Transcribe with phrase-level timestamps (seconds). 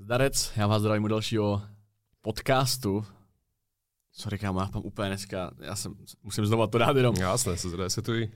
[0.00, 1.62] Zdarec, já vás zdravím u dalšího
[2.20, 3.04] podcastu.
[4.12, 7.16] Sorry, kámo, já mám úplně dneska, já jsem, musím znova to dát jenom.
[7.16, 8.28] Jasné, se zresetuj.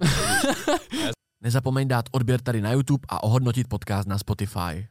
[1.40, 4.88] Nezapomeň dát odběr tady na YouTube a ohodnotit podcast na Spotify.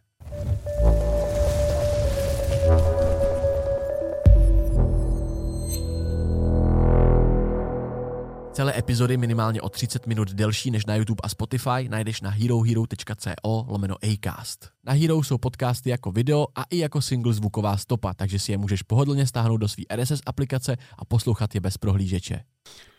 [8.53, 13.65] Celé epizody minimálně o 30 minut delší než na YouTube a Spotify najdeš na herohero.co
[13.67, 14.69] lomeno Acast.
[14.83, 18.57] Na Hero jsou podcasty jako video a i jako single zvuková stopa, takže si je
[18.57, 22.43] můžeš pohodlně stáhnout do své RSS aplikace a poslouchat je bez prohlížeče.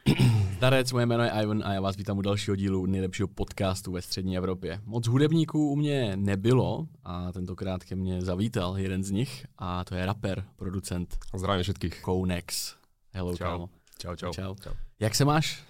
[0.57, 4.03] Zdarec, moje jméno je Ivan a já vás vítám u dalšího dílu nejlepšího podcastu ve
[4.03, 4.81] střední Evropě.
[4.85, 9.95] Moc hudebníků u mě nebylo a tentokrát ke mně zavítal jeden z nich a to
[9.95, 12.03] je rapper, producent Zdravím všetkých.
[12.03, 12.75] Kounex.
[13.15, 13.45] Hello, Čau.
[13.45, 13.69] kámo.
[14.03, 14.33] Čau, čau.
[14.35, 14.55] Čau.
[15.01, 15.63] Jak se máš?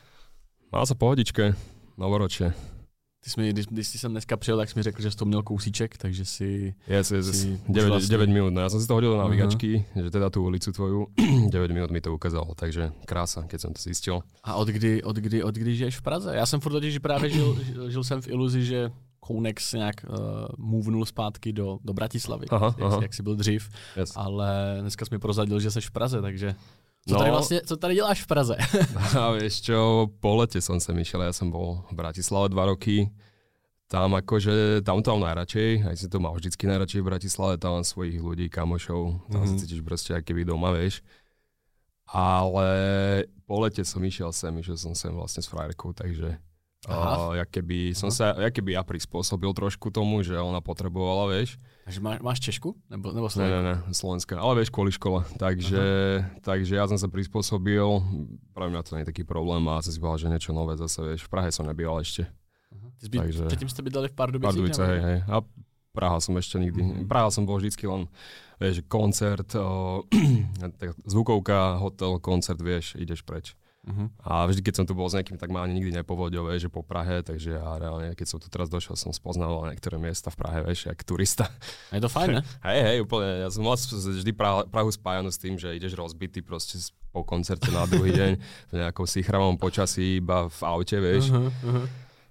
[0.72, 1.52] Mal sa pohodičke,
[2.00, 2.48] novoročie.
[3.20, 5.16] Ty jsi mi, když, když jsi sem dneska přijel, tak jsi mi řekl, že jsi
[5.16, 6.74] to měl kousíček, takže si...
[6.88, 7.40] Yes, yes, yes.
[7.40, 8.52] Si 9, už vlastne- 9 minút.
[8.56, 9.28] No ja som si to hodil na Aha.
[9.28, 11.12] navigačky, že teda tú ulicu tvoju,
[11.52, 14.24] 9 minút mi to ukázalo, takže krása, keď som to zistil.
[14.40, 16.32] A od kdy, od kdy, od kdy žiješ v Praze?
[16.32, 18.90] Já jsem furt totiž právě žil, žil, žil jsem v iluzi, že
[19.20, 20.16] Kounex nějak uh,
[20.58, 22.98] movenul zpátky do, do Bratislavy, Aha, jak, aha.
[23.02, 24.12] jak jsi byl dřív, Yes.
[24.16, 26.54] ale dneska jsi mi prozadil, že jsi v Praze, takže
[27.08, 27.18] co No.
[27.18, 28.56] tady vlastně, co tady děláš v Praze?
[29.20, 33.10] A vieš čo, po lete som sem išiel, ja som bol v Bratislave dva roky.
[33.90, 37.76] Tam akože, tam to mám najradšej, aj si to mal vždycky najradšej v Bratislave, tam
[37.76, 39.48] mám svojich ľudí, kamošov, tam Mhm.
[39.50, 41.02] sa cítiš proste aký keby doma, vieš.
[42.06, 42.68] Ale
[43.46, 46.36] po lete som išiel sem, išiel som sem vlastne s frajerkou, takže
[46.82, 47.30] Aha.
[47.30, 51.54] uh, jak keby som sa, jak keby ja prispôsobil trošku tomu, že ona potrebovala, vieš.
[51.84, 52.74] Takže máš, máš Češku?
[52.90, 55.22] Nebo, nebo Ne, ne, ne, Slovenská, ale vieš, kvôli škole.
[55.36, 55.82] Takže,
[56.40, 57.86] takže ja som sa prispôsobil,
[58.50, 60.98] pre mňa to nie je taký problém a som si povedal, že niečo nové zase,
[61.04, 62.26] vieš, v Prahe som nebýval ešte.
[62.98, 64.50] Ty jsi by, takže- Předtým jste bydleli v Pardubicích?
[64.50, 65.18] Pardubice, hej, hej.
[65.30, 65.36] A
[65.92, 67.04] Praha som ešte nikdy, Mhm.
[67.06, 68.08] Praha som bol vždycky len,
[68.58, 70.02] vieš, koncert, o,
[71.06, 73.54] zvukovka, hotel, koncert, vieš, ideš preč.
[73.82, 74.14] Mhm.
[74.22, 76.70] A vždy, keď som tu bol s niekým, tak ma ani nikdy nepovodil, vieš, že
[76.70, 80.38] po Prahe, takže ja reálne, keď som tu teraz došiel, som spoznával niektoré miesta v
[80.38, 81.50] Prahe, vieš, jak turista.
[81.90, 82.42] Je to fajn, ne?
[82.66, 83.42] Hej, hej, úplne.
[83.42, 86.78] Ja som mal vždy Prahu, Prahu spájanú s tým, že ideš rozbitý proste
[87.10, 88.32] po koncerte na druhý deň
[88.70, 91.34] v nejakom sichravom počasí, iba v aute, vieš.
[91.34, 91.86] Uh-huh, uh-huh.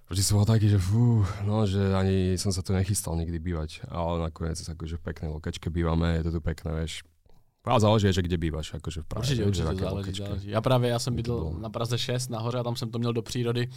[0.08, 3.84] Vždy som bol taký, že fú, no, že ani som sa tu nechystal nikdy bývať.
[3.92, 7.04] Ale nakoniec akože v peknej lokačke bývame, je to tu pekné, vieš.
[7.64, 9.22] A záleží, že kde bývaš, akože v Prahe.
[9.22, 10.50] Určitě, určitě, záleží, záleží.
[10.50, 11.58] Já právě, já jsem bydlel bylo.
[11.60, 13.68] na Praze 6 nahoře a tam jsem to měl do přírody.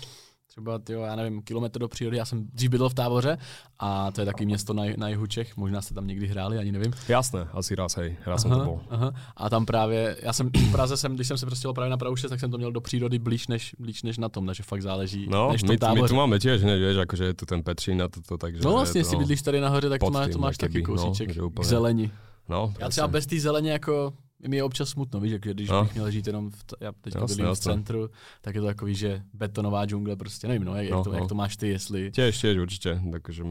[0.48, 2.18] Třeba, tyjo, já nevím, kilometr do přírody.
[2.18, 3.38] Já jsem dřív bydlel v Táboře
[3.80, 5.58] a to je takový město na, na jihu Čech.
[5.58, 6.94] Možná jste tam někdy hráli, ani nevím.
[7.08, 8.80] Jasné, asi raz, hej, raz som to bol.
[8.90, 9.12] aha.
[9.38, 12.16] A tam právě, já jsem v Praze, jsem, když jsem se prostě právě na Prahu
[12.16, 14.82] 6, tak jsem to měl do přírody blíž než, blíž než na tom, takže fakt
[14.82, 18.02] záleží, No, než my, my tu máme tiež, hneď, vieš, akože je tu ten Petřín
[18.02, 18.62] a toto, takže...
[18.64, 21.38] No vlastně, jestli to, bydlíš tady nahoře, tak to, má, to máš taky no, kousíček
[21.38, 21.68] k úplně.
[21.70, 22.12] zelení.
[22.50, 24.14] No, Já třeba bez té zeleně jako
[24.48, 25.84] mi je občas smutno, víš, že když No.
[25.84, 28.10] bych měl žít jenom v, t- já teďka Jasné, bydlím v centru,
[28.42, 31.18] tak je to takový, že betonová džungle prostě, nevím, no, jak, No, jak, to, no.
[31.18, 32.12] jak to máš ty, jestli...
[32.12, 33.44] Tiež, tiež určite, takže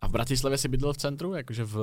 [0.00, 1.74] A v Bratislavě si bydlel v centru, jakože v...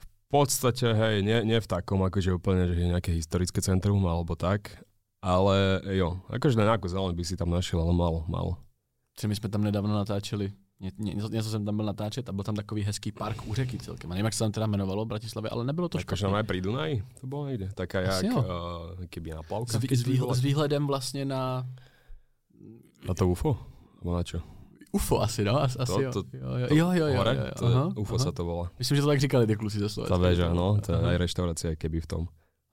[0.00, 4.34] v podstate, hej, nie, nie v takom, akože úplne, že je nejaké historické centrum alebo
[4.38, 4.78] tak,
[5.22, 8.56] ale jo, akože na nejakú zeleň by si tam našiel, ale málo, málo.
[9.20, 12.82] Že my jsme tam nedávno natáčeli, něco, jsem tam byl natáčet a byl tam takový
[12.82, 14.10] hezký park u řeky celkem.
[14.10, 16.36] A nevím, jak se tam teda jmenovalo v Bratislavě, ale nebylo to Akože špatné.
[16.40, 18.40] aj pri Dunaji, to bolo niekde, taká jak, jo.
[18.40, 18.44] uh,
[19.12, 19.76] keby na plavka.
[19.76, 21.68] S, vý, s, výhl, s výhledem vlastně na
[23.08, 23.56] Na to UFO?
[24.00, 24.40] Alebo na čo?
[24.92, 25.60] UFO asi, no?
[25.60, 26.10] As, asi To- jo.
[26.12, 27.32] to- jo, jo, jo, jo, jo, hore?
[27.36, 27.68] jo, jo.
[27.68, 28.24] Je, aha, UFO aha.
[28.24, 28.66] sa to volá.
[28.80, 30.16] Myslím, že to tak říkali ty kluci ze Slovenska.
[30.16, 32.22] Tá väža, no, to je aj reštaurácia keby v tom.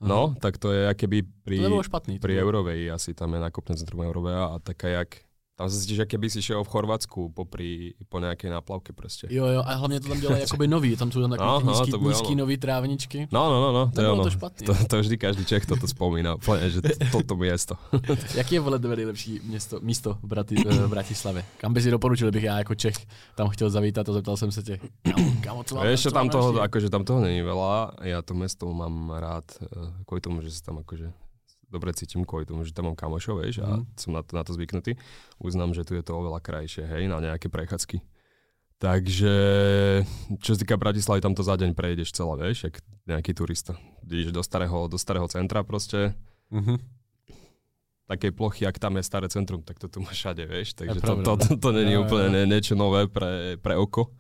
[0.02, 0.08] Aha.
[0.10, 2.18] No, tak to je keby pri, To špatný.
[2.20, 5.10] pri bylo- Eurovej, asi tam je nákupné centrum Eurovej a taká jak,
[5.58, 9.26] tam sa cítiš, aké by si šiel v Chorvátsku popri, po nejakej náplavke proste.
[9.26, 11.92] Jo, jo, a hlavně to tam dělají jakoby nový, tam jsou tam takový No, ty
[11.92, 12.36] no, to ono.
[12.36, 13.28] nový trávničky.
[13.32, 14.24] No, no, no, no, to je ono.
[14.24, 14.66] to špatný.
[14.68, 17.74] To, to vždy každý Čech toto spomína, úplne, že toto miesto.
[18.38, 21.46] Jaký je vole nejlepší město, místo v, Brati, v Bratislavě?
[21.58, 22.96] Kam by si doporučil, bych já jako Čech
[23.36, 24.80] tam chtěl zavítat a zeptal jsem se tě.
[25.02, 28.70] Kámo, kámo, co mám, co tam toho, akože tam toho není veľa, ja to mesto
[28.70, 31.27] mám rád eh, kvôli tomu, že sa tam akože
[31.68, 33.84] dobre cítim kvôli tomu, že tam mám kamošov, vieš, a Mhm.
[33.94, 34.96] som na to, na to zvyknutý.
[35.38, 38.00] Uznám, že tu je to oveľa krajšie, hej, na nejaké prechádzky.
[38.78, 39.36] Takže,
[40.38, 42.76] čo sa týka Bratislavy, tam to za deň prejdeš celé, vieš, jak
[43.06, 43.74] nejaký turista.
[44.02, 46.14] Ideš do starého, do starého centra proste,
[46.48, 46.78] Mhm.
[48.08, 51.20] takej plochy, jak tam je staré centrum, tak to tu máš všade, vieš, takže to,
[51.20, 54.14] pravda, to, to, to není úplne ne, niečo nové pre, pre oko.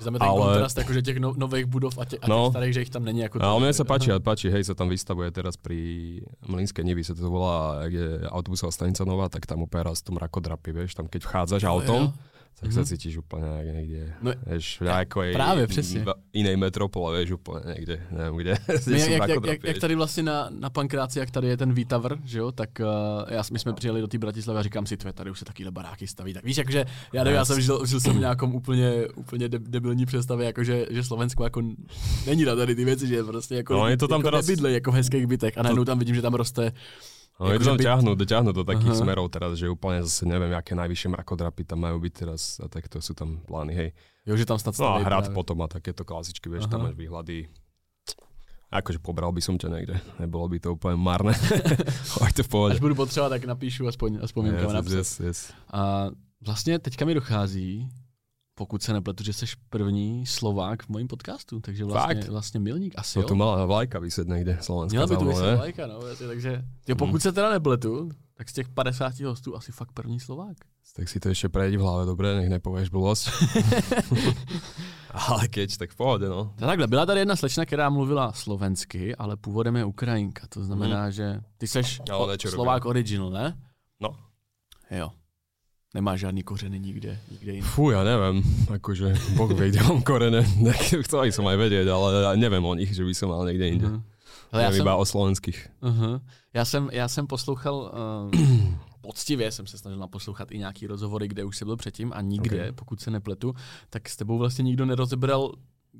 [0.00, 2.50] Je ten Ale- kontrast jakože těch no, nových budov a, tě, a No.
[2.50, 3.38] starých, že ich tam není jako...
[3.42, 4.18] Ale mne sa páči, Aha.
[4.20, 5.76] páči, hej, sa tam vystavuje teraz pri
[6.48, 10.72] Mlinskej Nivy, sa to volá, je autobusová stanica nová, tak tam úplne raz tom rakodrapy,
[10.72, 12.12] vieš, tam keď vchádzaš Jo, autom, jo.
[12.54, 12.86] Tak mm-hmm.
[12.86, 16.04] sa cítiš úplne niekde, no, vieš, v nejakej právě, přesně.
[16.32, 18.54] inej metropole, vieš, úplně někde, nevím kde.
[18.86, 22.18] No, jak, jak, jak, jak, tady vlastně na, na Pankráci, jak tady je ten Vítavr,
[22.24, 22.86] že jo, tak uh,
[23.28, 25.70] já, my jsme přijeli do té Bratislavy a říkám si, tve, tady už se takové
[25.70, 26.34] baráky staví.
[26.34, 30.06] Tak víš, jakože já nevím, já jsem žil, žil jsem v nějakom úplně, úplně debilní
[30.06, 31.62] představě, jakože, že Slovensko jako
[32.26, 34.46] není na tady ty věci, že prostě jako, no, je to tam jako teraz...
[34.46, 36.72] nebydle, jako v hezkých bytech a najednou tam vidím, že tam roste
[37.34, 39.00] No to tam ťahnú, ťahnú do takých Aha.
[39.02, 43.02] smerov teraz, že úplne zase neviem, aké najvyššie mrakodrapy tam majú byť teraz a takto
[43.02, 43.90] sú tam plány, hej.
[44.22, 45.34] Jo, že tam snad No a hrad práve.
[45.34, 46.78] potom a takéto klasičky, vieš, Aha.
[46.78, 47.50] tam máš výhľady.
[48.70, 51.34] Akože pobral by som ťa niekde, nebolo by to úplne marné.
[52.22, 52.74] Ale to v pohode.
[52.74, 55.38] Až budu potřebovat, tak napíšu aspoň, aspoň yes, yes, yes.
[55.74, 56.10] A
[56.46, 57.88] vlastně teďka mi dochází,
[58.54, 62.28] pokud se nepletu, že jsi první Slovák v mojím podcastu, takže vlastně, Fakt?
[62.28, 65.86] vlastně milník asi no, to mala vlajka vyset někde, slovenská Měla by tu vyset vlajka,
[65.86, 67.20] no, takže jo, pokud mm.
[67.20, 70.56] se teda nepletu, tak z těch 50 hostů asi fakt první Slovák.
[70.96, 73.30] Tak si to ještě prejdi v hlave, dobré, nech nepověš blbosť.
[75.10, 76.54] ale keď, tak v pohodě, no.
[76.58, 81.04] To takhle, byla tady jedna slečna, která mluvila slovensky, ale původem je Ukrajinka, to znamená,
[81.04, 81.12] mm.
[81.12, 83.58] že ty seš no, Slovák original, ne?
[84.00, 84.16] No.
[84.90, 85.10] Jo.
[85.94, 87.68] Nemá žádný kořeny nikde, nikde jinde.
[87.70, 90.42] Fú, ja neviem, akože Boh vie, kde mám korene,
[91.06, 93.86] chcel som aj vedieť, ale neviem o nich, že by som mal niekde inde.
[93.86, 94.02] Uh-huh.
[94.50, 95.58] Ale ja iba o slovenských.
[95.78, 96.18] Uh-huh.
[96.54, 98.30] Já jsem, já jsem poslouchal, uh,
[99.06, 102.56] poctivě jsem se snažil naposlouchat i nějaký rozhovory, kde už se byl předtím a nikde,
[102.56, 102.72] okay.
[102.72, 103.54] pokud se nepletu,
[103.90, 105.54] tak s tebou vlastně nikdo nerozebral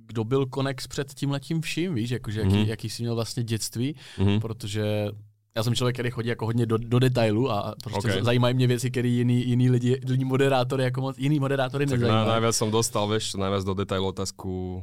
[0.07, 2.67] kdo byl Konex před tím letím vším, víš, jakože jaký, mm-hmm.
[2.67, 4.41] jaký jsi měl vlastně dětství, mm-hmm.
[4.41, 5.09] protože
[5.57, 8.23] já jsem člověk, který chodí jako hodně do, do detailu a prostě okay.
[8.23, 12.27] zajímají mě věci, které jiný, jiný lidi, jiný moderátory jako moc, jiný moderátory tak nezajímají.
[12.27, 14.83] Na, najviac som dostal, vieš, najviac do detailu otázku,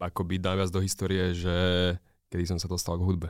[0.00, 1.56] ako byť najviac do historie, že
[2.32, 3.28] kedy som sa dostal k hudbe.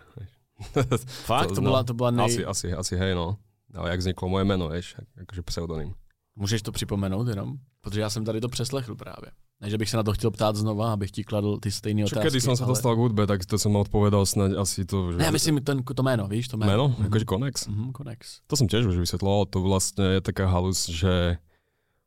[1.27, 1.49] Fakt?
[1.51, 2.27] to, to, byla, to byla nej...
[2.27, 3.39] Asi, asi, asi hej, no.
[3.75, 5.91] Ale jak vzniklo moje meno, vieš, akože pseudonym.
[6.37, 7.57] Můžeš to připomenout jenom?
[7.81, 9.31] Protože já jsem tady to přeslechl právě.
[9.61, 12.29] Ne, že bych se na to chtěl ptát znova, abych ti kladl ty stejné otázky.
[12.29, 12.77] Kedy som sa ale...
[12.77, 15.19] dostal k hudbe, tak to som odpovedal snad asi to, že...
[15.19, 16.69] Ne, myslím ten, to jméno, víš, to jméno.
[16.69, 16.87] Jméno?
[16.93, 17.07] Mm-hmm.
[17.09, 17.55] Akože Konex?
[17.69, 18.21] Mm-hmm, Konex.
[18.47, 21.41] To som tiež už vysvetloval, to vlastne je taká halus, že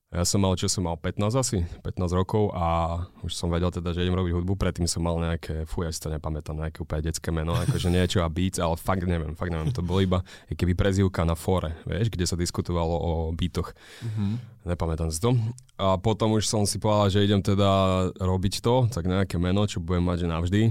[0.10, 3.94] ja som mal, čo som mal 15 asi, 15 rokov a už som vedel teda,
[3.94, 4.58] že idem robiť hudbu.
[4.58, 8.26] Predtým som mal nejaké, fú, ja si to nepamätám, nejaké úplne detské meno, akože niečo
[8.26, 9.70] a beats, ale fakt neviem, fakt neviem.
[9.70, 10.20] To bolo iba
[10.50, 13.70] keby prezivka na fore, vieš, kde sa diskutovalo o beatoch.
[14.02, 14.32] Mm-hmm.
[14.66, 15.38] Nepamätám si to.
[15.78, 17.70] A potom už som si povedal, že idem teda
[18.18, 20.62] robiť to, tak nejaké meno, čo budem mať že navždy.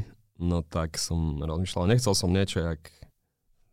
[0.43, 2.91] No tak som rozmýšľal, nechcel som niečo, jak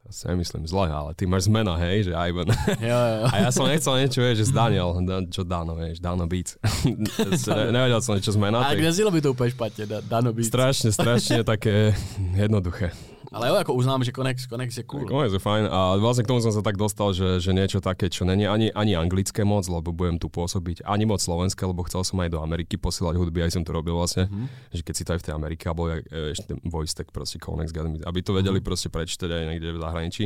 [0.06, 2.46] ja si nemyslím zle, ale ty máš zmena, hej, že Ivan.
[2.78, 3.24] Jo, jo.
[3.34, 4.94] A ja som nechcel niečo, vieš, že z Daniel,
[5.34, 6.62] čo Dano, vieš, Dano Beats.
[7.50, 8.62] ne, nevedel som niečo zmena.
[8.62, 8.86] Ale tak...
[9.10, 10.54] by to úplne špatne, Dano Beats.
[10.54, 11.98] Strašne, strašne také
[12.38, 12.94] jednoduché.
[13.36, 15.04] Ale jo, jako uznám, že Konex, Konex je cool.
[15.04, 18.08] Konex je fajn a vlastne k tomu som sa tak dostal, že, že niečo také,
[18.08, 22.08] čo není ani, ani anglické moc, lebo budem tu pôsobiť, ani moc slovenské, lebo chcel
[22.08, 24.72] som aj do Ameriky posielať hudby, aj som to robil vlastne, mm-hmm.
[24.72, 28.20] že keď si to aj v tej Amerike, alebo ešte voice, tak proste Konex, aby
[28.24, 28.72] to vedeli mm-hmm.
[28.72, 30.26] proste prečítať aj niekde v zahraničí,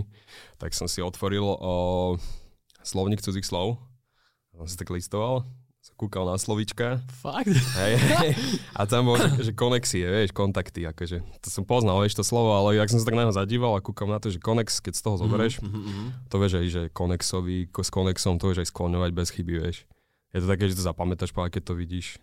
[0.61, 2.13] tak som si otvoril o,
[2.85, 3.81] slovník cudzích slov,
[4.53, 5.49] som si tak listoval
[5.99, 7.03] kúkal na slovíčka.
[7.19, 7.51] Fakt?
[7.51, 8.31] Hej, hej.
[8.71, 11.19] A tam bol, že, že konexie, vieš, kontakty, akože.
[11.43, 13.83] To som poznal, vieš, to slovo, ale jak som sa tak na neho zadíval a
[13.83, 16.07] kúkam na to, že konex, keď z toho mhm, zoberieš, mm-hmm.
[16.31, 19.77] to vieš aj, že konexový, s konexom, to vieš aj skloňovať bez chyby, vieš.
[20.31, 22.21] Je to také, že to zapamätáš, keď to vidíš.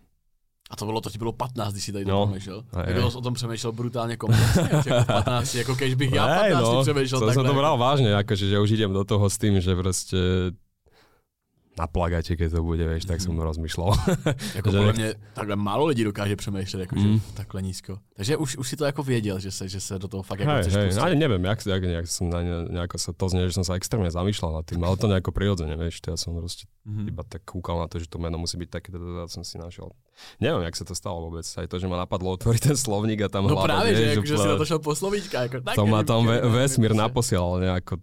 [0.67, 2.63] A to bylo, to ti bylo 15, když si tady no, přemýšlel.
[2.87, 7.21] Kdo o tom přemýšlel brutálně komplexně, jako 15, jako keď bych já 15 no, přemýšlel
[7.21, 10.19] to som to bral vážne, akože, že už idem do toho s tým, že proste
[11.77, 13.45] na plagáte, keď to bude, vieš, tak som mm.
[13.45, 13.89] rozmýšľal.
[14.55, 17.19] jako podle mě takhle málo lidí dokáže přemýšlet, jakože mm.
[17.33, 17.99] takhle nízko.
[18.15, 20.51] Takže už, už si to jako věděl, že se, že se do toho fakt jako
[20.51, 23.45] hej, chceš hej, Ani neviem, jak, jak, jak som na ne, nejako sa to znie,
[23.47, 26.65] že som sa extrémne zamýšľal nad tým, ale to nejako prirodzene, vieš, ja som proste
[26.87, 27.13] mm-hmm.
[27.13, 29.93] iba tak kúkal na to, že to meno musí byť také, teda som si našiel.
[30.41, 33.29] Neviem, jak sa to stalo vôbec, aj to, že ma napadlo otvoriť ten slovník a
[33.29, 35.47] tam No práve, že, že si na to šel po slovíčka.
[35.47, 38.01] Ako, to ma tam vesmír naposielal nejako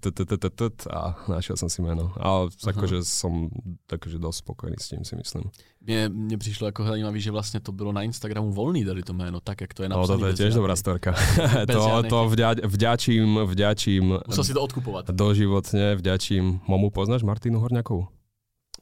[0.90, 2.14] a našiel som si meno.
[2.18, 3.50] A akože som
[3.86, 5.50] takže dosť spokojný s tím, si myslím.
[5.86, 9.40] Mně, mně přišlo jako zajímavé, že vlastně to bylo na Instagramu volný tady to jméno,
[9.40, 10.16] tak jak to je napsané.
[10.16, 11.12] No to je tiež dobrá storka.
[11.72, 14.04] to, to vďa, vďačím, vďačím.
[14.26, 15.10] Musel si to odkupovat.
[15.12, 16.64] Doživotne vďačím.
[16.64, 18.08] Momu poznáš Martinu Horňakovú?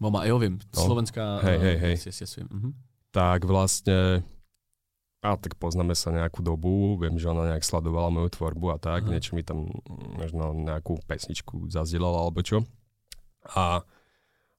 [0.01, 0.83] Mama, jo vím, no.
[0.83, 1.43] slovenská.
[1.43, 1.95] Hej, hej, hej.
[1.95, 2.73] Yes, yes, yes, uh-huh.
[3.12, 4.25] Tak vlastne
[5.23, 9.07] a tak poznáme sa nejakú dobu, viem, že ona nejak sledovala moju tvorbu a tak,
[9.07, 9.14] uh-huh.
[9.14, 9.71] niečo mi tam
[10.19, 12.66] možno nejakú pesničku zazdieľala alebo čo.
[13.54, 13.87] A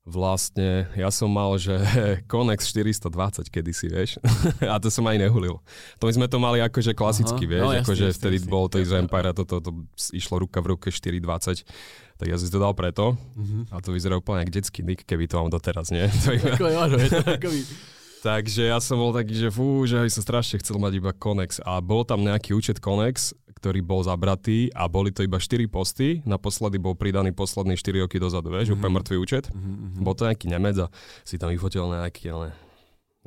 [0.07, 1.75] vlastne ja som mal, že
[2.31, 4.23] Konex 420 kedysi, vieš.
[4.71, 5.59] a to som aj nehulil.
[5.99, 7.63] To my sme to mali akože klasicky, Aha, vieš.
[7.67, 9.71] No, akože vtedy jasný, bolo to Ease Empire a toto to, to
[10.15, 11.67] išlo ruka v ruke 420.
[12.23, 13.19] Tak ja som si to dal preto.
[13.19, 13.67] Uh-huh.
[13.67, 16.07] A to vyzerá úplne ako detský nick, keby to mám doteraz, nie?
[16.23, 16.31] To.
[16.31, 17.67] Ako, áno, je to takový...
[18.23, 21.59] Takže ja som bol taký, že fú, že som strašne chcel mať iba Konex.
[21.67, 26.23] A bol tam nejaký účet Konex, ktorý bol zabratý a boli to iba 4 posty.
[26.23, 28.79] Naposledy bol pridaný posledný 4 roky dozadu, vieš, mm-hmm.
[28.79, 29.51] úplne mŕtvý účet.
[29.51, 30.07] Mm-hmm.
[30.07, 30.87] Bol to nejaký Nemec a
[31.27, 32.55] si tam vyfotil nejaký, ale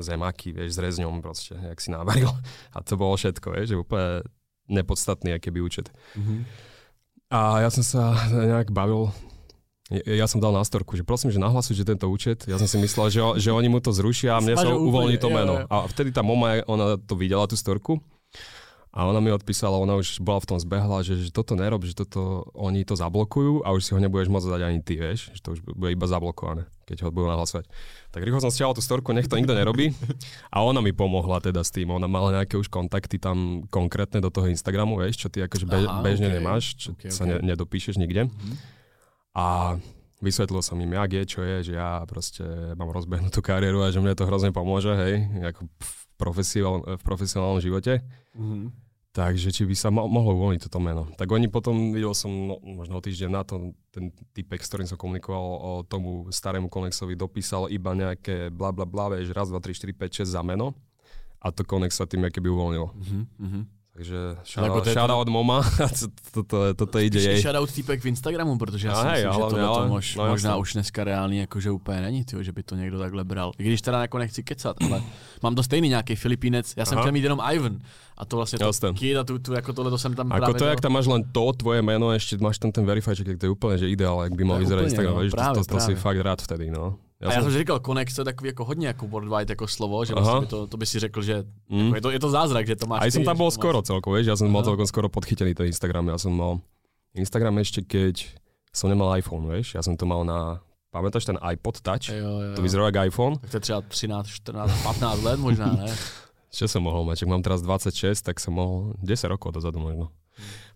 [0.01, 2.33] zemaky, vieš, s rezňom proste, jak si návaril.
[2.73, 4.25] A to bolo všetko, vieš, že úplne
[4.73, 5.93] nepodstatný, aký by účet.
[6.17, 6.41] Mm-hmm.
[7.37, 9.13] A ja som sa nejak bavil
[9.91, 12.43] ja som dal na storku, že prosím, že nahlasujte tento účet.
[12.51, 15.31] Ja som si myslel, že, že oni mu to zrušia a mne sa uvoľní to
[15.31, 15.63] meno.
[15.71, 18.03] A vtedy tá mama, ona to videla, tú storku.
[18.97, 21.93] A ona mi odpísala, ona už bola v tom zbehla, že, že toto nerob, že
[21.93, 25.45] toto, oni to zablokujú a už si ho nebudeš môcť dať ani ty, vieš, že
[25.45, 27.69] to už bude iba zablokované, keď ho budú nahlasovať.
[28.09, 29.93] Tak rýchlo som stiahol tú storku, nech to nikto nerobí.
[30.49, 34.33] A ona mi pomohla teda s tým, ona mala nejaké už kontakty tam konkrétne do
[34.33, 36.37] toho Instagramu, vieš, čo ty akože bež, Aha, bežne okay.
[36.41, 37.37] nemáš, čo okay, sa okay.
[37.37, 38.33] Ne, nedopíšeš nikde.
[38.33, 38.76] Mm-hmm.
[39.37, 39.77] A
[40.25, 44.01] vysvetlil som im, jak je, čo je, že ja proste mám rozbehnutú kariéru a že
[44.01, 48.01] mne to hrozne pomôže, hej, ako v, profesionál, v profesionálnom živote.
[48.33, 48.89] Mm-hmm.
[49.17, 51.09] Takže či by sa mo- mohlo uvoľniť toto meno.
[51.17, 54.89] Tak oni potom, videl som no, možno o týždeň na to, ten typek, s ktorým
[54.89, 59.61] som komunikoval o tomu starému Konexovi, dopísal iba nejaké bla bla bla, vieš, raz, dva,
[59.61, 60.77] tri, štyri, 5, 6 za meno.
[61.41, 62.89] A to Konex sa tým keby uvoľnilo.
[62.93, 63.63] Mm-hmm.
[63.97, 65.63] Takže shoutout od Moma,
[66.33, 67.41] toto, toto ide jej.
[67.41, 70.73] Shoutout týpek v Instagramu, protože já si myslím, že tohle to mož, no, možná už
[70.73, 73.53] dneska reálně jakože úplně není, tyjo, že by to někdo takhle bral.
[73.59, 75.03] I když teda jako nechci kecat, ale
[75.43, 77.79] mám to stejný nějaký Filipínec, já jsem chtěl mít jenom Ivan.
[78.17, 80.65] A to vlastně to kid a tu, tu, jako tohle to jsem tam Ako to,
[80.65, 83.79] jak tam máš len to, tvoje meno, ještě máš tam ten verified, to je úplně
[83.79, 86.43] že ideál, jak by mal vyzerať Instagram, no, právě, to, to, to, si fakt rád
[86.43, 86.97] vtedy, no.
[87.21, 89.67] Já a já jsem si říkal, Konex to je takový jako hodně jako worldwide jako
[89.69, 91.79] slovo, že vlastně by to, to by si řekl, že mm.
[91.79, 93.01] jako je, to, je to zázrak, že to máš.
[93.03, 96.13] A jsem tam bol skoro celko, vieš, ja som mal celkom skoro podchytený ten Instagram,
[96.13, 96.61] ja som mal
[97.17, 98.29] Instagram ešte keď
[98.69, 100.61] som nemal iPhone, vieš, ja som to mal na
[100.97, 102.09] Pamätáš ten iPod Touch?
[102.09, 102.55] Jo, jo, jo.
[102.57, 103.35] To vyzeralo ako iPhone.
[103.37, 105.89] Tak to je třeba 13, 14, 15 let možná, ne?
[106.57, 107.21] Čo som mohol mať?
[107.21, 110.09] Ak mám teraz 26, tak som mohol 10 rokov dozadu možno.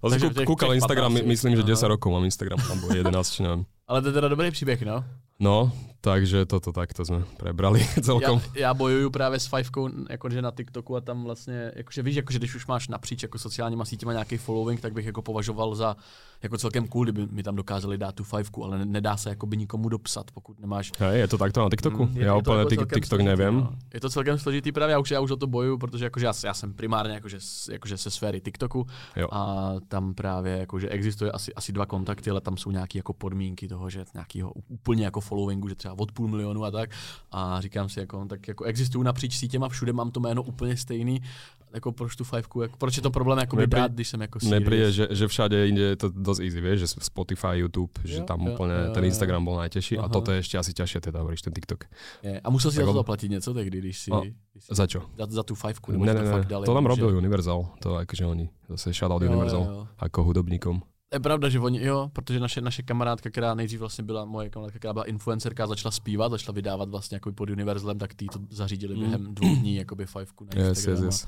[0.05, 3.65] Takže kúkal Instagram, 15, myslím, že 10 rokov mám Instagram, tam bolo 11, či neviem.
[3.89, 5.05] Ale to je teda dobrý příběh, no?
[5.41, 8.41] No, takže toto takto sme prebrali celkom.
[8.55, 12.39] Já, já bojuju právě s Fivkou jakože na TikToku a tam vlastně, jakože víš, jakože
[12.39, 15.97] když už máš napříč jako sociálníma sítěma nějaký following, tak bych jako považoval za
[16.43, 19.57] jako celkem cool, kdyby mi tam dokázali dát tu Fivku, ale nedá se jako by
[19.57, 20.93] nikomu dopsat, pokud nemáš.
[20.99, 22.07] Hej, je to takto na TikToku?
[22.07, 23.55] Mm, je, já úplně jako TikTok složitý, nevím.
[23.55, 23.73] No.
[23.95, 26.33] Je to celkem složitý právě, já už, já už o to bojuju, protože jakože já,
[26.45, 27.39] já jsem primárně jakože,
[27.73, 29.29] jakože se sféry TikToku jo.
[29.33, 33.69] a tam právě jakože existuje asi, asi dva kontakty, ale tam jsou nějaké jako podmínky
[33.69, 36.91] toho, že nějakého úplně jako followingu, že třeba od půl milionu a tak.
[37.31, 41.23] A říkám si, jako, tak jako existují napříč sítěma, všude mám to jméno úplně stejný,
[41.71, 44.41] jako proč tu fivku, jako, proč je to problém jako Nepri, dát, když jsem jako
[44.41, 44.61] serious.
[44.61, 48.21] Nepríde, že, že všade inde je to dosť easy, vieš, že Spotify, YouTube, jo, že
[48.27, 51.23] tam jo, úplne jo, ten Instagram bol najtežší a toto je ešte asi ťažšie, teda
[51.23, 51.87] hovoríš ten TikTok.
[52.27, 52.43] Je.
[52.43, 54.11] A musel si tak za to zaplatiť něco tehdy, když si...
[54.11, 55.07] No, když si za čo?
[55.15, 56.67] Za, za tú fivku, nebo ne, ne, to fakt dali.
[56.67, 59.83] To nám robil Universal, to akože oni, zase shoutout Universal, jo, jo.
[59.99, 60.83] ako hudobníkom.
[61.13, 64.79] Je pravda, že oni, jo, protože naše, naše kamarádka, která nejdřív vlastně byla moje kamarádka,
[64.79, 68.95] která byla influencerka, začala zpívat, začala vydávat vlastně jako pod Universalem, tak ty to zařídili
[68.95, 69.01] mm.
[69.01, 70.63] během dvou dní, jakoby fivku na.
[70.63, 71.27] Yes, yes, yes.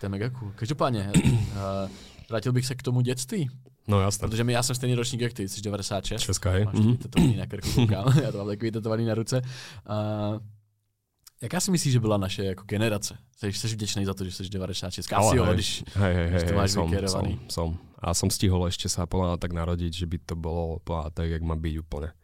[0.00, 0.52] To je mega cool.
[0.54, 1.32] Každopádně, uh,
[2.30, 3.50] vrátil bych se k tomu dětství.
[3.88, 4.28] No jasně.
[4.28, 6.22] Protože my, já jsem stejný ročník jak ty, jsi 96.
[6.22, 6.64] Česká, je.
[6.64, 6.96] Máš mm.
[6.96, 9.42] tetovaný na krku, koukám, já to mám takový tetovaný na ruce.
[9.42, 10.40] Uh,
[11.42, 13.18] Jaká si myslíš, že byla naše jako generace?
[13.36, 15.12] Jsi, jsi vděčný za to, že jsi 96.
[15.12, 17.68] Asi jo, když, hej, hej, když to máš som, som, som.
[18.00, 21.44] A som stihol ešte sa podľa tak narodiť, že by to bolo podľa tak, jak
[21.44, 22.16] má byť úplne.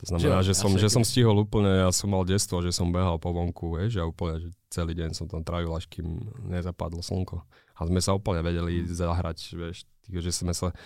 [0.00, 2.92] To znamená, že, že, som, že som stihol úplne, ja som mal detstvo, že som
[2.92, 7.00] behal po vonku, vieš, a úplne, že celý deň som tam trávil, až kým nezapadlo
[7.00, 7.40] slnko.
[7.76, 10.76] A sme sa úplne vedeli zahrať, vieš, že sme sa,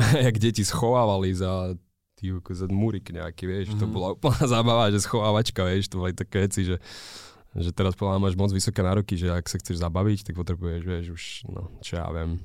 [0.24, 1.76] jak deti schovávali za
[2.22, 3.82] ty za múrik nejaký, vieš, mm-hmm.
[3.82, 3.94] to mhm.
[3.94, 6.78] bola úplná zábava, že schovávačka, vieš, to boli také veci, že
[7.52, 11.06] že teraz podľa máš moc vysoké nároky, že ak sa chceš zabaviť, tak potrebuješ, vieš,
[11.12, 12.40] už, no, čo ja viem,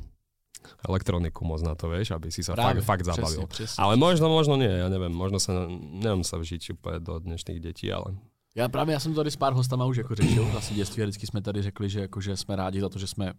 [0.84, 3.48] elektroniku moc na to, vieš, aby si sa Práve, fakt, fakt zabavil.
[3.48, 7.24] Presne, presne, ale možno, možno nie, ja neviem, možno sa, neviem sa vžiť úplne do
[7.24, 8.20] dnešných detí, ale...
[8.58, 11.28] Já právě, já jsem to tady s pár hostama už jako řešil, vlastně dětství vždycky
[11.28, 13.34] jsme tady řekli, že, jako, že jsme rádi za to, že jsme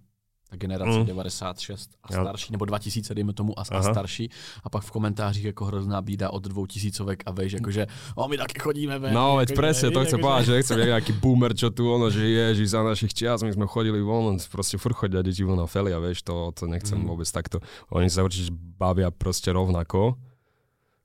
[0.51, 1.07] ta generace mm.
[1.07, 2.53] 96 a starší, jo.
[2.53, 4.31] nebo 2000, dejme tomu, a, a starší.
[4.65, 7.87] A pak v komentářích jako hrozná bída od dvou tisícovek a veš, jakože,
[8.17, 9.15] o, my taky chodíme ven.
[9.15, 12.65] No, veď presne, to chcem povedať, že nechcem nejaký boomer, čo tu ono, že ježi,
[12.65, 16.25] za našich čias, my sme chodili von, proste furt chodia deti von na felia, vieš,
[16.25, 17.07] to, to nechcem mm.
[17.13, 17.61] vôbec takto.
[17.93, 20.17] Oni sa určite bavia proste rovnako.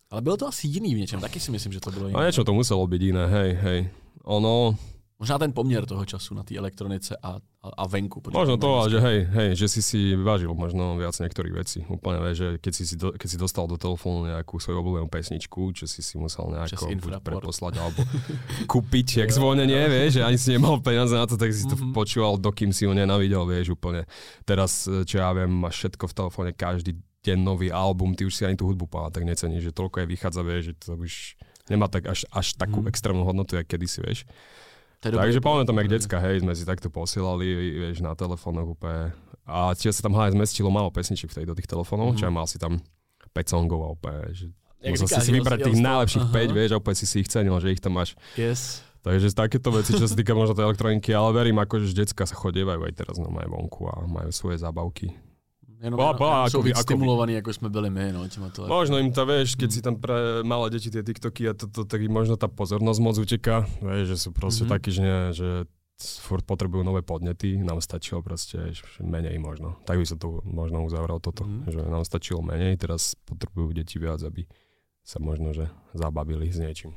[0.07, 2.19] Ale bylo to asi jiný v něčem, taky si myslím, že to bylo jiné.
[2.19, 3.79] A niečo to muselo byť iné, hej, hej.
[4.23, 4.77] Ono,
[5.19, 8.19] Možná ten poměr toho času na té elektronice a, a, a venku.
[8.33, 11.79] Možno to, je že hej, hej, že si si vážil možno viac niektorých vecí.
[11.87, 15.71] Úplne, vieš, že keď si, do, keď si dostal do telefónu nejakú svoju obľúbenú pesničku,
[15.71, 18.01] čo si si musel nejako buď preposlať alebo
[18.73, 21.93] kúpiť, jak zvonenie, vieš, že ani si nemal peniaze na to, tak si to Mhm.
[21.95, 24.03] počúval, dokým si ju nenavidel, vieš, úplne.
[24.43, 28.43] Teraz, čo ja viem, máš všetko v telefóne, každý deň nový album, ty už si
[28.43, 31.39] ani tú hudbu tak neceníš, že toľko je vychádza, vieš, že to už
[31.71, 32.91] nemá tak až, až takú Mhm.
[32.91, 34.27] extrémnu hodnotu, jak kedysi, vieš.
[35.03, 37.45] Takže pamätám, jak decka, hej, sme si takto posielali,
[37.91, 39.11] vieš, na telefónoch úplne.
[39.43, 42.17] A tiež sa tam hlavne zmestilo málo pesničiek v tej do tých telefónov, Mhm.
[42.17, 42.79] čo ja mal si tam
[43.35, 44.47] 5 songov a úplne, že
[44.79, 46.35] Jak musel si si vybrať tých najlepších aha.
[46.47, 48.15] 5, vieš, a úplne si si ich cenil, že ich tam máš.
[48.39, 48.79] Yes.
[49.03, 52.39] Takže takéto veci, čo sa týka možno tej elektroniky, ale verím, ako, že decka sa
[52.39, 55.11] chodievajú aj teraz no, aj vonku a majú svoje zábavky.
[55.83, 58.51] Jenom, Bola- bola jenom akoby- víc akoby- stimulovaní, jako jsme byli my, no, těma.
[58.67, 59.75] Možno im to, vieš, keď Mhm.
[59.75, 63.15] si tam pre malé deti tie TikToky a toto, tak im možno tá pozornosť moc
[63.19, 64.71] uteká, vieš, že sú proste Mhm.
[64.71, 65.47] takí, že, nie, že
[66.23, 68.71] furt potrebujú nové podnety, nám stačilo proste
[69.03, 69.75] menej možno.
[69.83, 71.67] Tak by sa to možno uzavrel toto, Mhm.
[71.67, 74.47] že nám stačilo menej, teraz potrebujú deti viac, aby
[75.03, 76.95] sa možno, že zabavili s niečím.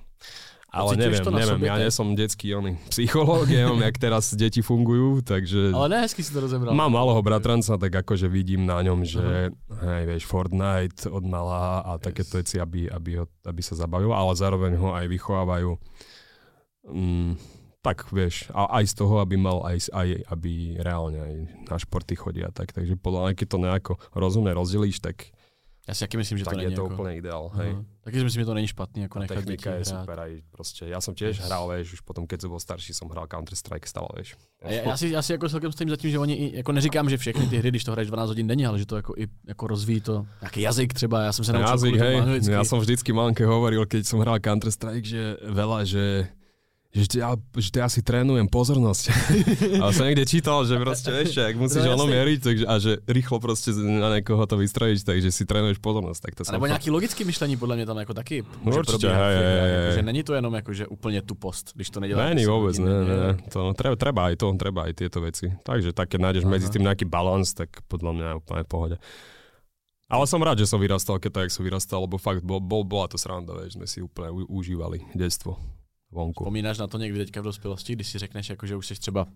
[0.76, 3.96] Ale Pociťuješ neviem, to na neviem, sobě ja nie som detský oný psychológ, neviem, jak
[3.96, 5.72] teraz deti fungujú, takže...
[5.72, 6.76] Ale ne, hezky si to rozebral.
[6.76, 11.96] Mám malého bratranca, tak akože vidím na ňom, že hej, vieš, Fortnite od malá a
[11.96, 15.80] takéto veci, aby, aby, ho, aby sa zabavil, ale zároveň ho aj vychovávajú
[16.92, 17.32] mm,
[17.80, 21.34] tak, vieš, a aj z toho, aby mal aj, aj aby reálne aj
[21.70, 25.30] na športy chodí a tak, takže podľa mňa, keď to nejako rozumne rozdelíš, tak,
[25.88, 26.94] Já si taky myslím, že tak to je to jako...
[26.94, 27.70] úplne ideál, hej.
[27.70, 27.84] Aha.
[28.02, 30.00] Taky si myslím, že to není špatný, jako nechat děti Technika je hrát.
[30.00, 30.82] super aj proste.
[30.90, 34.10] Ja som tiež hral, vieš, už potom, keď som bol starší, som hral Counter-Strike stále,
[34.18, 34.34] vieš.
[34.62, 37.10] A já, já, si, já si jako celkem stojím za tím, že oni, jako neříkám,
[37.10, 39.26] že všechny ty hry, když to hraješ 12 hodin denně, ale že to jako i
[39.46, 42.16] jako rozvíjí to nějaký jazyk třeba, já jsem se naučil Jazyk, hej.
[42.20, 42.50] anglicky.
[42.50, 46.34] Ja som vždycky mamke hovoril, keď som hral Counter-Strike, že veľa, že
[46.96, 49.04] že ja, že ja si trénujem pozornosť.
[49.84, 52.92] Ale som niekde čítal, že proste vieš, ak musíš No, ono mieriť, takže, a že
[53.04, 56.20] rýchlo proste na niekoho to vystrojíš, takže si trénuješ pozornosť.
[56.24, 59.28] Tak to A som nějaký logický myšlení podle mě tam taky může Určitě, probíhat.
[59.28, 59.94] hej, hej, hej.
[59.94, 62.28] že není to jenom jako, že úplně tupost, když to neděláš.
[62.28, 63.36] Není 10 vôbec, ne, ne.
[63.52, 65.52] To treba, treba aj to, treba aj tieto veci.
[65.62, 66.72] Takže tak, keď nájdeš medzi Aha.
[66.72, 68.96] tým nejaký balans, tak podľa mňa je úplne v pohode.
[70.06, 72.86] Ale som rád, že som vyrastal, keď tak, jak som vyrastal, lebo fakt bol, bol,
[72.86, 75.58] bola to sranda, vieš, sme si úplne užívali detstvo
[76.12, 76.44] vonku.
[76.44, 79.26] Vzpomínáš na to někdy teďka v dospělosti, když si řekneš, jako, že už jsi třeba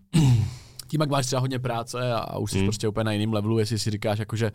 [0.87, 2.67] tím, jak máš třeba hodně práce a, a už jsi Hmm.
[2.67, 4.51] prostě úplně na jiném levelu, jestli si říkáš, jako, že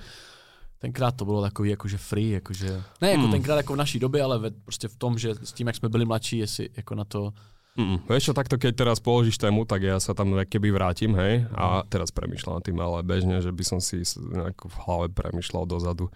[0.79, 3.31] tenkrát to bylo takový jakože free, jakože, ne jako Hmm.
[3.33, 5.89] tenkrát jako v naší době, ale ve, prostě v tom, že s tím, jak jsme
[5.89, 7.33] byli mladší, jestli jako na to,
[7.77, 11.45] Mm, vieš čo, takto keď teraz položíš tému, tak ja sa tam keby vrátim, hej,
[11.53, 16.09] a teraz premyšľam tým, ale bežne, že by som si nejako v hlave premyšľal dozadu.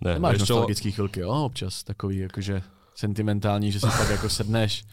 [0.00, 2.64] Ne, nemáš nostalgický chvilky, jo, občas takový jakože
[2.96, 4.88] sentimentální, že si pak jako sedneš.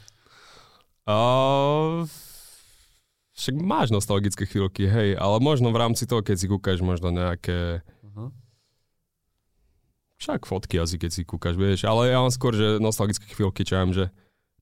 [1.08, 2.04] Uh,
[3.32, 7.80] však máš nostalgické chvíľky, hej, ale možno v rámci toho, keď si kúkaš možno nejaké,
[8.04, 8.28] Aha.
[10.18, 13.78] však fotky asi, keď si kúkaš, vieš, ale ja mám skôr, že nostalgické chvíľky, čo
[13.78, 14.06] ja viem, že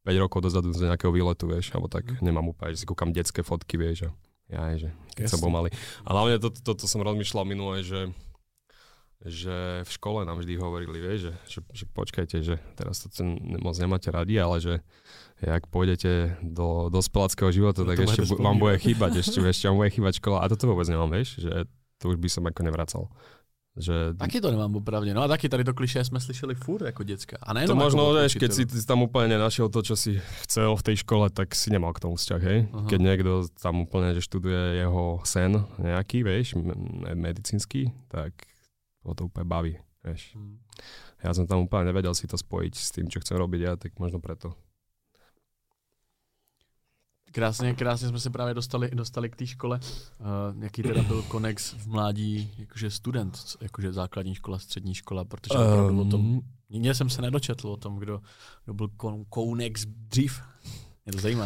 [0.05, 2.21] 5 rokov dozadu z nejakého výletu, vieš, alebo tak Mhm.
[2.21, 4.13] nemám úplne, že si kúkam detské fotky, vieš, a
[4.45, 5.73] ja, že keď som bol malý.
[6.05, 8.13] A hlavne toto to, to som rozmýšľal minule, že
[9.25, 13.34] že v škole nám vždy hovorili, vieš, že, že, že počkajte, že teraz to ten
[13.58, 14.86] moc nemáte radi, ale že
[15.41, 19.78] jak pôjdete do dospeláckého života, No tak ešte bu- vám bude chýbať, ešte, ešte vám
[19.84, 20.43] bude chýbať škola.
[20.43, 21.67] A toto vôbec nemám, vieš, že
[22.00, 23.04] to už by som ako nevracal.
[23.76, 25.12] Že Taky to nemám opravdu.
[25.12, 27.38] No a taky tady to kliše jsme slyšeli furt jako děcka.
[27.43, 30.15] A to možno, vieš, keď si tam úplne nenašiel to, čo si
[30.48, 32.60] chcel v tej škole, tak si nemal k tomu vzťah, hej?
[32.71, 32.88] Aha.
[32.88, 38.32] Keď niekto tam úplne, že študuje jeho sen nejaký, vieš, me- medicínsky, tak
[39.04, 39.74] ho to úplne baví,
[40.08, 40.39] vieš.
[40.39, 40.56] Hm.
[41.28, 43.91] Ja som tam úplne nevedel si to spojiť s tým, čo chcem robiť ja, tak
[44.00, 44.56] možno preto.
[47.36, 49.80] Krásně, krásně jsme se právě dostali, dostali k té škole.
[50.19, 55.60] Uh, jaký teda byl konex v mládí, jakože student, jakože základní škola, střední škola, protože
[55.60, 58.21] opravdu o tom, Um, nikdy jsem se nedočetl o tom, kdo,
[58.65, 60.41] kdo byl kon, konex dřív.
[61.06, 61.45] Mě to zajímá.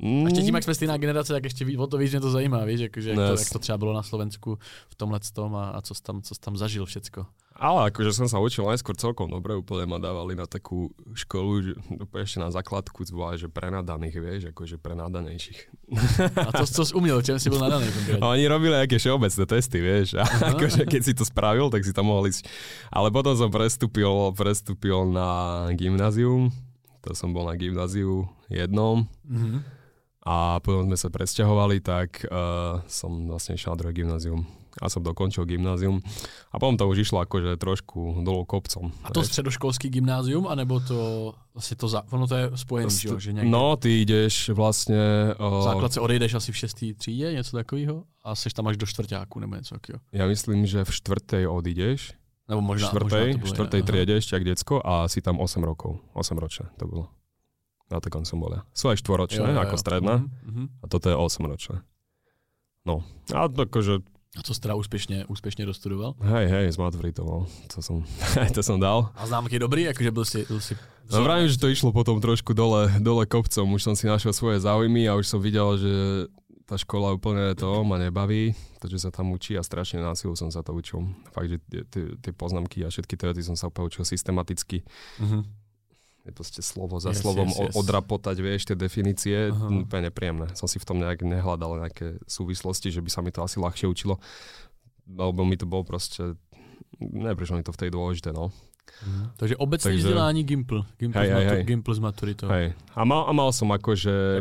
[0.00, 2.64] A ještě tím, jak jsme stejná generace, tak ještě o to víc mě to zajímá,
[2.64, 4.58] víš, jakože jak, No to, jas- jak to třeba bylo na Slovensku
[4.88, 7.26] v tomhle tom a, a co jsi tam, co jsi tam zažil všecko.
[7.56, 11.72] Ale akože som sa učil najskôr celkom dobre, úplne ma dávali na takú školu, že
[11.96, 15.60] úplne ešte na základku zvolali, že prenadaných, vieš, akože prenadanejších.
[16.36, 17.86] A to, co jsi uměl, čem jsi byl nadaný
[18.20, 20.20] oni robili nejaké všeobecné testy, vieš.
[20.20, 20.52] A Aha.
[20.52, 22.44] akože keď si to spravil, tak si tam mohol ísť.
[22.92, 26.52] Ale potom som prestúpil, prestúpil na gymnázium.
[27.08, 29.08] To som bol na gymnáziu jednom.
[29.24, 29.64] Mhm.
[30.26, 34.42] A potom sme sa presťahovali, tak uh, som vlastne išiel na druhé gymnázium.
[34.82, 36.02] A som dokončil gymnázium.
[36.52, 38.92] A potom to už išlo akože trošku dolu kopcom.
[39.04, 43.32] A to středoškolský gymnázium, anebo to vlastně to, za, ono to je spojené, že, že
[43.32, 43.50] někde...
[43.50, 45.34] No, ty jdeš vlastně...
[45.40, 49.40] Uh, základce odejdeš asi v šestý třídě, něco takového, a seš tam až do čtvrtáku
[49.40, 50.00] nebo něco takového.
[50.12, 52.12] Já myslím, že v čtvrtej odídeš,
[52.48, 55.98] nebo možná, štvrtej, možná to štvrtej triede ešte jak decko a si tam 8 rokov.
[56.14, 57.04] 8 ročné to bolo.
[57.90, 58.62] Na takom som bol ja.
[58.74, 60.22] Sú aj štvoročné, jo, jo, ako stredná.
[60.22, 60.66] Uh-huh.
[60.82, 61.76] A toto je 8 ročné.
[62.86, 63.02] No,
[63.34, 64.02] a akože...
[64.36, 66.14] A co teda úspěšně, úspěšně dostudoval?
[66.20, 67.46] Hej, hej, zmaturitoval.
[67.74, 68.04] To som,
[68.54, 69.08] to som dal.
[69.16, 69.88] A známky dobrý?
[69.88, 70.44] Akože byl si...
[70.48, 70.76] Byl si
[71.10, 73.72] no vravím, že to išlo potom trošku dole, dole kopcom.
[73.78, 75.92] Už som si našiel svoje záujmy a už som videl, že
[76.66, 78.50] tá škola úplne to ma nebaví,
[78.82, 81.06] to, že sa tam učí a strašne násilu som sa to učil.
[81.30, 81.62] Fakt, že
[82.18, 84.82] tie poznámky a všetky teórie som sa úplne učil systematicky.
[85.22, 85.46] Uh-huh.
[86.26, 87.74] Je proste slovo za yes, slovom yes, yes.
[87.78, 89.86] odrapotať, vieš, tie definície, uh-huh.
[89.86, 90.50] úplne nepríjemné.
[90.58, 93.86] Som si v tom nejak nehľadal nejaké súvislosti, že by sa mi to asi ľahšie
[93.86, 94.18] učilo,
[95.06, 96.34] lebo mi to bolo proste,
[96.98, 98.50] neprišlo mi to v tej dôležité, no.
[99.06, 99.30] Mm.
[99.36, 99.98] Takže obecné Takže...
[99.98, 100.78] vzdelání Gimpl.
[100.98, 101.62] Gimpl, hej, hej, hej.
[101.64, 102.48] Gimpl s maturitou.
[102.48, 102.74] Hej.
[102.94, 104.40] A mal, a mal som akože...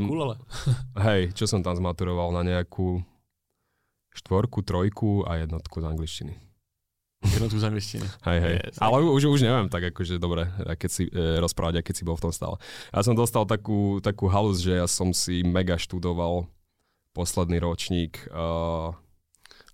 [1.06, 3.04] Hej, čo som tam zmaturoval na nejakú
[4.16, 6.34] štvorku, trojku a jednotku z angličtiny.
[7.26, 8.06] Jednotku z angličtiny.
[8.28, 8.56] Hej, hej.
[8.62, 8.78] Yes.
[8.78, 10.46] Ale už, už neviem tak akože dobre,
[10.78, 12.62] keď si e, rozprávať, keď si bol v tom stále.
[12.94, 16.46] Ja som dostal takú, takú halus, že ja som si mega študoval
[17.16, 18.92] posledný ročník uh,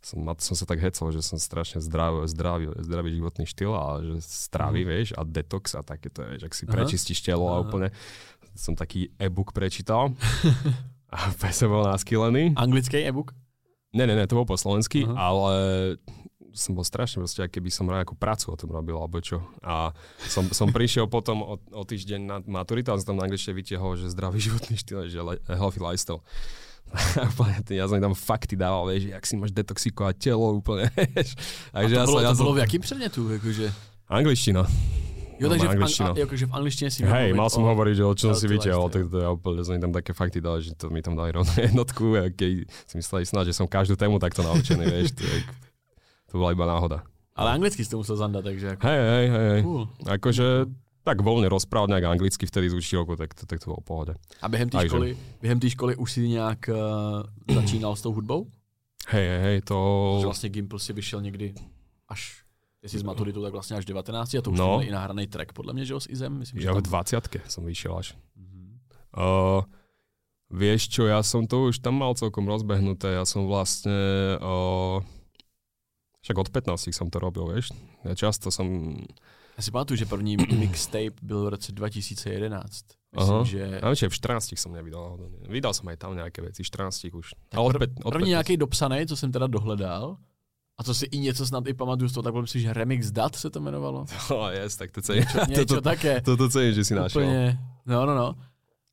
[0.01, 4.17] som, som sa tak hecol, že som strašne zdravý, zdravý, zdravý životný štýl a že
[4.25, 4.89] stravý, mm.
[4.89, 6.73] vieš, a detox a takéto, vieš, ak si Aha.
[6.73, 7.61] prečistíš telo Aha.
[7.61, 7.87] a úplne
[8.57, 10.17] som taký e-book prečítal
[11.13, 11.17] a
[11.53, 12.57] som bol naskylený.
[12.57, 13.37] Anglický e-book?
[13.93, 15.13] Ne, ne, ne, to bol po slovensky, uh-huh.
[15.13, 15.53] ale
[16.51, 19.41] som bol strašne proste, keby som nejakú prácu o tom robil, alebo čo.
[19.63, 19.95] A
[20.27, 23.95] som, som prišiel potom o, o týždeň na maturitu a som tam na angličtine vytiahol,
[23.95, 26.21] že zdravý životný štýl, že healthy lifestyle.
[27.71, 31.39] ja som tam fakty dával, vieš, jak si máš detoxikovať telo úplne, vieš.
[31.71, 33.21] Takže a to, ja bolo, som, ja to bolo v jakým predmetu?
[33.31, 33.67] Akože?
[34.11, 34.63] Angličtina.
[35.41, 38.13] Jo, takže v, ang- akože v angličtine si Hej, mal som o, hovoriť, že o
[38.13, 41.01] čom si vytiahol, tak to ja úplne som tam také fakty dal, že to mi
[41.01, 44.85] tam dali rovno jednotku, a keď si mysleli snad, že som každú tému takto naučený,
[44.85, 45.25] vieš, to,
[46.31, 47.03] to bola iba náhoda.
[47.35, 48.81] Ale anglicky si to musel zandať, takže ako...
[48.87, 49.59] Hej, hej, hej.
[49.63, 49.83] Cool.
[50.07, 50.47] Akože
[51.01, 54.13] tak voľne rozprávať nejak anglicky vtedy z učielku, tak, tak to bolo v pohode.
[54.41, 58.47] A během té školy, během té školy už si nějak uh, začínal s tou hudbou?
[59.07, 59.77] Hej, hej, hej, to...
[60.19, 61.53] Že vlastně Gimple si vyšel někdy
[62.07, 62.43] až
[62.83, 64.81] Jestli z maturitu, tak vlastně až 19 a to už no.
[64.81, 66.33] i nahraný track, podle mě, že jo, s Izem?
[66.33, 68.17] Myslím, ja v 20 som vyšiel až.
[68.33, 68.73] Mm-hmm.
[69.13, 69.61] Uh,
[70.49, 73.93] vieš čo, ja som to už tam mal celkom rozbehnuté, ja som vlastne...
[74.41, 75.05] Uh,
[76.21, 77.73] však od 15 som to robil, vieš.
[78.05, 78.97] Ja často som
[79.57, 82.85] já si pamatuju, že první mixtape byl v roce 2011.
[83.15, 83.43] Myslím, Aha.
[83.43, 83.79] že...
[83.83, 85.19] Ja v 14 som nevydal.
[85.51, 87.35] Vydal som aj tam nejaké veci, 14 už.
[87.51, 90.17] Ale od, pr- od první nějaký dopsaný, co jsem teda dohledal,
[90.79, 93.35] a to si i něco snad i pamatuju z toho, tak myslím, že Remix Dat
[93.35, 94.05] se to jmenovalo.
[94.29, 95.23] Oh, yes, tak to cením.
[95.23, 96.21] Něco, něco to, také.
[96.21, 97.21] To, to cením, že si našel.
[97.21, 98.35] Úplně, no, no, no.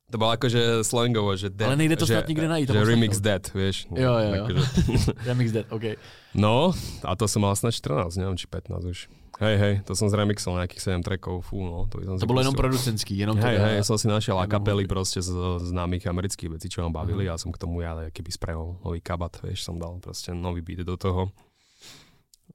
[0.09, 1.69] To bylo akože slangovo, že dead.
[1.69, 2.69] Ale nejde to snad nikde najít.
[2.73, 3.85] Že remix dead, vieš.
[3.93, 4.43] Jo, jo, jo.
[4.43, 4.61] Akože...
[5.29, 6.01] remix dead, OK.
[6.33, 6.73] No,
[7.05, 8.99] a to som mal snad 14, neviem, či 15 už.
[9.39, 11.87] Hej, hej, to som zremixol nejakých 7 trackov, fú, no.
[11.87, 13.67] To, to bolo jenom producentský, jenom Hej, teda...
[13.71, 15.31] hej, som si našiel a kapely proste z
[15.63, 17.39] známych amerických vecí, čo ma bavili uh-huh.
[17.39, 20.83] a som k tomu ja keby sprehol nový kabat, vieš, som dal proste nový beat
[20.83, 21.31] do toho.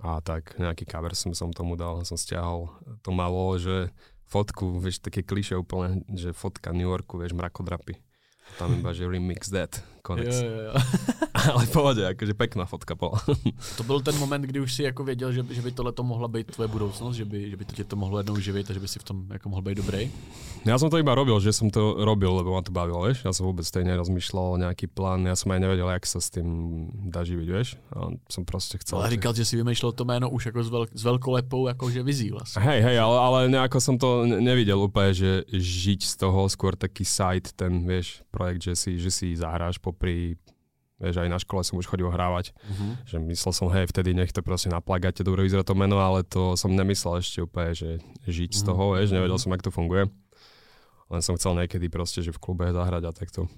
[0.04, 2.68] A tak nejaký cover som, som tomu dal, som stiahol
[3.00, 3.88] to malo, že
[4.34, 7.94] fotku, vieš, také kliše úplne, že fotka New Yorku, vieš, mrakodrapy.
[8.58, 10.28] Tam iba, že remix that, konec.
[10.28, 10.72] Jo, jo, jo.
[11.52, 13.20] Ale pohode, akože pekná fotka bola.
[13.76, 16.28] to byl ten moment, kdy už si jako věděl, že, že by tohle to mohla
[16.28, 18.80] být tvoje budoucnost, že by, že by to tě to mohlo jednou živit a že
[18.80, 20.10] by si v tom jako mohl být dobrý?
[20.64, 23.20] Ja som to iba robil, že som to robil, lebo ma to bavilo, vieš.
[23.20, 26.48] Ja som vôbec tej nerozmýšľal nejaký plán, ja som aj nevedel, jak sa s tým
[27.12, 27.76] dá živiť, vieš.
[27.92, 28.96] A som proste chcel...
[28.96, 32.32] Ale říkal, že si vymýšľal to jméno už ako s, veľk, s veľkolepou, akože vizí
[32.32, 32.64] vlastne.
[32.64, 37.04] Hej, hej, ale, ale nejako som to nevidel úplne, že žiť z toho, skôr taký
[37.04, 40.34] site, ten, vieš, projekt, že si, že si zahráš popri
[41.02, 42.54] Vieš, aj na škole som už chodil hrávať.
[42.54, 42.94] Uh-huh.
[43.02, 46.22] Že myslel som, hej, vtedy nech to proste na plagáte dobre vyzerá to meno, ale
[46.22, 47.98] to som nemyslel ešte úplne, že
[48.30, 48.58] žiť uh-huh.
[48.58, 48.68] z mhm.
[48.70, 50.06] toho, vieš, nevedel som, jak to funguje.
[51.10, 53.50] Len som chcel niekedy proste, že v klube zahrať a takto.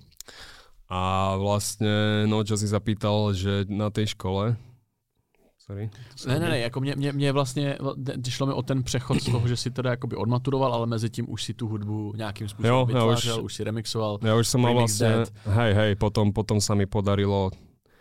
[0.87, 4.57] A vlastne, no čo si zapýtal, že na tej škole,
[5.67, 5.91] Sorry.
[6.27, 7.79] Ne, ne, ne, jako mě, mě, mě vlastně,
[8.29, 11.27] šlo mi o ten přechod z toho, že si teda jakoby odmaturoval, ale mezi tím
[11.31, 14.19] už si tu hudbu nějakým způsobem jo, vytvářel, už, už si remixoval.
[14.23, 15.09] Já už jsem mal vlastně,
[15.45, 17.51] hej, hej, potom, potom sa mi podarilo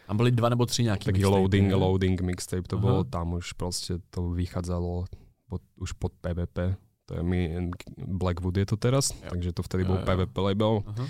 [0.07, 1.75] a byly dva nebo tři nějaký Taký mixtape, loading, ne?
[1.75, 2.87] loading mixtape to Aha.
[2.87, 5.05] bolo, tam už prostě to vychádzalo
[5.49, 6.75] pod, už pod PVP.
[7.05, 9.29] To je mi, Blackwood je to teraz, jo.
[9.29, 10.05] takže to vtedy jo, bol jo.
[10.05, 10.83] PVP label.
[10.85, 11.05] Aha.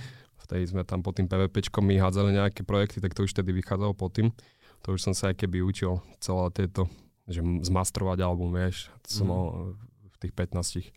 [0.46, 3.98] Vtedy sme tam pod tým PVPčkom my hádzali nejaké projekty, tak to už vtedy vychádzalo
[3.98, 4.30] pod tým
[4.86, 6.86] to už som sa aj keby učil celé tieto,
[7.26, 9.43] že zmastrovať album, vieš, to som mal
[10.06, 10.93] v tých 15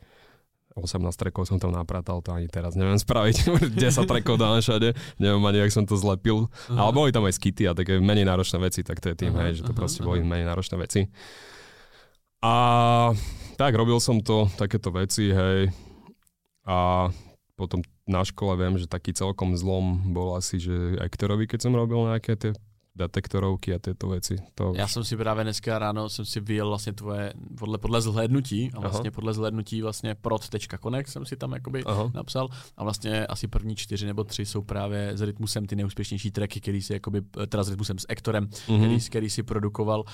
[0.79, 3.51] 18 trackov som tam napratal, to ani teraz neviem spraviť.
[3.75, 6.47] 10 trackov dám všade, neviem ani, jak som to zlepil.
[6.71, 6.87] Aha.
[6.87, 9.51] Ale boli tam aj skity a také menej náročné veci, tak to je tým, Aha,
[9.51, 10.07] hej, že to proste aha.
[10.07, 11.11] boli menej náročné veci.
[12.39, 12.55] A
[13.59, 15.75] tak, robil som to, takéto veci, hej.
[16.63, 17.11] A
[17.59, 22.07] potom na škole viem, že taký celkom zlom bol asi, že Ektorovi, keď som robil
[22.07, 22.55] nejaké tie
[22.99, 24.37] detektorovky a tieto veci.
[24.55, 28.71] To Já jsem si právě dneska ráno jsem si vyjel vlastně tvoje, podle, podle zhlédnutí,
[28.75, 28.89] a Aha.
[28.89, 32.11] vlastně podle zhlédnutí vlastně prod.connect jsem si tam jakoby Aha.
[32.15, 36.61] napsal a vlastně asi první čtyři nebo tři jsou právě s Rytmusem ty nejúspěšnější tracky,
[36.61, 38.79] který si jakoby, teda s Rytmusem s Ektorem, Mhm.
[38.79, 40.05] který, který si produkoval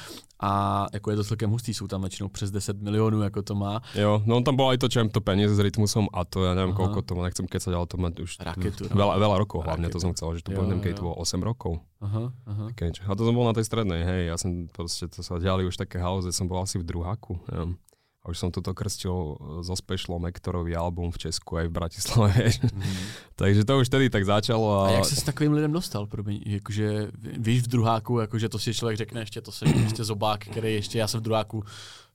[0.41, 3.81] a jako je to celkem hustý, jsou tam většinou přes 10 milionů, jako to má.
[3.95, 6.79] Jo, no tam bolo aj to, čo to peniaze s rytmusom a to neviem, Aha.
[6.79, 8.97] koľko to má, nechcem kecať, ale to má už Raketu, no.
[8.99, 10.99] veľa, veľa rokov hlavne, to som chcel, že to keď jo.
[10.99, 11.81] to bolo 8 rokov.
[12.05, 12.67] Aha, aha.
[13.09, 15.81] A to som bol na tej strednej, hej, ja som proste, to sa diali už
[15.81, 17.81] také halúze, som bol asi v druháku, neviem.
[18.25, 22.57] A už som toto krstil so Specialom Ektorový album v Česku aj v Bratislave.
[22.57, 22.93] Mhm.
[23.41, 24.91] Takže to už tedy tak začalo A a...
[24.91, 26.07] jak se s takovým lidem dostal?
[26.07, 30.41] Promiň, jakože víš v druháku, jakože to si člověk řekne ještě, to se ještě zobák,
[30.41, 31.65] který ještě, já jsem v druháku,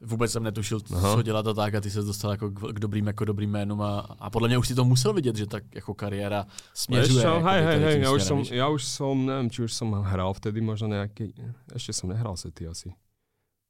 [0.02, 1.16] vůbec jsem netušil, Aha.
[1.16, 4.00] co dělat a tak a ty se dostal jako k, dobrým, jako dobrým jménům a,
[4.20, 7.22] a podle mě už si to musel vidět, že tak jako kariéra směřuje.
[7.22, 10.34] čo, hej, hej, hej, ja už, som, ja už som, neviem, či už som hral
[10.34, 11.36] vtedy možno nejaký,
[11.76, 12.90] ešte som nehral sety asi.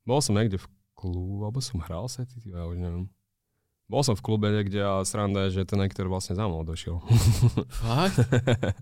[0.08, 0.68] Bol som niekde v
[1.00, 3.08] klube, alebo som hral sety, ty, ja už neviem.
[3.90, 7.02] Bol som v klube niekde a sranda je, že ten niektor vlastne za mnou došiel.
[7.74, 8.22] Fakt?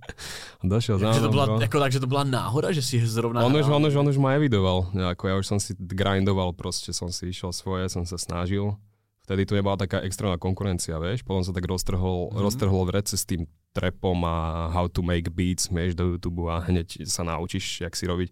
[0.68, 1.32] došiel za to mnou.
[1.32, 1.62] byla, bro.
[1.62, 4.18] jako tak, že to byla náhoda, že si zrovna On už, on, už, on už
[4.18, 8.20] ma evidoval, nejako, ja už som si grindoval, proste som si išiel svoje, som sa
[8.20, 8.76] snažil.
[9.24, 12.32] Vtedy tu nebola taká extrémna konkurencia, vieš, potom sa tak roztrhol, Mhm.
[12.32, 12.44] mm-hmm.
[12.44, 14.36] roztrhol v rece s tým trepom a
[14.72, 18.32] how to make beats, vieš, do YouTube a hneď sa naučíš, jak si robiť.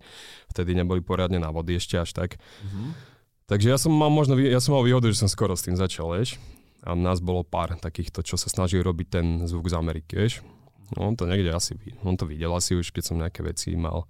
[0.52, 2.36] Vtedy neboli poriadne návody ešte až tak.
[2.68, 3.15] Mhm.
[3.46, 6.10] Takže ja som mal možno, ja som mal výhodu, že som skoro s tým začal,
[6.18, 6.42] vieš.
[6.82, 10.42] A nás bolo pár takýchto, čo sa snažili robiť ten zvuk z Ameriky, vieš.
[10.94, 11.74] No, on to niekde asi,
[12.06, 14.06] on to videl asi už, keď som nejaké veci mal.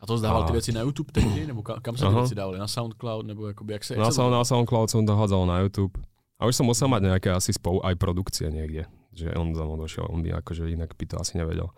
[0.00, 2.20] A to zdával ty A- věci na YouTube tehdy, nebo ka- kam ty Aha.
[2.22, 2.58] věci dávali?
[2.58, 3.94] Na Soundcloud, nebo jakoby, jak se...
[3.94, 5.98] jak Na, Sound, na Soundcloud som to hádzal na YouTube.
[6.40, 8.88] A už som musel mať nejaké asi spolu aj produkcie niekde.
[9.12, 11.68] Že on za mnou došiel, on by akože inak by to asi nevedel.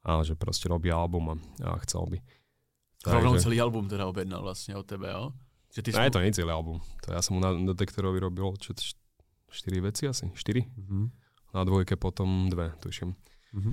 [0.00, 1.36] Ale že proste robí album a,
[1.68, 2.18] a chcel by.
[3.04, 5.30] Rovnou Takže- celý album teda objednal vlastně od tebe, jo?
[5.72, 6.84] Že ty Ne, to nie je celý album.
[7.08, 8.96] To ja som mu na detektorovi robil čo, č-
[9.48, 10.28] štyri veci asi.
[10.36, 10.68] Štyri?
[10.68, 11.08] Mhm.
[11.52, 13.16] Na dvojke potom dve, tuším.
[13.52, 13.72] Mhm.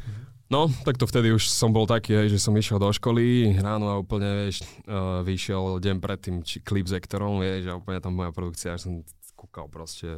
[0.49, 4.01] No, tak to vtedy už som bol taký, že som išiel do školy ráno a
[4.01, 8.33] úplne, vieš, uh, vyšiel deň predtým či, klip s Ektorom, vieš, a úplne tam moja
[8.33, 8.93] produkcia, až som
[9.37, 10.09] kúkal proste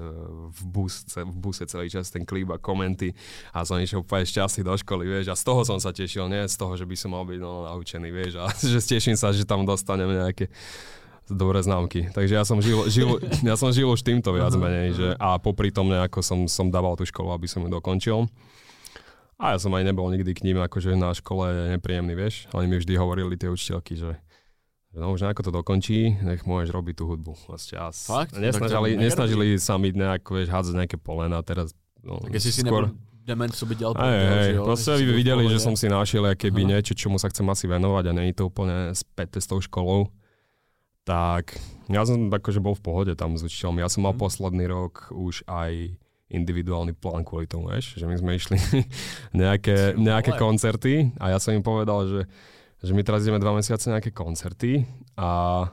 [0.49, 3.13] v, bus, v buse celý čas ten klip a komenty
[3.53, 6.41] a som išiel úplne šťastný do školy, vieš, a z toho som sa tešil, nie
[6.47, 9.45] z toho, že by som mal byť no, naučený, vieš, a že teším sa, že
[9.45, 10.49] tam dostanem nejaké
[11.29, 12.09] dobré známky.
[12.09, 15.69] Takže ja som žil, žil, ja som žil už týmto viac menej, že a popri
[15.69, 18.25] tom nejako som, som dával tú školu, aby som ju dokončil.
[19.41, 22.45] A ja som aj nebol nikdy k ním akože na škole nepríjemný, vieš.
[22.53, 24.21] Oni mi vždy hovorili tie učiteľky, že
[24.93, 27.33] no už nejako to dokončí, nech môžeš robiť tú hudbu.
[27.49, 28.37] Vlastne a Fakt?
[28.37, 31.73] Nesnažili, je nesnažili sa mi nejako, vieš, hádzať nejaké polena teraz.
[32.05, 34.63] No, Tak si skôr- nebyl dement, co by prdel, hej, že jo?
[34.65, 36.69] proste vy videli, že som si našiel keby Aha.
[36.77, 40.09] niečo, čomu sa chcem asi venovať a není to úplne späť s tou školou.
[41.01, 43.77] Tak ja som akože bol v pohode tam s učiteľom.
[43.77, 44.21] Ja som mal Mhm.
[44.21, 45.97] posledný rok už aj
[46.29, 48.55] individuálny plán kvôli tomu, vieš, že my sme išli
[49.35, 52.21] nejaké, nejaké koncerty a ja som im povedal, že,
[52.79, 54.87] že my teraz ideme dva mesiace nejaké koncerty
[55.19, 55.67] a,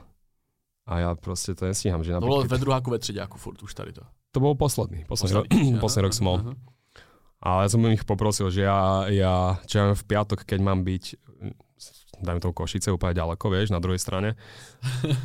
[0.83, 2.03] a ja proste to nestíham.
[2.03, 4.03] Že To napríklad, ve druháku, ve třeďáku furt už tady to.
[4.31, 6.37] to bol posledný, posledný, Aha, posledný rok som mal.
[7.39, 11.28] Ale ja som ich poprosil, že ja, ja čo ja v piatok, keď mám byť
[12.21, 14.35] dajme to Košice, úplne ďaleko, vieš, na druhej strane.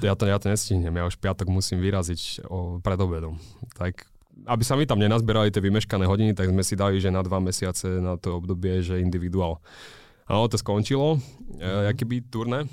[0.03, 3.39] Ja to, ja to nestihnem, ja už piatok musím vyraziť o, pred obedom.
[3.75, 7.23] Tak aby sa mi tam nenazberali tie vymeškané hodiny, tak sme si dali, že na
[7.23, 9.63] dva mesiace na to obdobie, že individuál.
[10.27, 11.91] A ono to skončilo, mm-hmm.
[11.91, 12.67] e, keby turné.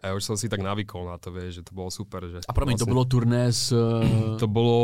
[0.00, 2.24] A ja už som si tak navykol na to, vieš, že to bolo super.
[2.24, 3.68] Že A promiň, to bylo turné s...
[4.40, 4.78] to bolo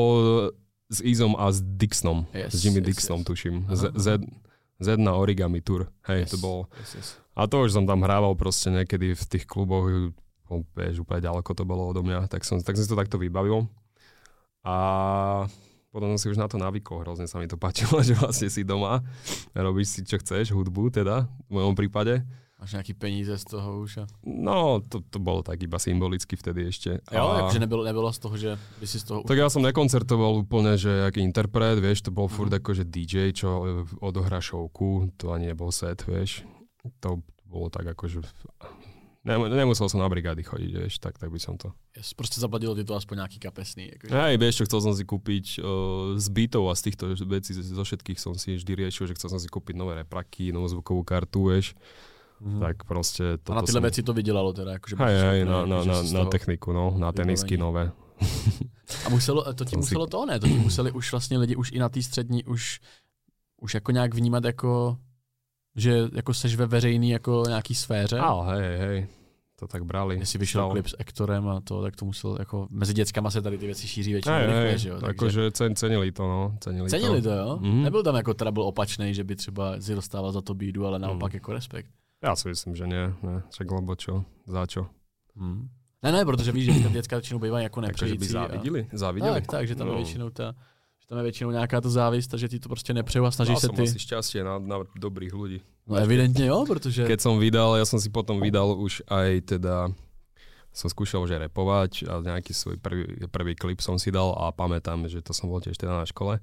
[0.93, 2.29] s Izom a s Dixnom.
[2.37, 3.29] Yes, s Jimmy yes, Dixnom, yes.
[3.33, 3.57] tuším.
[3.65, 4.07] Aha, Z, Z,
[4.77, 5.89] Z na Origami Tour.
[6.05, 6.69] Hej, Yes, to bolo.
[6.77, 7.09] Yes, yes.
[7.37, 9.89] A to už som tam hrával proste niekedy v tých kluboch,
[10.49, 13.17] no, vieš, úplne ďaleko to bolo odo mňa, tak som, tak som si to takto
[13.21, 13.69] vybavil.
[14.67, 14.77] A
[15.93, 18.65] potom som si už na to navykol, hrozne sa mi to páčilo, že vlastne si
[18.65, 19.01] doma,
[19.57, 22.21] robíš si čo chceš, hudbu teda, v mojom prípade.
[22.57, 23.97] Máš nějaký peníze z toho už?
[23.97, 24.07] A...
[24.25, 27.05] No, to, to bolo tak iba symbolicky vtedy ešte.
[27.13, 29.21] Jo, A- jakože nebylo, nebylo z toho, že by si z toho...
[29.29, 32.59] Tak ja som nekoncertoval úplne, že aký interpret, vieš, to bol furt Mhm.
[32.65, 33.69] akože DJ, čo e,
[34.01, 36.49] odohrá showku, to ani nebol set, vieš.
[37.05, 38.25] To bolo tak akože
[39.27, 41.75] Nem, nemusel som na brigády chodiť, vieš, tak, tak by som to.
[41.93, 43.91] Yes, proste zaplatilo ti to aspoň nejaký kapesný.
[43.91, 44.15] Akože.
[44.15, 45.67] Hej, vieš čo, chcel som si kúpiť uh,
[46.15, 49.43] z bytov a z týchto vecí, zo všetkých som si vždy riešil, že chcel som
[49.43, 51.75] si kúpiť nové repraky, novú zvukovú kartu, vieš.
[52.41, 52.61] Mm.
[52.61, 53.25] Tak proste...
[53.51, 53.83] A na tyhle som...
[53.83, 54.77] veci to vydelalo teda?
[54.77, 57.93] Akože hej, hej, na, na, na, na techniku, no, na tenisky nové.
[59.07, 60.41] A muselo, to ti muselo to, ne?
[60.41, 62.81] To ti museli už vlastně lidi už i na té střední už,
[63.61, 64.97] už jako nějak vnímat jako
[65.77, 68.19] že jako seš ve veřejný jako nějaký sféře.
[68.19, 69.07] Ale hej, hej,
[69.57, 70.19] to tak brali.
[70.19, 70.71] Jestli vyšel Stal.
[70.71, 73.89] klip s Ektorem a to, tak to musel, jako mezi dětskama se tady ty věci
[73.89, 75.01] šíří většinou hey, rychle, že jo.
[75.01, 76.57] Takže cen, cenili to, no.
[76.61, 77.59] Cenili, cenili to, to jo?
[77.63, 77.83] Mm-hmm.
[77.83, 81.33] Nebyl tam jako trouble opačný, že by třeba si dostával za to bídu, ale naopak
[81.33, 81.37] mm.
[81.37, 81.91] jako respekt.
[82.27, 83.43] Já si myslím, že ne, ne.
[83.51, 84.87] Však lebo čo, za čo.
[85.39, 85.71] Mm.
[86.03, 88.19] Ne, ne, protože víš, že ty děcka většinou bývají jako nepřející.
[88.19, 89.35] Takže by závidili, závidili.
[89.35, 89.93] Tak, tak, že tam no.
[89.93, 90.55] je většinou ta,
[91.01, 93.69] že tam je většinou nějaká ta závist, takže ti to prostě nepřeju a snažíš se
[93.69, 93.83] ty...
[93.83, 95.61] asi šťastie na, na dobrých ľudí.
[95.87, 97.07] No evidentne jo, protože...
[97.07, 99.95] Keď som vydal, ja som si potom vydal už aj teda
[100.75, 105.07] som skúšal aj repovať a nejaký svoj prvý, prvý klip som si dal a pamätám,
[105.07, 106.43] že to som bol tiež teda na škole.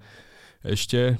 [0.64, 1.20] Ešte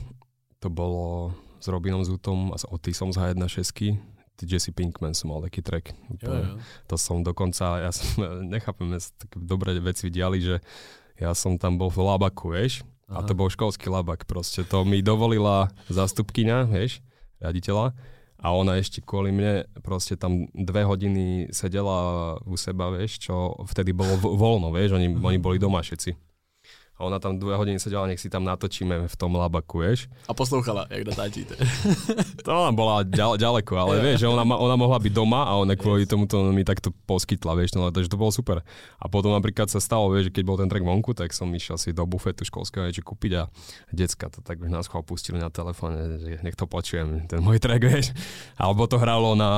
[0.64, 4.13] to bolo s Robinom Zutom a s Otisom z H1.6.
[4.42, 5.94] Jesse Pinkman som mal taký track.
[6.22, 6.54] Jo, jo.
[6.90, 10.56] To som dokonca, ja som, nechápem, také dobré veci vidiali, že
[11.22, 13.22] ja som tam bol v Labaku, vieš, Aha.
[13.22, 14.66] a to bol školský labak proste.
[14.74, 17.06] To mi dovolila zástupkyňa, vieš,
[17.38, 17.94] riaditeľa
[18.44, 23.96] a ona ešte kvôli mne proste tam dve hodiny sedela u seba, vieš, čo vtedy
[23.96, 26.33] bolo voľno, vieš, oni, oni boli doma všetci
[26.94, 30.06] a ona tam dve hodiny sedela, nech si tam natočíme v tom labaku, vieš.
[30.30, 31.58] A poslouchala, jak natáčíte.
[32.46, 35.74] to ona bola ďal, ďaleko, ale vieš, že ona, ona mohla byť doma a ona
[35.74, 38.62] kvôli tomu to mi takto poskytla, vieš, no, takže to bolo super.
[39.02, 41.82] A potom napríklad sa stalo, vieš, že keď bol ten track vonku, tak som išiel
[41.82, 43.50] si do bufetu školského niečo kúpiť a
[43.90, 47.82] decka to tak nás chval pustili na telefóne, že nech to počujem, ten môj track,
[47.82, 48.14] vieš.
[48.54, 49.50] Alebo to hralo na,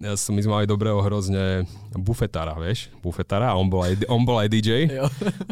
[0.00, 4.24] ja som, my sme mali dobrého hrozne bufetára, vieš, bufetára a on bol aj, on
[4.24, 4.96] bol aj DJ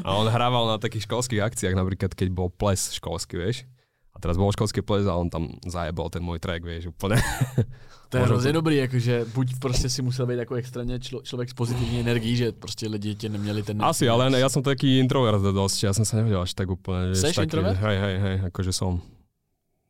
[0.00, 3.66] a on hrával na takých školských akciách, napríklad keď bol ples školský, vieš.
[4.14, 7.18] A teraz bol školský ples a on tam zajebal ten môj track, vieš, úplne.
[8.10, 11.54] To je hrozně dobrý, jakože buď prostě si musel být jako extrémně člo, člověk s
[11.54, 13.82] pozitivní energií, že prostě lidi tě neměli ten...
[13.82, 17.14] Asi, ale ne, ja som taký introvert dosť, ja som sa nevedel až tak úplne.
[17.14, 17.78] Seš taký, introvert?
[17.78, 18.98] Hej, hej, hej, akože som.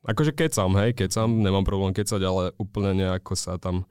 [0.05, 3.89] Akože kecam, hej, kecam, nemám problém kecať, ale úplne nejako sa tam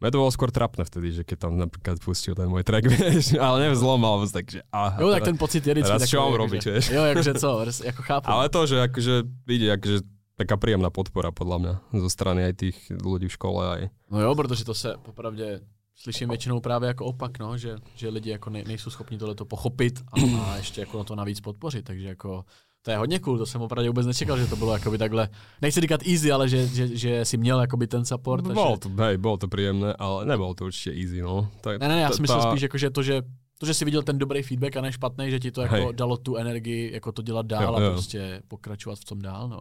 [0.00, 3.36] mňa to bolo skôr trapné vtedy, že keď tam napríklad pustil ten môj track, vieš,
[3.40, 5.00] ale neviem zlom, alebo takže aha.
[5.00, 6.84] Jo, tak ten pocit je Teraz čo mám robiť, vieš.
[6.92, 8.26] Jo, akože co, ako chápu.
[8.28, 9.14] Ale to, že akože
[9.48, 10.04] vidie, akože
[10.36, 13.82] taká príjemná podpora podľa mňa zo strany aj tých ľudí v škole aj.
[14.12, 15.60] No jo, protože to se popravdě
[15.96, 20.02] slyším většinou právě jako opak, no, že, že lidi jako ne, nejsou schopni tohle pochopit
[20.12, 22.44] a, a ještě jako na to navíc podpořit, takže jako
[22.86, 25.28] to je hodně cool, to jsem opravdu vůbec nečekal, že to bylo jakoby takhle,
[25.62, 28.46] nechci říkat easy, ale že, že, že si měl jakoby ten support.
[28.46, 31.50] Bolo to, hej, bolo to príjemné, ale nebolo to určitě easy, no.
[31.60, 33.22] Tak, ne, ne, já si myslím spíš, jako, že to, že
[33.58, 35.88] to, že si viděl ten dobrý feedback a ne špatný, že ti to jako hej.
[35.92, 39.60] dalo tu energii, jako to dělat dál jo, a prostě pokračovat v tom dál, no.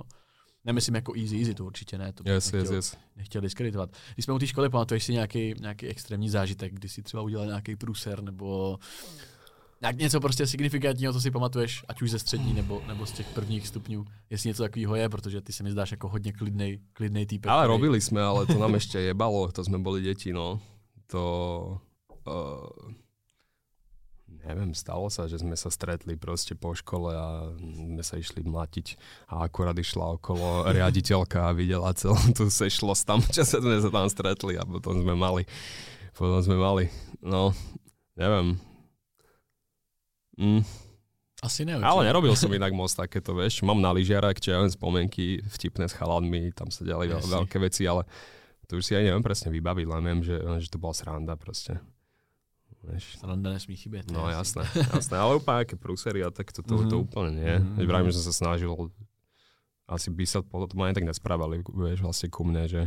[0.65, 3.01] Nemyslím jako easy, easy, to určitě ne, to bych yes, nechtěl, yes, yes.
[3.15, 3.89] nechtěl diskreditovat.
[4.13, 7.45] Když jsme u té školy, pamatuješ si nějaký, nějaký extrémní zážitek, kdy si třeba udělal
[7.45, 8.79] nějaký průser, nebo
[9.85, 13.27] jak něco prostě signifikantního, co si pamatuješ, ať už ze střední nebo, nebo z těch
[13.27, 17.25] prvních stupňů, jestli něco takového je, protože ty se mi zdáš jako hodně klidnej, klidnej
[17.25, 17.51] týpek.
[17.51, 20.59] Ale robili jsme, ale to nám ještě jebalo, to jsme byli děti, no.
[21.07, 21.79] To...
[22.27, 22.93] Uh,
[24.45, 28.97] neviem, stalo sa, že sme sa stretli proste po škole a sme sa išli mlatiť
[29.29, 33.89] a akurát išla okolo riaditeľka a videla celú tú sešlosť tam, čo sa sme sa
[33.93, 35.45] tam stretli a potom sme mali,
[36.17, 36.89] potom sme mali,
[37.21, 37.53] no,
[38.17, 38.57] neviem,
[40.35, 40.61] Mm.
[41.43, 41.77] Asi ne.
[41.77, 43.61] Ale nerobil som inak moc takéto, vieš.
[43.61, 47.57] Mám na lyžiarach, čo ja len spomenky vtipné s chalanmi, tam sa ďalej veľ, veľké
[47.59, 48.07] veci, ale
[48.65, 51.77] to už si aj neviem presne vybaviť, len viem, že, že to bola sranda proste.
[52.85, 53.17] Vieš.
[53.17, 54.13] Sranda nesmí chybět.
[54.13, 56.91] No jasné, jasné, ale úplne aké prúsery a tak to, to, mm-hmm.
[56.93, 57.55] to úplne nie.
[57.57, 57.85] Mm-hmm.
[57.89, 58.69] Vravím, že som sa snažil
[59.85, 62.81] asi by sa potom ani tak nesprávali, vieš, vlastne ku mne, že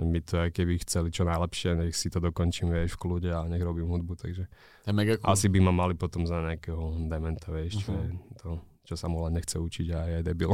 [0.00, 3.44] my to aj keby chceli čo najlepšie, nech si to dokončím, vieš, v kľude a
[3.44, 4.48] nech robím hudbu, takže
[4.88, 5.28] je mega cool.
[5.28, 8.08] asi by ma mali potom za nejakého dementa, vieš, čo uh-huh.
[8.08, 8.50] je to,
[8.88, 10.48] čo sa mu len nechce učiť a je debil.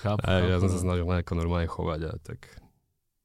[0.00, 0.84] Chápu, a ja som sa no.
[0.88, 2.62] snažil nejako normálne chovať a tak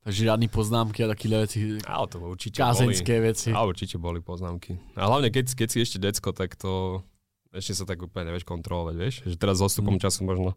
[0.08, 1.84] Takže žiadne poznámky a takové veci.
[1.84, 3.28] Ale to určite Kázeňské boli.
[3.28, 3.52] veci.
[3.52, 4.80] A určite boli poznámky.
[4.96, 7.04] A hlavne, keď, keď si ešte decko, tak to
[7.58, 9.15] ešte sa tak úplne nevieš kontrolovať, vieš?
[9.26, 10.04] Že teraz s odstupom hmm.
[10.06, 10.54] času možno...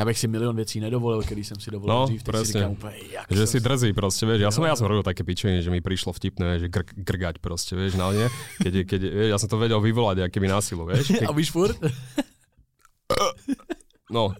[0.00, 2.72] Ja bych si milión vecí nedovolil, kedy som si dovolil no, dřív, tak si říkám
[2.72, 4.40] úplne, jak Že si drzí proste, vieš?
[4.42, 7.76] Ja som, ja som robil také pičenie, že mi prišlo vtipné, že gr- grgať proste,
[7.76, 8.26] vieš, na nie.
[8.64, 11.12] Keď, keď, vieš, ja som to vedel vyvolať, aké by násilu, vieš?
[11.12, 11.26] Keď...
[11.30, 11.76] A víš furt?
[14.08, 14.32] No,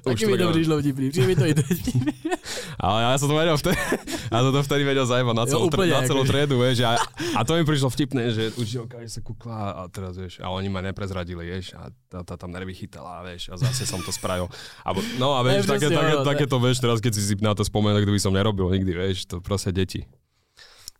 [0.00, 1.76] Taky mi to prišlo vtipný, mi to i teď.
[2.80, 3.76] Ale ja som to vedel vtedy,
[4.32, 6.96] ja som to vtedy vedel zajebať na celú, Jo, úplne, na celú triedu, vieš, a,
[7.36, 10.80] a to mi prišlo vtipné, že učiteľka sa kúkla a teraz, vieš, a oni ma
[10.80, 14.48] neprezradili, vieš, a tá, tá tam nervy chytala, vieš, a zase som to spravil.
[14.88, 18.00] A, no a vieš, také, také, takéto, vieš, teraz keď si si na to spomenul,
[18.00, 20.08] tak to by som nerobil nikdy, vieš, to proste deti.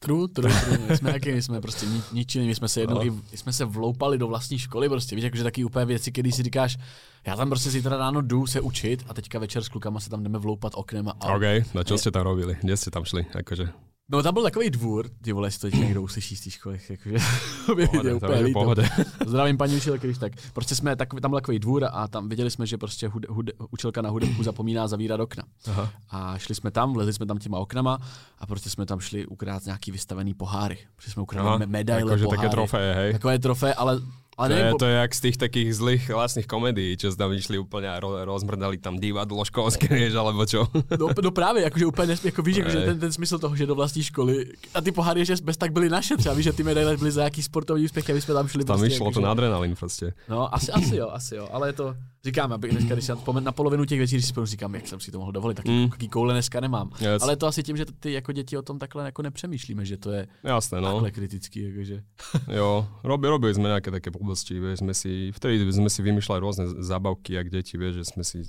[0.00, 0.78] True, true, true.
[0.88, 3.04] My jsme jaký, my jsme prostě ni, ničili, my jsme se jednou No.
[3.04, 6.42] i, jsme se vloupali do vlastní školy, prostě víš, jakože taky úplně věci, kdy si
[6.42, 6.78] říkáš,
[7.26, 10.22] já tam prostě zítra ráno jdu se učit a teďka večer s klukama se tam
[10.24, 11.42] jdeme vloupat oknem a, OK,
[11.74, 12.56] no čo ste tam robili?
[12.64, 13.28] Kde ste tam šli?
[13.36, 13.68] Akože,
[14.12, 17.16] No tam byl takový dvůr, ty vole, jestli to někdo uslyší z té školy, jakože
[17.66, 18.60] to to úplně líto.
[18.60, 18.88] pohode.
[19.26, 20.32] Zdravím paní učitelky, když tak.
[20.52, 23.50] Prostě jsme, tak, tam byl takový dvůr a tam viděli jsme, že prostě hud, hud,
[23.70, 25.44] učitelka na hudebku zapomíná zavírat okna.
[25.66, 25.90] Aha.
[26.10, 27.98] A šli jsme tam, vlezli jsme tam těma oknama
[28.38, 30.78] a prostě jsme tam šli ukrát nějaký vystavený poháry.
[30.96, 32.38] Protože jsme ukradli me- medaile, akože poháry.
[32.38, 33.12] také trofeje, hej.
[33.12, 34.00] Takové trofé, ale,
[34.40, 37.28] ale To je, nevím, to je jak z tých takých zlých vlastných komédií, čo tam
[37.36, 40.64] išli úplne a ro, rozmrdali tam divadlo školské, vieš, alebo čo.
[40.96, 42.84] No, no právě, jakože úplně jako víš, jakože Ej.
[42.84, 45.88] ten, ten, smysl toho, že do vlastní školy a ty poháry ještě bez tak byly
[45.88, 48.64] naše třeba, víš, že ty medaile byly za jaký sportovní úspěch, aby jsme tam šli.
[48.64, 50.12] Tam prostě, išlo jakože- to na adrenalín proste.
[50.28, 53.52] No, asi, asi jo, asi jo, ale je to, říkám, aby dneska, když si na,
[53.52, 55.74] polovinu těch věcí, když si říkám, jak jsem si to mohl dovolit, tak Mm.
[55.74, 55.90] mm.
[56.10, 56.90] koule dneska nemám.
[57.00, 57.22] Yes.
[57.22, 60.10] Ale to asi tím, že ty jako děti o tom takhle jako nepřemýšlíme, že to
[60.10, 60.92] je Jasné, no.
[60.92, 62.02] takhle kritický, jakože.
[62.56, 66.64] Jo, robi, robili sme nejaké také blbosti, vieš, sme si, vtedy sme si vymýšľali rôzne
[66.84, 68.44] zábavky, jak deti, vieš, že sme si,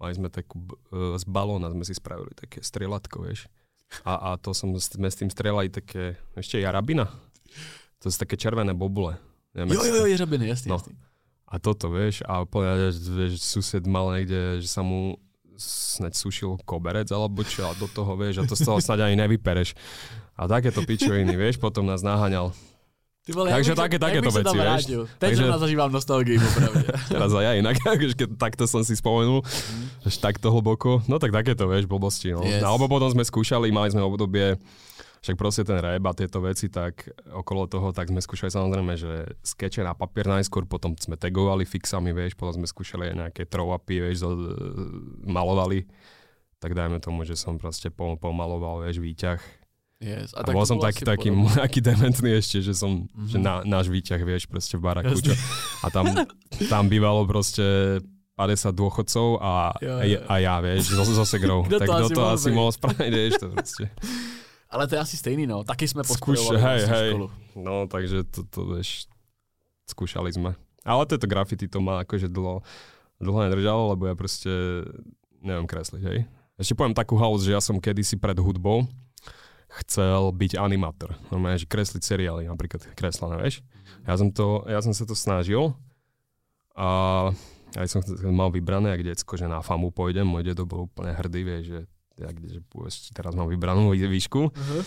[0.00, 3.46] mali sme takú, b- e, z balóna sme si spravili také strieľatko, vieš.
[4.06, 7.10] A, a to som, sme s tým strieľali také, ešte jarabina.
[8.00, 9.18] To sú také červené bobule.
[9.52, 10.78] Neviem, Jo, jo, jo, jeřabiny, jasný, No.
[10.78, 10.94] jasný.
[11.50, 15.18] A toto, vieš, a povedať, že vieš, sused mal niekde, že sa mu
[15.60, 19.18] sneď sušil koberec alebo čo a do toho, vieš, a to z toho snáď ani
[19.18, 19.74] nevypereš.
[20.38, 22.54] A takéto pičoviny, vieš, potom nás naháňal.
[23.20, 24.82] Ty vole, Takže také- takéto veci, vieš.
[24.88, 26.86] Teď Takže- zrovna zažívám nostalgii, popravdě.
[27.12, 29.44] Teraz aj ja inak, akože keď takto som si spomenul,
[30.00, 31.04] až takto hlboko.
[31.04, 32.32] No tak takéto, vieš, blbosti.
[32.32, 32.40] No.
[32.40, 32.64] Yes.
[32.64, 34.56] Alebo potom sme skúšali, mali sme obdobie,
[35.20, 39.12] však proste ten rap a tieto veci, tak okolo toho, tak sme skúšali samozrejme, že
[39.38, 44.00] skeče na papier najskôr, potom sme tagovali fixami, vieš, potom sme skúšali aj nejaké throw-upy,
[44.02, 44.30] vieš, zo,
[45.22, 45.84] malovali.
[46.56, 49.40] Tak dajme tomu, že som proste pom- pomaloval, vieš, výťah.
[49.98, 50.32] Yes.
[50.32, 51.28] A, tak bol som taký, taký,
[51.64, 53.26] taký dementný ešte, že som, Mhm.
[53.26, 55.12] že na, náš výťah, vieš, proste v baraku.
[55.14, 55.36] Čo,
[55.78, 56.08] a tam,
[56.66, 58.00] tam bývalo proste
[58.34, 60.20] 50 dôchodcov a, Jo, a, jo.
[60.22, 61.60] a ja, vieš, so, so segrou.
[61.66, 63.84] Tak to kto asi to asi mohol spraviť, vieš, to proste.
[64.70, 65.66] Ale to je asi stejný, no.
[65.66, 67.10] Taky jsme Skúš, podporovali hej, hej.
[67.10, 67.26] školu.
[67.58, 69.10] No, takže to, to, vieš,
[69.90, 70.54] skúšali sme.
[70.86, 72.62] Ale toto graffiti to ma akože dlho,
[73.18, 74.86] dlho nedržalo, lebo ja proste
[75.42, 76.18] neviem kresliť, hej.
[76.54, 78.86] Ešte poviem takú halus, že ja som kedysi pred hudbou
[79.82, 81.14] chcel byť animátor.
[81.30, 83.62] Normálne, že kresliť seriály, napríklad kreslené, vieš.
[84.06, 85.78] Ja som, to, ja som sa to snažil
[86.74, 87.30] a
[87.78, 88.00] aj som
[88.34, 90.26] mal vybrané, ak decko, že na FAMu pôjdem.
[90.26, 91.80] Môj dedo bol úplne hrdý, vieš, že,
[92.20, 94.52] ja, kde, že pôjsť, teraz mám vybranú vý- výšku.
[94.52, 94.82] Uh-huh.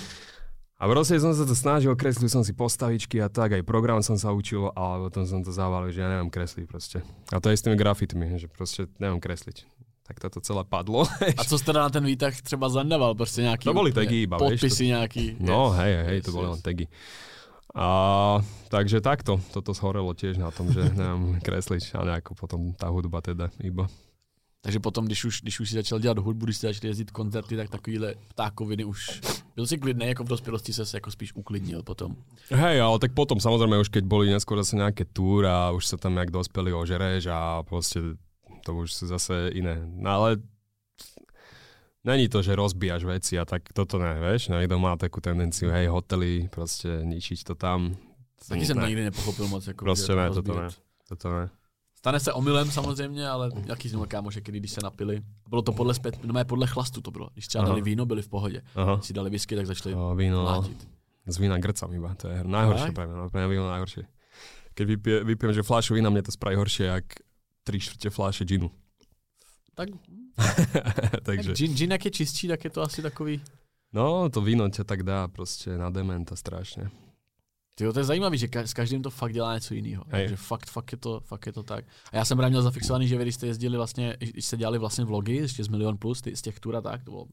[0.78, 4.20] A proste som sa to snažil, kreslil som si postavičky a tak, aj program som
[4.20, 6.98] sa učil, ale potom som to zavalil, že ja neviem kresliť proste.
[7.32, 9.64] A to je s tými grafitmi, že proste neviem kresliť.
[10.04, 11.08] Tak toto celé padlo.
[11.40, 13.16] A co jste teda na ten výtah třeba zandaval?
[13.16, 15.36] Prostě nějaký To boli úplně tagy iba, podpisy nějaký.
[15.40, 15.80] No Yes.
[15.80, 16.52] hej, hej, Yes, to boli yes.
[16.52, 16.88] len tagy.
[17.74, 17.88] A
[18.70, 23.18] takže takto, toto zhorelo tiež na tom, že neviem kresliť a nejako potom tá hudba
[23.24, 23.90] teda iba.
[24.64, 27.56] Takže potom, když už, když už si začal dělat hudbu, když jste začali jezdit koncerty,
[27.56, 29.22] tak takovýhle ptákoviny už...
[29.56, 32.16] Byl si klidný, jako v dospělosti se jako spíš uklidnil potom.
[32.50, 35.98] Hej, ale tak potom samozrejme už keď boli neskôr zase nejaké túr a už sa
[36.00, 38.16] tam jak dospeli ožereš a proste
[38.64, 39.84] to už sú zase iné.
[39.84, 40.30] No ale
[42.08, 45.92] není to, že rozbíjaš veci a tak toto ne, vieš, niekto má takú tendenciu, hej,
[45.92, 48.00] hotely, proste ničiť to tam.
[48.48, 49.68] Taky jsem to nikdy nepochopil moc.
[49.68, 50.68] Jako, Prostě ne, toto ne.
[51.08, 51.50] toto ne.
[52.04, 55.22] Stane se omylem samozřejmě, ale jaký měl kámoše, který když se napili.
[55.48, 57.30] Bylo to podle, zpět, no, podle chlastu to bylo.
[57.34, 57.70] Když třeba Aha.
[57.70, 58.62] dali víno, byli v pohodě.
[58.76, 58.96] Aha.
[58.96, 60.44] Když si dali whisky, tak začali O, víno, no.
[60.44, 60.88] mlátit.
[61.28, 64.04] Z vína grcam iba, to je najhoršie pre mňa, no, pre mňa víno najhoršie.
[64.76, 67.08] Keď vypie, vypijem, že fľašu vína, mne to spraví horšie, jak
[67.64, 68.68] tri štvrte fľaše džinu.
[69.72, 69.96] Tak,
[71.28, 73.40] Takže, tak gin, gin, jak je čistší, tak je to asi takový...
[73.96, 76.92] no, to víno ťa tak dá proste na dementa strašne.
[77.74, 80.04] Tyjo, to je zajímavé, že ka- s každým to fakt dělá něco jiného.
[80.06, 81.86] Takže fakt, fakt, je to, fakt je to tak.
[82.12, 84.78] A já jsem právě měl zafixovaný, že vy, když jste jezdili vlastně, když jste dělali
[84.78, 87.26] vlastně vlogy ještě z Milion Plus, ty, z těch tur a tak, to bylo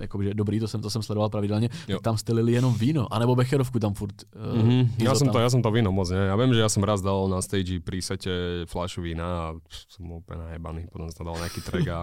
[0.00, 1.98] jakože dobrý, to jsem, to jsem sledoval pravidelně, Jo.
[2.00, 4.14] tam jste lili jenom víno, anebo becherovku tam furt.
[4.36, 4.88] Uh, Mm-hmm.
[5.04, 6.32] Ja, Izo som to, ja som to víno moc, ne?
[6.32, 9.44] Ja viem, že ja som raz dal na stage pri sete fľašu vína a
[9.92, 10.88] som bol úplne najebaný.
[10.88, 11.98] Potom som dal nejaký track a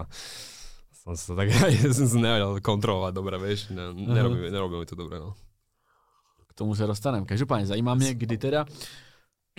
[1.02, 1.50] som sa tak
[1.98, 3.74] som sa nevedel kontrolovať dobre, vieš.
[3.74, 5.34] Ne, nerobí, nerobí mi to dobre, no.
[6.62, 7.26] Tomu se dostaneme.
[7.26, 8.66] Každopádně zajímá mě, kdy teda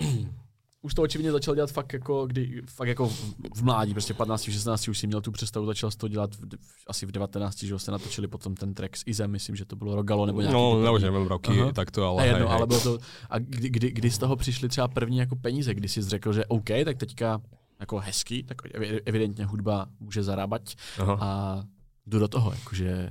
[0.82, 3.08] už to očividně začal dělat fakt jako, kdy, fakt jako
[3.54, 7.06] v, mládí, prostě 15, 16 už si měl tu představu, začal to dělat v, asi
[7.06, 10.26] v 19, že se natočili potom ten track s Izem, myslím, že to bylo Rogalo
[10.26, 10.54] nebo nějaký.
[10.54, 11.72] No, nebo nevím roky, Aha.
[11.72, 12.22] tak to ale.
[12.22, 12.98] A jedno, hej, ale bylo to,
[13.30, 16.46] a kdy, kdy, kdy, z toho přišly třeba první jako peníze, kdy jsi řekl, že
[16.46, 17.40] OK, tak teďka
[17.80, 18.56] jako hezký, tak
[19.04, 20.62] evidentně hudba může zarábat
[20.98, 21.18] Aha.
[21.20, 21.62] a
[22.06, 23.10] jdu do toho, jakože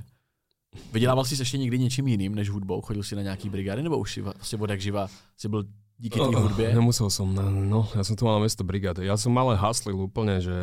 [0.92, 2.80] Vydělával jsi ještě někdy něčím jiným než hudbou?
[2.80, 5.64] Chodil jsi na nějaký brigády nebo už si vlastně od jak živa si byl
[5.98, 6.74] díky té hudbě?
[6.74, 9.06] Nemusel som, no, no, ja som tu mal mesto brigády.
[9.06, 10.54] Ja som ale haslil úplne, že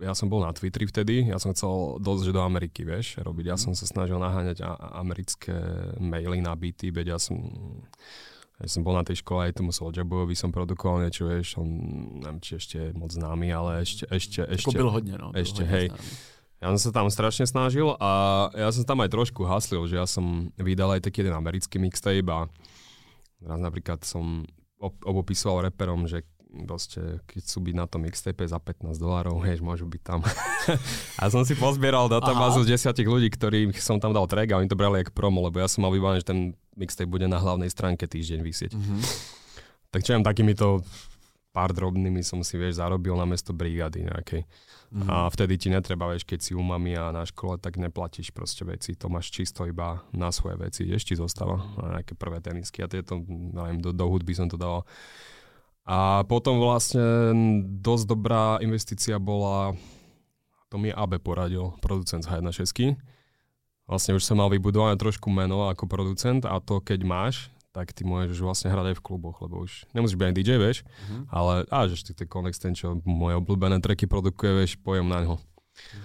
[0.00, 3.44] ja som bol na Twitteri vtedy, ja som chcel dosť že do Ameriky, vieš, robiť.
[3.52, 3.62] Ja mhm.
[3.62, 4.62] som sa snažil naháňať
[4.94, 5.54] americké
[5.98, 7.36] maily na byty, veď ja som
[8.60, 11.68] ja som bol na tej škole aj tomu Soulja Boyovi som produkoval niečo, vieš, on
[12.20, 14.68] neviem, či ešte moc známy, ale ešte, ešte, ešte.
[14.68, 15.32] Ako byl hodne, no.
[15.32, 15.86] Ešte, hodne hej.
[15.88, 16.12] Známy.
[16.60, 18.10] Ja som sa tam strašne snažil a
[18.52, 22.28] ja som tam aj trošku haslil, že ja som vydal aj taký jeden americký mixtape
[22.28, 22.52] a
[23.40, 24.44] raz napríklad som
[24.80, 26.20] obopisoval reperom, že
[26.68, 30.20] proste, keď sú byť na tom mixtape za 15 dolárov, vieš, môžu byť tam.
[31.20, 34.68] a som si pozbieral databázu z desiatich ľudí, ktorým som tam dal track a oni
[34.68, 37.72] to brali ako promo, lebo ja som mal vybavené, že ten mixtape bude na hlavnej
[37.72, 38.72] stránke týždeň vysieť.
[38.76, 39.00] Mm-hmm.
[39.90, 40.84] Tak čo takýmito
[41.50, 44.46] pár drobnými som si, vieš, zarobil na mesto brigády nejakej.
[44.90, 45.06] Mm-hmm.
[45.06, 48.66] A vtedy ti netreba, vieš, keď si u mami a na škole, tak neplatíš proste
[48.66, 48.98] veci.
[48.98, 50.82] To máš čisto iba na svoje veci.
[50.90, 54.82] Ešte zostáva na nejaké prvé tenisky a tieto, neviem, do, do hudby som to dal.
[55.86, 57.02] A potom vlastne
[57.78, 59.78] dosť dobrá investícia bola,
[60.66, 62.98] to mi AB poradil, producent z H1.6.
[63.86, 68.02] Vlastne už som mal vybudované trošku meno ako producent a to keď máš, tak ty
[68.02, 71.22] môžeš vlastne hrať aj v kluboch, lebo už nemusíš byť aj DJ, vieš, mm-hmm.
[71.30, 75.22] ale a že ty ten Connex, ten čo moje obľúbené tracky produkuje, vieš, pojem na
[75.22, 75.34] ňo.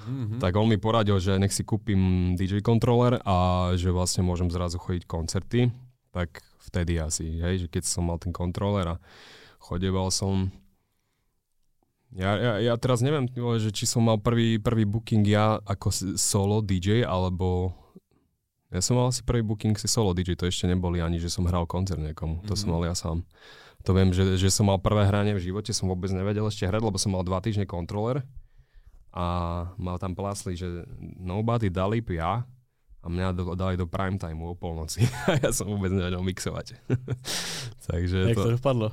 [0.05, 0.39] Mm-hmm.
[0.39, 4.78] Tak on mi poradil, že nech si kúpim DJ kontroler a že vlastne môžem zrazu
[4.78, 5.74] chodiť koncerty,
[6.13, 9.01] tak vtedy asi, hej, že keď som mal ten kontroler a
[9.57, 10.53] chodeval som
[12.16, 13.28] ja, ja, ja teraz neviem,
[13.59, 17.76] že či som mal prvý, prvý booking ja ako solo DJ, alebo
[18.76, 21.48] ja som mal asi prvý booking si solo DJ, to ešte neboli ani, že som
[21.48, 22.60] hral koncert niekomu, to mm-hmm.
[22.60, 22.74] som mhm.
[22.76, 23.18] mal ja sám.
[23.86, 26.82] To viem, že, že som mal prvé hranie v živote, som vôbec nevedel ešte hrať,
[26.82, 28.26] lebo som mal dva týždne kontroler
[29.16, 29.26] a
[29.80, 32.44] mal tam plásli, že nobody dali ja
[33.00, 35.06] a mňa do, dali do prime time o polnoci.
[35.30, 36.82] a ja som vôbec nevedel mixovať.
[37.88, 38.44] Takže Jak to...
[38.44, 38.90] to dopadlo?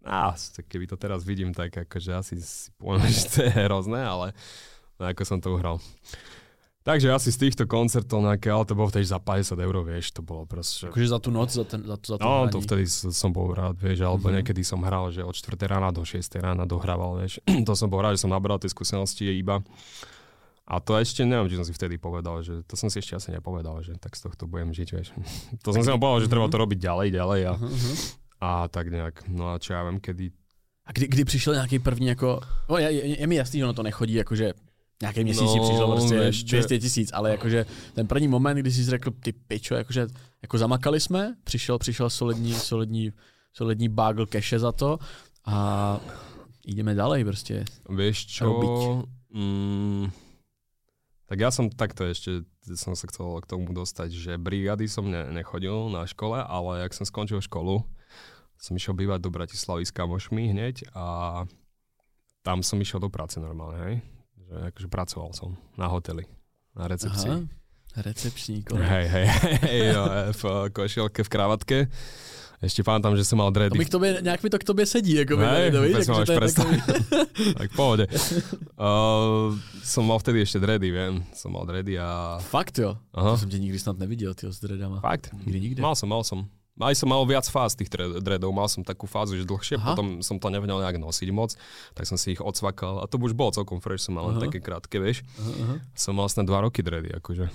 [0.00, 0.32] Á,
[0.64, 4.32] keby to teraz vidím, tak akože asi si poviem, že to je hrozné, ale
[4.96, 5.76] ako som to uhral.
[6.80, 10.24] Takže asi z týchto koncertov nejaké, ale to bolo vtedy za 50 eur, vieš, to
[10.24, 10.88] bolo proste.
[10.88, 12.52] Akože za tú noc, za, ten, za, to, za to No, hraní.
[12.56, 14.40] to vtedy som bol rád, vieš, alebo mm-hmm.
[14.40, 17.36] niekedy som hral, že od 4 rána do 6 rána dohrával, vieš.
[17.68, 19.60] to som bol rád, že som nabral tie skúsenosti iba.
[20.64, 23.28] A to ešte neviem, či som si vtedy povedal, že to som si ešte asi
[23.28, 25.12] nepovedal, že tak z tohto budem žiť, vieš.
[25.66, 27.94] to som si povedal, že treba to robiť ďalej, ďalej a, uh-huh.
[28.40, 29.28] a tak nejak.
[29.28, 30.32] No a čo ja viem, kedy
[30.90, 33.74] a kdy, kdy přišel nějaký první jako, no je, je, je mi jasný, že ono
[33.74, 34.52] to nechodí, jakože
[35.02, 36.56] nějaký měsíc no, přišlo prostě ještě...
[36.56, 40.06] 200 tisíc, ale jakože ten první moment, kdy jsi řekl, ty pičo, jakože
[40.42, 43.12] jako zamakali jsme, přišel, přišel solidní, solidní,
[43.52, 44.98] solidní bagel keše za to
[45.44, 46.00] a
[46.66, 47.64] ideme ďalej prostě.
[47.88, 48.46] Vieš čo,
[49.32, 50.10] mm,
[51.26, 52.42] tak ja som takto ešte,
[52.74, 56.94] som sa chcel k tomu dostať, že brigády som ne, nechodil na škole, ale jak
[56.94, 57.86] som skončil školu,
[58.58, 61.06] som išiel bývať do Bratislavy s kamošmi hneď a
[62.42, 63.96] tam som išiel do práce normálne, hej
[64.50, 66.26] že akože pracoval som na hoteli,
[66.74, 67.30] na recepcii.
[67.30, 68.66] Aha, recepčník.
[68.74, 69.26] Hej, hej,
[69.62, 70.02] hej, jo,
[70.34, 70.42] v
[70.74, 71.78] košielke, v kravatke.
[72.60, 73.72] Ešte pamätám, že som mal dready.
[73.72, 76.28] To mi k tobě, nejak mi to k tobě sedí, ako Hej, by, vôbec máš
[76.28, 76.80] predstaviť.
[77.64, 78.04] tak pohode.
[78.76, 81.24] Uh, som mal vtedy ešte dready, viem.
[81.32, 82.36] Som mal dready a...
[82.36, 83.00] Fakt jo?
[83.16, 83.32] Aha.
[83.32, 85.00] To som ťa nikdy snad nevidel, ty s dreadama.
[85.00, 85.32] Fakt?
[85.32, 85.80] Nikdy, nikde.
[85.80, 86.52] Mal som, mal som.
[86.80, 89.92] Aj som mal viac fáz tých dreadov, mal som takú fázu, že dlhšie, Aha.
[89.92, 91.52] potom som to nevedel nejak nosiť moc,
[91.92, 94.64] tak som si ich odsvakal a to už bolo celkom fresh, som mal len také
[94.64, 95.20] krátke, vieš.
[95.36, 95.78] Aha.
[95.92, 97.52] Som mal vlastne dva roky dready, akože.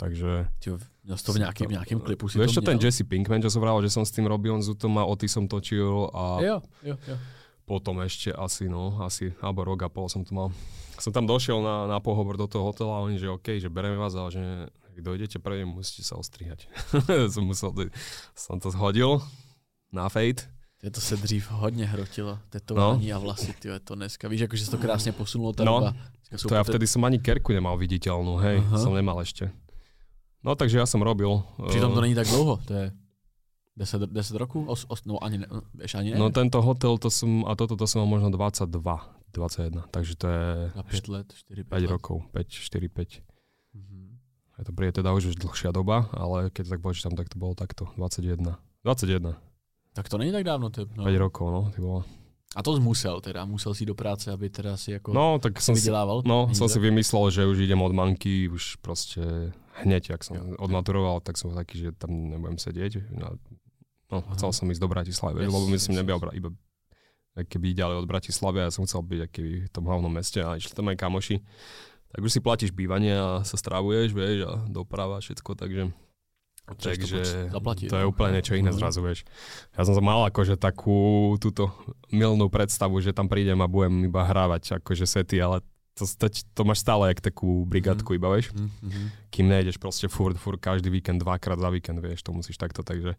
[0.00, 0.50] Takže...
[0.58, 3.60] Ty, ja to v nejakým, nejakým klipu si Vieš čo, ten Jesse Pinkman, čo som
[3.60, 6.40] vral, že som s tým robil, on Zutom a Oty som točil a...
[6.40, 7.16] Jo, jo, jo.
[7.64, 10.48] Potom ešte asi, no, asi, alebo rok a pol som to mal.
[11.00, 13.96] Som tam došiel na, na pohovor do toho hotela a oni, že OK, že bereme
[13.96, 14.44] vás, ale že
[14.94, 16.70] ak dojdete prvý, musíte sa ostrihať.
[17.34, 17.74] som, musel,
[18.38, 19.18] som to zhodil
[19.90, 20.46] na fade.
[20.84, 23.16] Je to se dřív hodně hrotilo, tetování no.
[23.16, 24.28] a vlasy, tyjo, to dneska.
[24.28, 25.96] Víš, akože to krásně posunulo tá no, doba.
[26.34, 28.76] To ja vtedy som ani kerku nemal viditeľnú, hej, Aha.
[28.80, 29.54] som nemal ešte.
[30.42, 31.30] No takže ja som robil.
[31.56, 32.86] Pritom to uh, není tak dlouho, to je
[33.76, 34.66] 10, 10 rokov?
[34.68, 35.46] Os, os, no ani, ne,
[35.94, 36.18] ani ne.
[36.18, 38.66] No tento hotel, to som, a toto to som mal možno 22,
[39.32, 40.44] 21, takže to je...
[40.74, 41.90] Na 5 let, 4, 5 5 let.
[41.90, 43.33] rokov, 5, 4, 5.
[44.54, 47.58] Je to príde teda už, už dlhšia doba, ale keď tak počítam, tak to bolo
[47.58, 48.54] takto, 21.
[48.86, 49.34] 21.
[49.94, 50.70] Tak to není tak dávno.
[50.70, 51.06] To, no.
[51.06, 52.06] 5 rokov, no, ty bolo.
[52.54, 55.74] A to musel teda, musel si do práce, aby teda si jako No, tak som
[55.74, 59.50] si, vydělával no, som si vymyslel, že už idem od manky, už proste
[59.82, 60.54] hneď, ak som Jo.
[60.62, 63.10] odmaturoval, tak som taký, že tam nebudem sedieť.
[63.10, 63.34] No,
[64.06, 66.50] no chcel som ísť do Bratislavy, Yes, lebo myslím, yes, bra- iba
[67.34, 70.54] keby ďalej od Bratislavy a ja som chcel byť aký v tom hlavnom meste a
[70.54, 71.42] išli tam aj kamoši.
[72.14, 75.90] Tak už si platíš bývanie a sa strávuješ, vieš, a doprava, všetko, takže
[76.64, 77.86] to Takže moc zaplatiť.
[77.92, 78.10] to je no.
[78.14, 78.78] úplne niečo iné Mhm.
[78.80, 79.26] zrazu, vieš.
[79.76, 81.68] Ja som mal akože takú túto
[82.08, 85.60] milnú predstavu, že tam prídem a budem iba hrávať akože sety, ale
[85.92, 88.54] to, to, to máš stále jak takú brigádku iba, vieš.
[88.56, 89.06] Mhm, mhm.
[89.28, 93.18] Kým nejdeš proste furt, furt každý víkend, dvakrát za víkend, vieš, to musíš takto, takže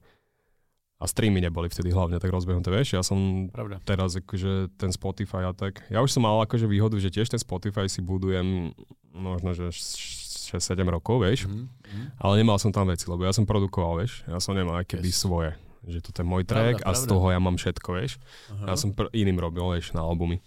[1.06, 2.98] a streamy neboli vtedy hlavne tak rozbehnuté, vieš.
[2.98, 3.78] Ja som Pravda.
[3.80, 5.86] teraz akože ten Spotify a tak.
[5.88, 8.74] Ja už som mal akože výhodu, že tiež ten Spotify si budujem
[9.14, 11.46] možno, že 6-7 rokov, vieš.
[11.46, 12.06] Mhm, mhm.
[12.18, 14.26] Ale nemal som tam veci, lebo ja som produkoval, vieš.
[14.26, 15.22] Ja som nemal keby Yes.
[15.22, 15.54] svoje.
[15.86, 17.10] Že toto je môj Pravda, track a z pravda.
[17.14, 18.18] toho ja mám všetko, vieš.
[18.50, 18.66] Aha.
[18.66, 20.42] Ja som pr- iným robil, vieš, na albumy.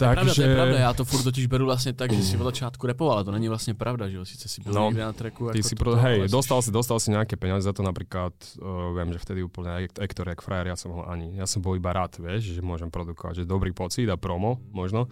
[0.00, 2.86] Pravda, to je pravda, já to furt totiž beru vlastně tak, že si od začátku
[2.86, 5.50] repoval, ale to není vlastně pravda, že jo, sice si byl No, někde na tracku.
[5.52, 8.32] Ty si pro, hej, jsi- dostal si, dostal si nejaké peniaze za to napríklad,
[8.62, 11.76] uh, viem, že vtedy úplne Ektor, jak frajer, ja som ho ani, ja som bol
[11.76, 15.06] iba rád, vieš, že môžem produkovať, že dobrý pocit a promo, možno.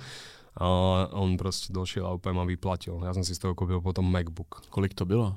[0.59, 0.67] A
[1.15, 2.99] on proste došiel a úplne ma vyplatil.
[3.05, 4.67] Ja som si z toho kúpil potom MacBook.
[4.71, 5.37] Kolik to bylo?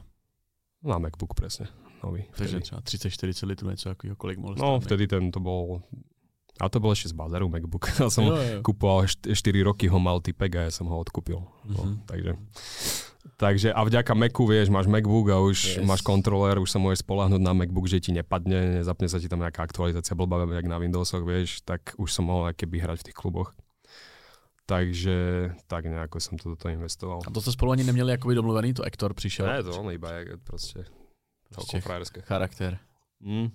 [0.83, 1.67] Na MacBook presne,
[2.03, 2.25] nový.
[2.33, 5.81] Takže třeba 30-40 litrů, něco takového, kolik mohl No, vtedy ten to bol,
[6.61, 7.89] a to bol ešte z bazaru MacBook.
[7.99, 8.59] Ja som Jo, jo.
[8.61, 9.33] kupoval 4
[9.65, 11.41] roky ho mal typek a ja som ho odkúpil.
[11.65, 12.05] No, Mhm.
[12.05, 12.31] takže,
[13.37, 15.83] takže a vďaka Macu, vieš, máš MacBook a už Yes.
[15.83, 19.41] máš kontroler, už sa môžeš spolahnuť na MacBook, že ti nepadne, nezapne sa ti tam
[19.41, 23.17] nejaká aktualizácia blbá, jak na Windowsoch, vieš, tak už som mohol keby hrať v tých
[23.17, 23.49] kluboch.
[24.65, 25.15] Takže
[25.67, 27.19] tak nejako som to do toho investoval.
[27.27, 29.45] A to jste spolu ani neměli jakoby domluvený, to Ektor přišel.
[29.47, 30.83] Ne, to on iba je Prostě
[31.81, 32.21] frajerské.
[32.21, 32.77] charakter.
[33.19, 33.51] Mm.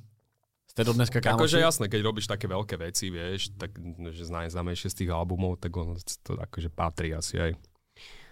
[0.76, 1.40] Jste do dneska kámoši?
[1.40, 3.72] Akože jasné, keď robíš také veľké veci, vieš, tak
[4.12, 7.50] že z najznámejšie z tých albumov, tak on to akože patrí asi aj.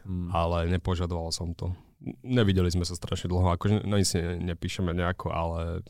[0.04, 0.28] Hmm.
[0.28, 1.72] ale nepožadoval som to.
[2.20, 5.80] Nevideli sme sa strašne dlho, akože no, ne, nepíšeme nejako, ale,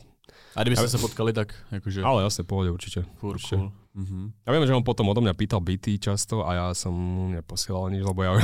[0.55, 3.03] A kdybyste Ale- se potkali, tak jakože ale jasne pohode určite.
[3.19, 3.57] furt určite.
[3.57, 3.73] cool.
[3.95, 4.33] Mhm.
[4.47, 6.91] Ja viem, že on potom odo mňa pýtal byty často a ja som
[7.31, 8.35] neposielal nič, lebo ja,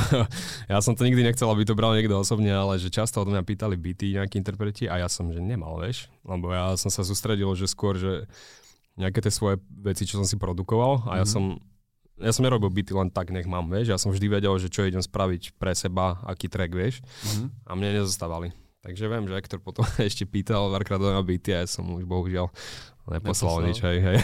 [0.71, 3.43] ja som to nikdy nechcel, aby to bral niekto osobne, ale že často odo mňa
[3.43, 7.51] pýtali byty nejakí interpreti a ja som, že nemal, vieš, lebo ja som sa sústredil,
[7.53, 8.27] že skôr, že
[8.95, 11.31] nejaké tie svoje veci, čo som si produkoval a ja Mhm.
[11.31, 11.43] som
[12.21, 14.85] ja som nerobil byty len tak, nech mám, vieš, ja som vždy vedel, že čo
[14.85, 17.45] idem spraviť pre seba, aký track, vieš, Mhm.
[17.65, 18.53] a mne nezostávali.
[18.81, 22.05] Takže viem, že Ektor potom ešte pýtal párkrát na byty a ja som mu už
[22.09, 22.49] bohužiaľ
[23.01, 23.17] Neposlal.
[23.17, 24.17] neposlal nič, hej, hej.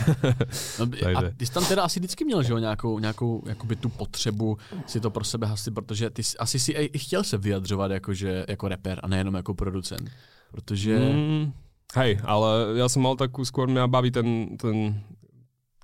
[0.79, 0.83] No,
[1.17, 4.57] a ty jsi tam teda asi vždycky měl, že jo, nějakou, nějakou jakoby tu potřebu
[4.85, 8.45] si to pro sebe hasit, protože ty jsi- asi si i chtěl se vyjadřovat jakože,
[8.47, 10.09] jako rapper a nejenom jako producent.
[10.51, 10.99] Protože...
[10.99, 11.53] Mm,
[11.95, 15.03] hej, ale ja som mal takú, skôr mňa baví ten, ten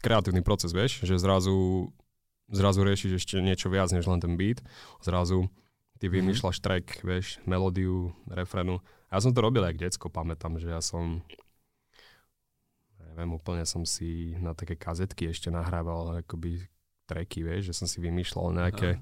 [0.03, 1.87] kreatívny proces, vieš, že zrazu,
[2.51, 4.63] zrazu riešiš ešte niečo viac než len ten beat,
[5.03, 5.47] zrazu
[6.03, 6.15] ty Mhm.
[6.19, 8.83] vymýšľaš track, vieš, melódiu, refrénu.
[9.07, 11.23] Ja som to robil aj decko, pamätám, že ja som
[12.99, 16.65] neviem, úplne som si na také kazetky ešte nahrával akoby
[17.05, 18.97] tracky, vieš, že som si vymýšľal nejaké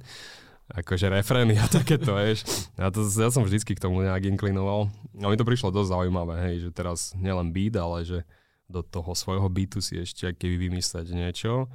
[0.71, 2.43] akože refrény a takéto, vieš.
[2.75, 4.91] Ja, to, ja som vždycky k tomu nejak inklinoval.
[5.19, 8.19] A mi to prišlo dosť zaujímavé, hej, že teraz nielen beat, ale že
[8.67, 11.71] do toho svojho beatu si ešte keby vymyslieť niečo,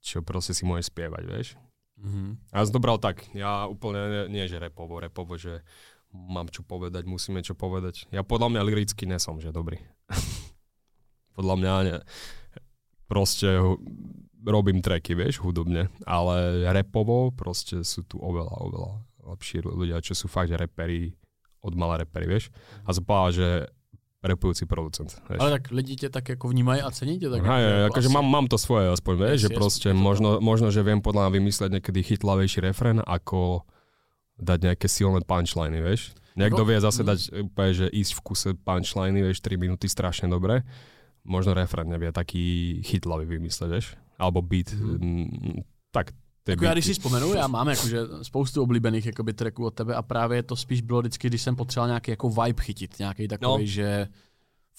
[0.00, 1.48] čo proste si môžeš spievať, vieš.
[1.96, 2.52] Mhm.
[2.52, 5.64] A ja som to bral tak, ja úplne nie, že repovo, repovo, že
[6.12, 8.08] mám čo povedať, musíme čo povedať.
[8.12, 9.80] Ja podľa mňa liricky nesom, že dobrý.
[11.36, 11.96] podľa mňa ne,
[13.08, 13.48] proste
[14.46, 18.92] robím tracky, vieš, hudobne, ale repovo proste sú tu oveľa, oveľa
[19.34, 21.10] lepší ľudia, čo sú fakt, že reperi,
[21.66, 22.54] od malé reperi, vieš.
[22.86, 23.48] A som povedal, že
[24.26, 25.38] repujúci producent, vieš.
[25.40, 27.42] Ale tak lidi tě tak jako vnímají a cení tě tak.
[27.46, 30.82] Hej, hej, akože mám, mám to svoje aspoň, vieš, že proste je možno, možno, že
[30.82, 33.62] viem podľa mňa vymyslieť niekedy chytlavejší refrén, ako
[34.36, 36.12] dať nejaké silné punchliny, vieš.
[36.36, 37.08] Niekto Ako- vie zase mm.
[37.08, 37.18] dať
[37.48, 40.62] úplne, že ísť v kuse punchliny, vieš, 3 minúty strašne dobre.
[41.24, 43.96] Možno refrén nevie taký chytlavý vymysleť, vieš.
[44.20, 46.12] Alebo beat, mm, tak
[46.48, 50.02] Jako já když si vzpomenu, já mám jakože spoustu oblíbených jakoby tracků od tebe a
[50.02, 53.66] právě to spíš bylo vždycky, když jsem potřeboval nějaký jako vibe chytit, nějaký takový, No.
[53.66, 54.08] že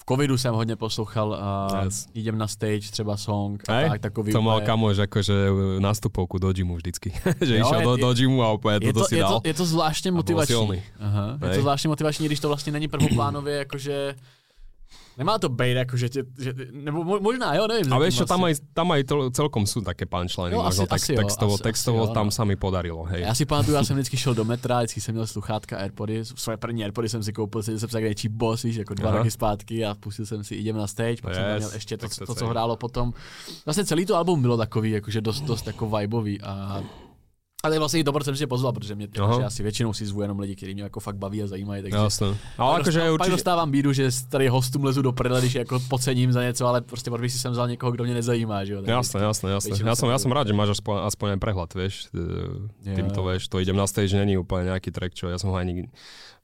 [0.00, 2.06] v covidu jsem hodně poslouchal uh, Yes.
[2.14, 5.34] jdem na stage, třeba song a tak, takový To mal úplně- kamož akože
[5.78, 7.12] nastupovku do gymu vždycky.
[7.44, 9.40] že Jo, išiel je- do, do gymu a úplne je to, si je, dal.
[9.40, 10.82] to, je to zvláštně motivační.
[11.00, 14.14] Aha, je to zvláštně motivační, když to vlastně není prvoplánově, jakože
[15.18, 17.92] Nemá to být jako, že tě, že, nebo mo- možná, jo, nevím.
[17.92, 18.62] A vieš čo, tam asi.
[18.62, 21.54] aj, tam aj to, celkom sú také punchliny, Jo, možno asi- text, asi jo, textovo,
[21.54, 22.30] asi- textovo asi jo, tam no.
[22.30, 23.26] sa mi podarilo, hej.
[23.26, 26.56] Já si pamatuju, já jsem vždycky šel do metra, vždycky jsem měl sluchátka Airpody, svoje
[26.56, 29.18] první Airpody jsem si koupil, seděl jsem se jak nejčí boss, víš, jako dva Aha.
[29.18, 32.08] roky zpátky a pustil jsem si Idem na stage, pak jsem Yes, měl ještě to,
[32.08, 33.12] tak to to, co hrálo potom.
[33.66, 36.82] Vlastně celý to album bylo takový, jakože dost, dost jako vibeový a
[37.62, 39.34] ale vlastně i dobro jsem tě pozval, protože mě Aha.
[39.36, 41.82] že já si většinou si zvu jenom lidi, kteří mě jako fakt baví a zajímají,
[41.82, 42.26] takže Jasné.
[42.58, 45.80] Ale Pak akože dostávám- Pak dostávám bídu, že tady hostům lezu do prdele, když jako
[45.88, 48.80] pocením za něco, ale prostě protože si jsem vzal někoho, kdo mě nezajímá, že jo.
[48.82, 49.74] tak Jasné, jasné, jasné.
[49.74, 51.94] ja to- som rád, že máš aspoň, aspoň aj prehľad, vieš.
[52.84, 55.66] Týmto, vieš, to idem na stage, není úplne nejaký track, čo ja som ho aj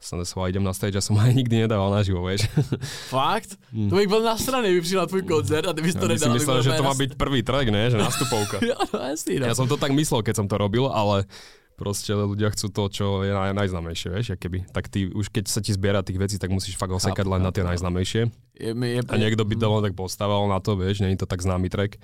[0.00, 2.44] Som sa idem na stage, ja som aj nikdy nedával naživo, vieš.
[3.14, 3.56] Fakt?
[3.72, 6.18] To bych byl nasraný, kdyby přišel na tvůj koncert a ty bys to Ja by
[6.18, 6.34] si nedal.
[6.36, 7.88] myslel, že to má byť prvý track, ne?
[7.90, 8.56] Že nastupovka.
[8.68, 9.46] Jo, no jasný, no.
[9.48, 11.24] Ja som to tak myslel, keď som to robil, ale
[11.74, 14.68] proste ľudia chcú to, čo je naj, najznámejšie, vieš, keby.
[14.70, 17.50] Tak ty, už keď sa ti zbiera tých vecí, tak musíš fakt osekať len na
[17.50, 17.70] tie chápu.
[17.74, 18.22] najznámejšie.
[18.54, 21.26] Je, mi- je, A niekto by to len tak postavil na to, vieš, není to
[21.26, 21.96] tak známy track.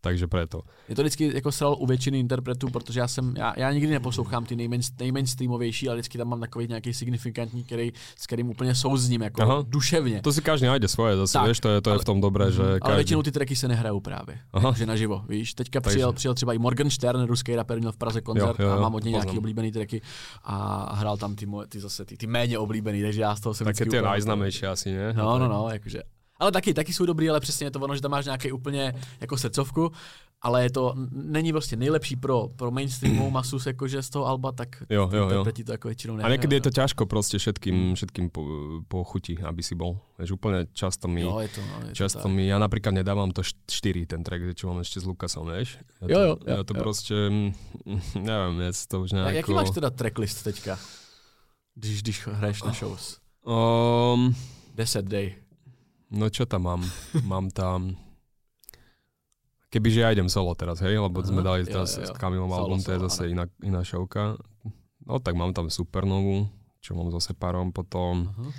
[0.00, 0.60] Takže preto.
[0.88, 4.44] Je to vždycky jako sral u většiny interpretů, protože já jsem, já, já nikdy neposlouchám
[4.44, 9.22] ty nejmain, nejmainstreamovější, ale vždycky tam mám takový nějaký signifikantní, který, s kterým úplně souzním,
[9.22, 9.64] jako Aha.
[9.68, 10.22] duševně.
[10.22, 12.20] To si každý nájde svoje zase, Tak, vieš, to je, to je ale- v tom
[12.20, 12.94] dobré, že Ale každý...
[12.96, 14.72] většinou ty tracky se nehrajou právě, Aha.
[14.76, 15.54] že naživo, víš.
[15.54, 18.72] Teďka Takže- přijel, přijel třeba i Morgenstern, ruský rapper, měl v Praze koncert Jo, jo,
[18.72, 20.02] a jo, mám od něj nějaký oblíbený tracky
[20.44, 23.54] a hrál tam ty, moje, ty zase ty, ty méně oblíbený, takže já z toho
[23.54, 25.12] jsem Také úplně- najznámejšie asi, nie?
[25.12, 26.02] No, no, no, jakože.
[26.38, 28.94] Ale taky, taky jsou dobrý, ale přesně je to ono, že tam máš nějaký úplně
[29.20, 29.92] jako srdcovku,
[30.42, 34.82] ale je to, není vlastně nejlepší pro, pro mainstreamovou masu, jakože z toho alba, tak
[34.90, 35.24] Jo, jo, jo.
[35.24, 36.72] interpreti to jako většinou A nehrajou, niekedy je to no.
[36.72, 38.42] ťažko proste všetkým, všetkým po,
[38.88, 39.96] po chuti, aby si bol.
[40.20, 42.32] Vieš, úplne často mi, Jo, je to, no, je to často tak.
[42.36, 45.80] mi, ja napríklad nedávam to 4, ten track, čo mám ešte s Lukasom, vieš.
[46.04, 46.80] Ja Jo, to, jo, jo, ja to jo.
[46.84, 47.50] proste, mm,
[48.28, 49.36] neviem, ja to už Jak, nejako...
[49.40, 50.78] jaký máš teda tracklist teďka,
[51.74, 53.18] když, když hraješ na shows?
[53.42, 54.36] Um,
[54.76, 55.45] 10 day.
[56.10, 56.82] No čo tam mám?
[57.24, 57.96] mám tam...
[59.66, 62.08] Kebyže ja idem solo teraz, hej, lebo Aha, sme dali teraz jo, jo.
[62.08, 64.38] s Kamilom Solo, album, to je zase iná, iná showka.
[65.04, 66.46] No tak mám tam Supernovu,
[66.80, 68.50] čo mám so Separom, potom, Aha.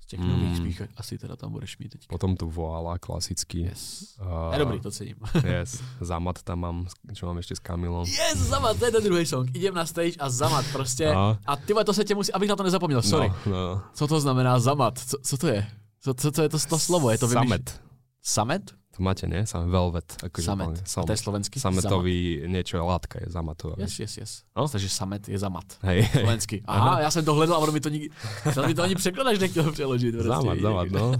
[0.00, 0.56] Z těch nových Mm.
[0.56, 2.10] spíš asi teda tam budeš mít teďka.
[2.10, 3.70] potom tu Voala, klasicky.
[3.70, 4.16] Yes.
[4.18, 5.14] Uh, dobrý, to cením.
[5.46, 6.76] Yes, Zamat tam mám,
[7.14, 8.02] čo mám ešte s Kamilom.
[8.08, 9.46] Yes, Zamat, to je ten druhý song.
[9.54, 11.06] Idem na stage a Zamat prostě.
[11.14, 11.38] Aha.
[11.46, 13.28] A ty to se tě musí, abych na to nezapomněl, sorry.
[13.46, 13.82] No, no.
[13.94, 14.98] Co to znamená Zamat?
[14.98, 15.66] Co, co to je?
[16.00, 17.10] Co, co, co je to, to slovo?
[17.10, 17.80] Je to vymyš- Samet.
[18.22, 18.74] Samet?
[19.00, 19.48] Máte, nie?
[19.48, 20.04] Sam, velvet.
[20.20, 20.66] Akože Samet.
[20.68, 21.56] úplne, A to je slovenský?
[21.56, 23.80] Sametový niečo, látka je zamatová.
[23.80, 23.88] Zamat.
[23.88, 24.32] Yes, yes, yes.
[24.52, 24.68] No.
[24.68, 25.64] Takže Samet je Zamat.
[25.82, 26.20] Hej, hej.
[26.22, 26.56] Slovensky.
[26.68, 28.08] Aha, já jsem to hledal ono mi to nikdy,
[28.54, 30.12] to mi to ani překladač nechtěl přeložit.
[30.12, 30.28] Prostě.
[30.28, 31.12] Zamat, zamat, no.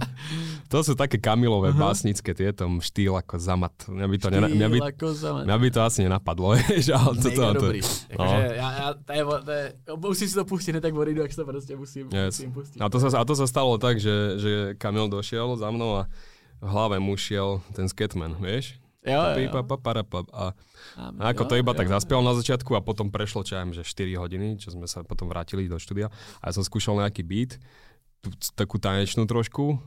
[0.71, 3.73] To sú také Kamilové básnické tieto štýl ako zamat.
[3.91, 5.43] Mňa by to, nena, mňa by, Štýl ako Zamat.
[5.49, 7.79] mňa by to asi nenapadlo, vieš, ale to, to, to, dobrý.
[8.15, 8.23] no.
[8.39, 9.65] Já, já, to je, to je,
[9.97, 12.39] musím si to pustit, ne tak odejdu, jak se to prostě musím, Yes.
[12.39, 12.79] musím pustit.
[12.81, 16.07] A to sa, a to sa stalo tak, že, že Kamil došiel za mnou a
[16.61, 18.77] v hlave mu šiel ten Skatman, vieš?
[19.01, 19.65] Jo, jo, a
[20.93, 24.13] A, ako to iba tak zaspieval na začiatku a potom prešlo, čo ja že 4
[24.21, 27.57] hodiny, čo sme sa potom vrátili do štúdia a ja som skúšal nejaký beat,
[28.21, 29.81] tú, takú tanečnú trošku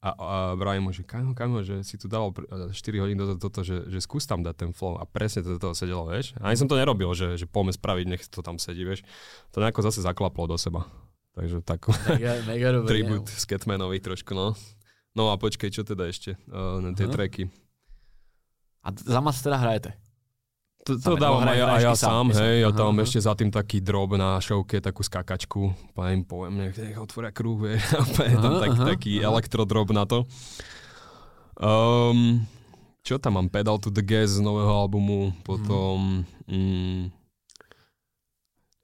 [0.00, 3.36] a, a vravím mu, že kamo, kamo, že si tu dal pr- 4 hodín do
[3.36, 6.32] toto, že, že skús tam dať ten flow a presne to do toho sedelo, vieš.
[6.40, 9.04] A ani som to nerobil, že, že poďme spraviť, nech to tam sedí, vieš.
[9.52, 10.88] To nejako zase zaklaplo do seba.
[11.36, 14.52] Takže tak Mega, mega tribut Skatmanovi trošku, no.
[15.14, 17.14] No a počkej, čo teda ešte, uh, na tie Aha.
[17.14, 17.42] tracky.
[18.82, 19.90] A Zamat teda hrajete?
[20.84, 23.80] To, to dávam aj, ja- aj ja sám, hej, ja tam ešte za tým taký
[23.80, 28.54] drob na šovke, takú skakačku, poviem, poviem, nech, nech otvoria kruh, vieš, a je tam
[28.60, 30.28] tak, taký elektrodrob na to.
[31.56, 32.44] Um,
[33.00, 33.48] čo tam mám?
[33.48, 36.28] Pedal to the Gas z nového albumu, potom...
[36.44, 37.08] Mm,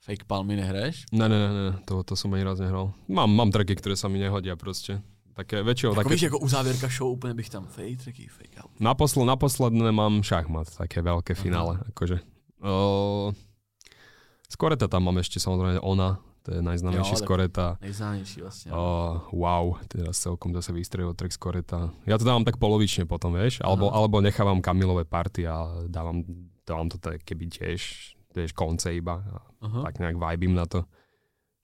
[0.01, 1.05] Fake Palmy nehraješ?
[1.13, 2.97] ne, ne, ne, ne, to, to som ani raz nehral.
[3.13, 5.05] Mám, mám tracky, ktoré sa mi nehodia proste.
[5.41, 6.15] Také väčšinou, Jako také...
[6.15, 8.71] víš, jako u závěrka show úplně bych tam fake tracky, fake out.
[8.81, 11.81] Naposl- naposledné mám šachmat, také veľké finále.
[11.89, 12.21] Akože.
[12.61, 13.33] Uh,
[14.53, 17.79] skoreta tam mám ešte samozrejme ona, to je najznámejší Jo, skoreta.
[17.81, 18.69] Nejznámější vlastně.
[18.73, 21.89] Uh, wow, teraz celkom zase vystrelil track skoreta.
[22.05, 23.97] Ja to dávam tak polovične potom, vieš, alebo, Aha.
[24.05, 26.21] alebo nechávam Kamilové party a dávam,
[26.69, 29.25] dávam to tak keby tiež, vieš, konce iba.
[29.25, 29.89] A Aha.
[29.89, 30.85] tak nejak vibím na to.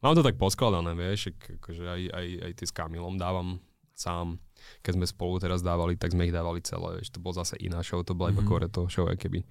[0.04, 3.58] Mám to tak poskladané, vieš, ak- akože aj, aj, aj ty s Kamilom dávam
[3.96, 4.38] sám.
[4.84, 7.80] Keď sme spolu teraz dávali, tak sme ich dávali celé, vieš, to bol zase iná
[7.80, 8.48] show, to bola iba Mhm.
[8.52, 8.88] mm-hmm.
[8.92, 9.42] show, keby.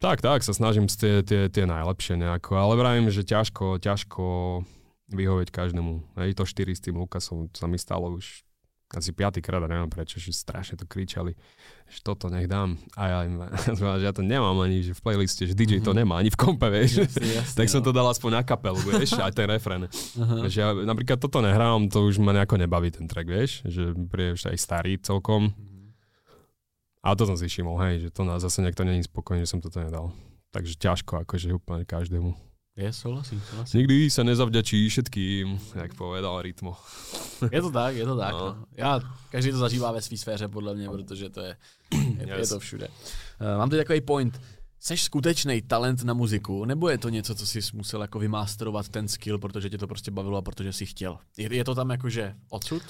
[0.00, 4.24] Tak, tak, sa snažím tie, tie, tie najlepšie nejako, ale vravím, že ťažko, ťažko
[5.12, 6.16] vyhovieť každému.
[6.16, 8.40] Hej, to 4 s tým Lukasom sa mi stalo už
[8.90, 11.38] asi piatýkrát, neviem prečo, že strašne to kričali,
[11.86, 12.74] že toto nech dám.
[12.98, 13.38] A ja im,
[13.78, 15.86] že ja to nemám ani že v playliste, že DJ mm-hmm.
[15.86, 15.98] to mhm.
[16.02, 17.06] nemá ani v kompe, vieš.
[17.06, 17.86] Jasne, jasne, tak som no.
[17.86, 19.86] to dal aspoň na kapelu, vieš, aj ten refren.
[19.86, 20.42] Uh-huh.
[20.50, 24.30] Že ja napríklad toto nehrám, to už ma nejako nebaví ten track, vieš, že je
[24.34, 25.54] už aj starý celkom.
[25.54, 25.86] Mm-hmm.
[27.06, 29.62] A to som si všimol, hej, že to na, zase niekto není spokojný, že som
[29.62, 30.10] toto nedal.
[30.50, 32.49] Takže ťažko, akože úplne každému.
[32.80, 33.76] Je, souhlasím, souhlasím.
[33.78, 36.80] Nikdy sa nezavďačí všetkým, jak povedal Rytmo.
[37.52, 38.32] Je to tak, je to tak.
[38.32, 38.40] No.
[38.40, 38.64] No.
[38.76, 41.56] Já, každý to zažívá ve své sféře, podle mě, protože to je,
[41.92, 42.38] je, yes.
[42.38, 42.88] je to všude.
[42.88, 44.40] Uh, mám tady takový point.
[44.80, 49.08] Seš skutečný talent na muziku, nebo je to něco, co jsi musel jako vymásterovat ten
[49.08, 51.18] skill, protože tě to prostě bavilo a protože jsi chtěl?
[51.36, 52.82] Je, je to tam jakože odsud?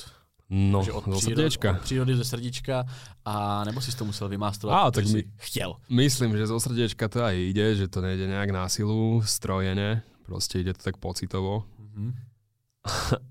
[0.51, 1.71] No, že od zo přírody, srdečka.
[1.71, 2.85] Od přírody ze srdíčka,
[3.25, 5.77] a nebo si to musel vymástrovat, a, tak my, chtěl?
[5.89, 10.75] Myslím, že zo srdečka to aj ide, že to nejde nejak násilu, strojené, proste ide
[10.75, 11.63] to tak pocitovo.
[11.79, 12.11] Mm-hmm.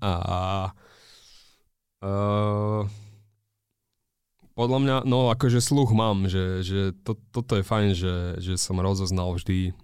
[0.00, 0.14] a
[2.00, 2.88] uh,
[4.56, 8.80] podľa mňa, no akože sluch mám, že, že to, toto je fajn, že, že som
[8.80, 9.76] rozoznal vždy,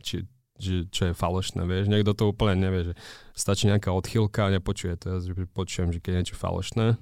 [0.00, 0.24] či,
[0.58, 1.86] že, čo je falošné, vieš.
[1.86, 2.94] Niekto to úplne nevie, že
[3.32, 5.06] stačí nejaká odchýlka a nepočuje to.
[5.16, 5.20] Ja
[5.54, 6.98] počujem, že keď je niečo falošné,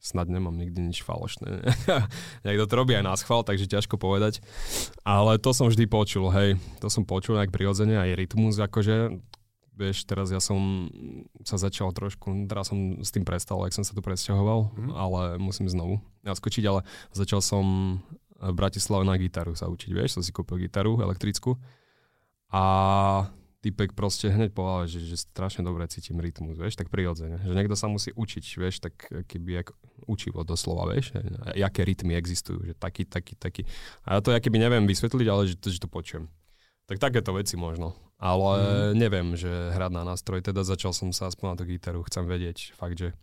[0.00, 1.64] snad nemám nikdy nič falošné.
[2.48, 4.40] Niekto to robí aj na schvál, takže ťažko povedať.
[5.04, 6.56] Ale to som vždy počul, hej.
[6.80, 9.20] To som počul nejak prirodzene, aj rytmus, akože
[9.80, 10.92] vieš, teraz ja som
[11.40, 14.92] sa začal trošku, teraz som s tým prestal, ak som sa tu presťahoval, mm.
[14.92, 16.84] ale musím znovu naskočiť, ale
[17.16, 17.64] začal som
[18.36, 21.56] v Bratislave na gitaru sa učiť, vieš, som si kúpil gitaru elektrickú
[22.50, 22.62] a
[23.60, 27.44] typek proste hneď povedal, že, že strašne dobre cítim rytmus, vieš, tak prirodzene.
[27.44, 28.94] Že niekto sa musí učiť, vieš, tak
[29.28, 29.68] keby jak
[30.08, 31.12] učivo doslova, vieš,
[31.52, 33.62] aké rytmy existujú, že taký, taký, taký.
[34.08, 36.26] A ja to ja keby neviem vysvetliť, ale že to, že to počujem.
[36.88, 37.94] Tak takéto veci možno.
[38.20, 38.94] Ale mm.
[38.96, 42.76] neviem, že hrať na nástroj, teda začal som sa aspoň na tú gitaru, chcem vedieť
[42.76, 43.16] fakt, že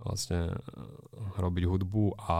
[0.00, 2.36] vlastne eh, robiť hudbu a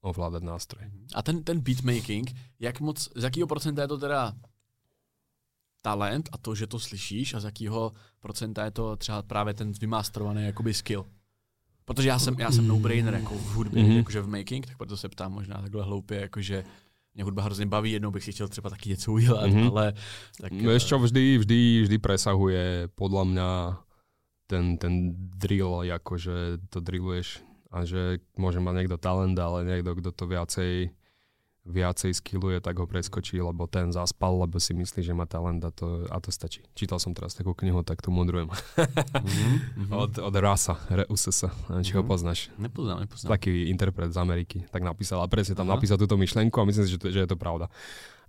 [0.00, 0.82] ovládať nástroj.
[1.12, 2.24] A ten, ten beatmaking,
[2.56, 4.32] jak moc, z jakého procenta je to teda
[5.82, 9.72] talent a to, že to slyšíš a z jakého procenta je to třeba právě ten
[9.80, 11.06] vymasterovaný jakoby skill.
[11.84, 13.96] Protože já jsem, já jsem no-brainer jako v hudbě, mm-hmm.
[13.96, 16.64] jakože v making, tak proto se ptám možná takhle hloupě, jakože
[17.14, 19.70] mě hudba hrozně baví, jednou bych si chtěl třeba taky něco udělat, mm-hmm.
[19.70, 19.92] ale...
[20.40, 23.50] Tak, Vieš čo, vždy, vždy, vždy presahuje podľa mňa
[24.46, 30.10] ten, ten drill, akože to drilluješ a že môže mať niekto talent, ale niekto, kto
[30.10, 30.90] to viacej
[31.66, 35.70] viacej skilluje, tak ho preskočí, lebo ten zaspal, lebo si myslí, že má talent a
[35.70, 36.64] to, a to stačí.
[36.72, 38.48] Čítal som teraz takú knihu, tak to mudrujem.
[38.48, 39.92] mm-hmm.
[39.92, 41.96] od, od Rasa, Reusesa, či mm-hmm.
[41.96, 42.08] ho mhm.
[42.08, 42.40] poznáš.
[42.56, 43.30] Nepoznám, nepoznám.
[43.36, 45.76] Taký interpret z Ameriky, tak napísal a presne tam Aha.
[45.76, 47.68] napísal túto myšlenku a myslím si, že, to, že je to pravda.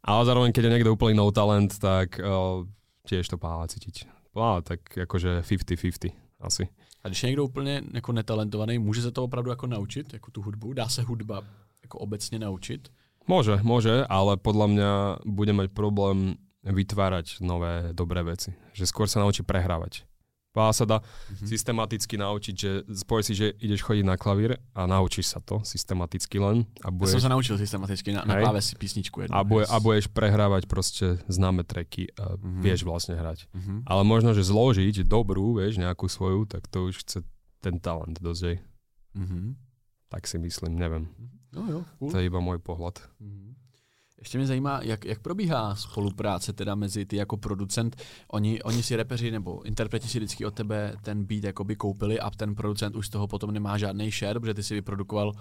[0.04, 2.66] Ale zároveň, keď je niekto úplný no talent, tak uh,
[3.06, 4.10] tiež to páva cítiť.
[4.36, 6.12] Ale tak akože 50-50
[6.42, 6.68] asi.
[7.04, 10.42] A když je někdo úplně jako netalentovaný, může se to opravdu jako naučit, jako tu
[10.42, 10.74] hudbu?
[10.74, 11.42] Dá se hudba
[11.84, 12.90] jako obecně naučit?
[13.30, 14.92] Môže, môže, ale podľa mňa
[15.26, 18.54] bude mať problém vytvárať nové dobré veci.
[18.78, 20.06] Že skôr sa naučí prehrávať.
[20.52, 21.48] Pá sa dá mm-hmm.
[21.48, 26.44] systematicky naučiť, že spoj si, že ideš chodiť na klavír a naučíš sa to systematicky
[26.44, 26.68] len.
[26.84, 29.32] A budeš, ja som sa naučil systematicky na, na si písničku jednu.
[29.32, 32.68] A, bude, a budeš prehrávať proste známe treky a mm-hmm.
[32.68, 33.48] vieš vlastne hrať.
[33.48, 33.88] Mm-hmm.
[33.88, 37.24] Ale možno, že zložiť dobrú, vieš, nejakú svoju, tak to už chce
[37.64, 38.60] ten talent dosť.
[39.16, 39.56] Mm-hmm.
[40.12, 41.08] Tak si myslím, neviem.
[41.08, 41.41] Mm-hmm.
[41.54, 42.12] No jo, cool.
[42.12, 43.10] To je iba můj pohled.
[43.20, 43.56] Mm.
[44.20, 47.96] Ještě mě zajímá, jak, jak probíhá spolupráce teda mezi ty jako producent.
[48.28, 52.30] Oni, oni si repeři nebo interpreti si vždycky od tebe ten beat jakoby koupili a
[52.30, 55.34] ten producent už z toho potom nemá žádný share, protože ty si vyprodukoval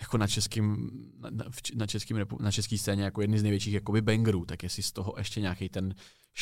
[0.00, 0.90] jako na českým,
[1.20, 1.30] na,
[1.74, 5.14] na, českým, na český scéně jako jedny z největších jakoby bangerů, tak jestli z toho
[5.18, 5.94] ještě nějaký ten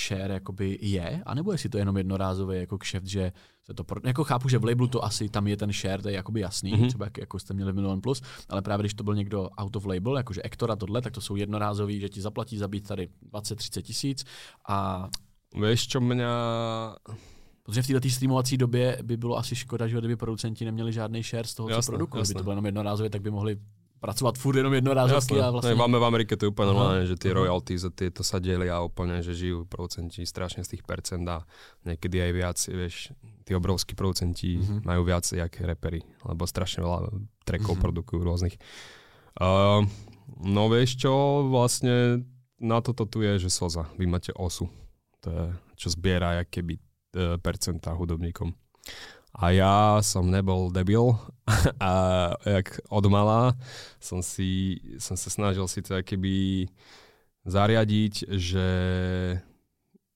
[0.07, 3.33] share jakoby je, anebo jestli to je jenom jednorázový jako kšeft, že
[3.67, 6.09] se to, pro, jako chápu, že v labelu to asi tam je ten share, to
[6.09, 6.89] je jakoby jasný, mm-hmm.
[6.89, 9.77] třeba jak, jako jste měli v Milion Plus, ale právě když to byl někdo out
[9.77, 13.83] of label, jakože Ektora tohle, tak to jsou jednorázový, že ti zaplatí zabít tady 20-30
[13.83, 14.25] tisíc
[14.69, 15.09] a...
[15.71, 16.25] Víš, čo mě
[17.63, 21.49] Protože v této streamovací době by bylo asi škoda, že kdyby producenti neměli žádný share
[21.49, 22.25] z toho, jasne, co produkují.
[22.25, 23.59] Kdyby to bylo jenom jednorázově, tak by mohli
[24.03, 25.79] pracovať furt jenom jednorázovky a vlastne...
[25.79, 29.23] Máme v Amerike to je úplne normálne, že tie royalty za tieto sa delia úplne,
[29.23, 31.47] že žijú producenti strašne z tých percent a
[31.87, 33.15] niekedy aj viac, vieš,
[33.47, 34.83] tí obrovskí producenti mm-hmm.
[34.83, 37.15] majú viac jak repery, lebo strašne veľa
[37.47, 37.85] trackov mm-hmm.
[37.87, 38.59] produkujú rôznych.
[39.39, 39.87] Uh,
[40.43, 42.27] no vieš čo, vlastne
[42.59, 44.67] na toto tu je, že Soza, vy máte osu,
[45.23, 45.45] to je,
[45.79, 48.51] čo zbiera keby uh, percentá hudobníkom.
[49.33, 51.17] A ja som nebol debil
[51.81, 51.93] a
[52.45, 53.57] jak od malá
[53.97, 56.69] som, si, som sa snažil si to keby
[57.49, 58.67] zariadiť, že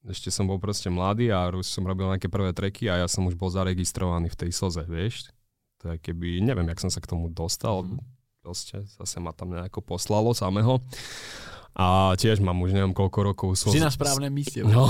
[0.06, 3.26] ešte som bol proste mladý a už som robil nejaké prvé treky a ja som
[3.26, 5.34] už bol zaregistrovaný v tej soze, vieš.
[5.82, 7.98] To je keby, neviem, jak som sa k tomu dostal, mm.
[8.40, 10.78] proste zase ma tam nejako poslalo samého.
[11.76, 13.48] A tiež mám už neviem koľko rokov.
[13.60, 13.76] Soz...
[13.76, 14.64] Si na správnom míste.
[14.64, 14.88] No.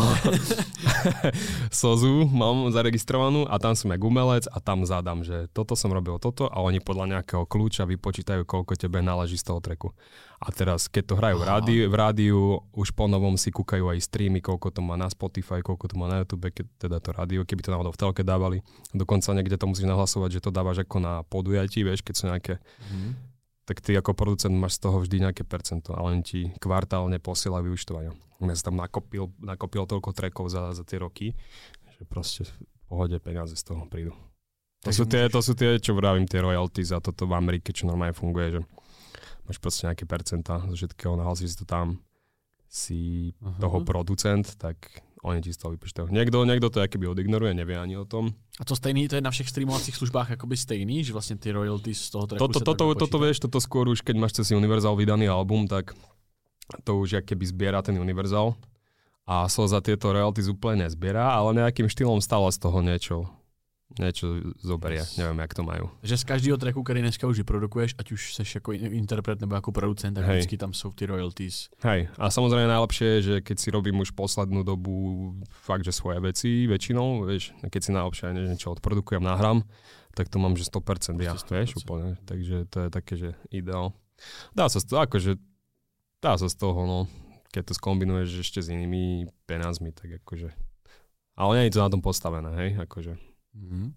[1.75, 6.15] Sozu mám zaregistrovanú a tam som jak umelec a tam zadám, že toto som robil
[6.23, 9.91] toto a oni podľa nejakého kľúča vypočítajú, koľko tebe náleží z toho treku.
[10.39, 12.39] A teraz, keď to hrajú v rádiu, v rádiu,
[12.71, 16.07] už po novom si kúkajú aj streamy, koľko to má na Spotify, koľko to má
[16.07, 18.63] na YouTube, keď teda to rádio, keby to náhodou v telke dávali.
[18.95, 22.63] Dokonca niekde to musíš nahlasovať, že to dávaš ako na podujatí, vieš, keď sú nejaké
[22.95, 23.35] mm
[23.67, 27.59] tak ty ako producent máš z toho vždy nejaké percento a len ti kvartálne posiela
[27.59, 28.15] vyučtovania.
[28.39, 31.35] Ja som tam nakopil, nakopil toľko trekov za, za tie roky,
[31.99, 32.53] že proste v
[32.87, 34.15] pohode peniaze z toho prídu.
[34.87, 37.91] To sú, tie, to sú tie, čo vravím, tie royalties a toto v Amerike, čo
[37.91, 38.61] normálne funguje, že
[39.51, 41.99] máš proste nejaké percenta zo všetkého, nahlasíš si to tam,
[42.71, 43.01] si
[43.35, 43.59] uh-huh.
[43.59, 44.79] toho producent, tak
[45.25, 46.13] oni ti z toho vypočítajú.
[46.13, 48.37] Niekto, niekto to by odignoruje, nevie ani o tom.
[48.61, 52.09] A to stejný, to je na všech streamovacích službách akoby stejný, že vlastne ty royalties
[52.09, 54.97] z toho tracku toto, toto, toto, toto, vieš, toto skôr už, keď máš cez Universal
[54.97, 55.97] vydaný album, tak
[56.83, 58.59] to už keby zbiera ten Universal
[59.27, 63.17] a so za tieto royalties úplne nezbiera, ale nejakým štýlom stále z toho niečo
[63.95, 65.87] niečo zoberia, neviem, jak to majú.
[66.03, 69.73] Že z každého tracku, který dneska už vyprodukuješ, ať už seš jako interpret nebo jako
[69.73, 70.33] producent, tak Hej.
[70.35, 71.71] vždycky tam jsou ty royalties.
[71.87, 76.19] Hej, a samozrejme najlepšie je, že keď si robím už poslednú dobu fakt, že svoje
[76.21, 79.63] veci väčšinou, vieš, keď si najlepšie niečo odprodukujem, nahrám,
[80.19, 81.55] tak to mám, že 100% ja, 100%.
[81.55, 82.19] vieš, úplne.
[82.27, 83.95] Takže to je také, že ideál.
[84.51, 85.39] Dá sa z toho, akože,
[86.19, 86.99] dá sa z toho, no,
[87.55, 90.51] keď to skombinuješ ešte s inými peniazmi, tak akože,
[91.39, 93.93] ale nie je to na tom postavené, hej, akože Mm-hmm.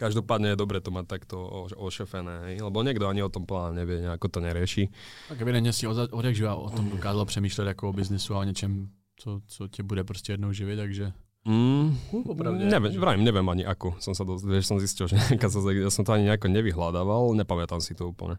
[0.00, 1.36] Každopádne je dobre to mať takto
[1.76, 2.64] ošefené, hej?
[2.64, 4.88] lebo niekto ani o tom pláne nevie, nejako to nerieši.
[5.28, 8.88] Tak evidentně si odjak živa o tom dokázal přemýšlet jako o biznesu a o něčem,
[9.16, 11.12] co, co tě bude prostě jednou živit, takže...
[11.44, 11.96] Mm,
[12.26, 15.16] Popravde, neviem, vrajím, neviem ani ako som sa dosť, vieš, som zistil, že
[15.80, 18.36] ja som to ani nejako nevyhľadával, nepamätám si to úplne.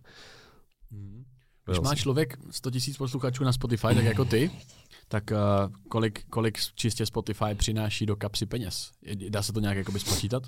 [0.93, 1.25] Mm.
[1.65, 4.51] Když má člověk 100 tisíc posluchačů na Spotify, tak jako ty,
[5.11, 8.91] tak uh, kolik, kolik čistě Spotify přináší do kapsy peněz?
[9.29, 10.43] Dá se to nějak jakoby spočítat?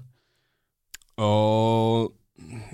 [1.20, 2.09] O,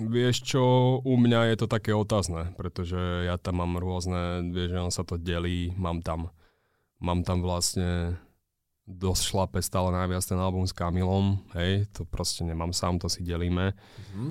[0.00, 0.64] vieš čo,
[1.04, 2.96] u mňa je to také otázne, pretože
[3.28, 6.32] ja tam mám rôzne, vieš, že on sa to delí, mám tam,
[7.04, 8.16] mám tam vlastne
[8.88, 13.20] dosť šlape stále najviac ten album s Kamilom, hej, to proste nemám sám, to si
[13.20, 13.76] delíme.
[13.76, 14.30] Mm-hmm.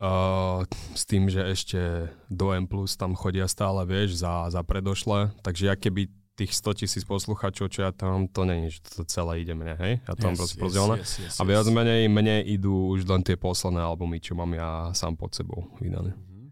[0.00, 0.64] Uh,
[0.96, 5.76] s tým, že ešte do M tam chodia stále, vieš, za, za predošle, takže ja
[5.76, 9.76] keby tých 100 tisíc posluchačov, čo ja tam, to není, že to celé ide mne,
[9.76, 10.00] hej?
[10.08, 13.36] Ja tam yes, proste yes, yes, yes, A viac menej mne idú už len tie
[13.36, 16.16] posledné albumy, čo mám ja sám pod sebou vydané.
[16.16, 16.48] Mm-hmm.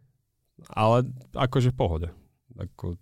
[0.76, 2.08] Ale akože v pohode.
[2.60, 3.00] Ako,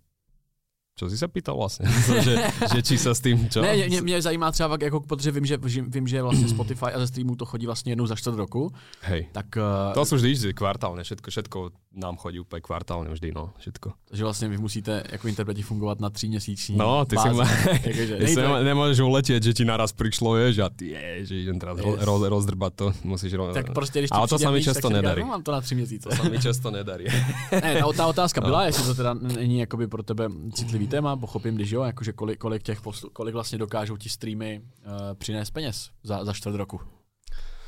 [0.97, 1.85] čo si sa pýtal vlastne?
[2.25, 2.33] že,
[2.73, 3.61] že či sa s tým čo?
[3.61, 7.07] Ne, mě, mě zajímá třeba, jako, protože vím že, vím, že vlastně Spotify a ze
[7.07, 8.73] streamu to chodí vlastně jednou za čtvrt roku.
[9.01, 11.57] Hej, tak, uh, to sú vždy kvartálne, všetko, všetko
[11.97, 13.93] nám chodí úplně kvartálne vždy, no, všetko.
[14.09, 17.29] Takže vlastně vy musíte jako interpreti fungovat na tří měsíční No, ty báze.
[17.29, 17.45] si, ma,
[18.17, 21.77] ty si nemôžeš uletieť, že ti naraz prišlo, vieš, a ty je, že idem teraz
[21.77, 22.01] yes.
[22.01, 23.53] roz, rozdrbať to, musíš roz...
[23.53, 25.21] Tak prostě, když Ale to sa mi často nedarí.
[25.21, 26.09] No, mám to na tři měsíce.
[26.09, 27.05] To sa mi často nedarí.
[27.51, 31.55] ne, ta, ta otázka byla, jestli to teda není jakoby pro tebe citlivý téma, pochopím,
[31.55, 35.89] když jo, jakože kolik, kolik, těch poslu, kolik vlastně dokážou ti streamy uh, přinést peněz
[36.03, 36.81] za, za čtvrt roku.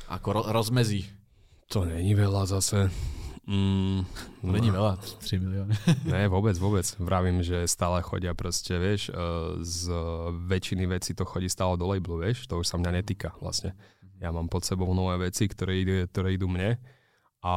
[0.08, 1.06] Ako ro, rozmezí.
[1.70, 2.90] To není veľa zase.
[3.46, 4.02] Mm,
[4.42, 4.52] to no.
[4.52, 5.74] není veľa, 3 milióny.
[6.10, 6.82] ne, vôbec, vôbec.
[6.98, 9.94] Vravím, že stále chodia proste, vieš, uh, z
[10.50, 13.78] väčšiny vecí to chodí stále do labelu, vieš, to už sa mňa netýka vlastne.
[14.18, 16.74] Ja mám pod sebou nové veci, ktoré, ide, ktoré idú mne
[17.40, 17.54] a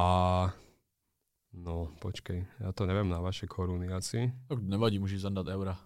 [1.54, 4.34] no, počkej, ja to neviem na vaše koruny asi.
[4.50, 5.78] Tak nevadí, môžeš zadať eura.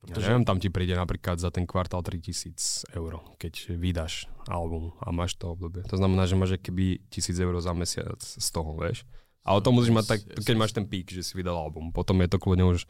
[0.00, 0.16] Protože...
[0.16, 5.12] Ja neviem, tam ti príde napríklad za ten kvartál 3000 eur, keď vydáš album a
[5.12, 5.84] máš to obdobie.
[5.92, 9.04] To znamená, že máš keby 1000 eur za mesiac z toho, vieš.
[9.44, 11.92] Ale to musíš mať tak, keď máš ten pík, že si vydal album.
[11.92, 12.88] Potom je to kľudne už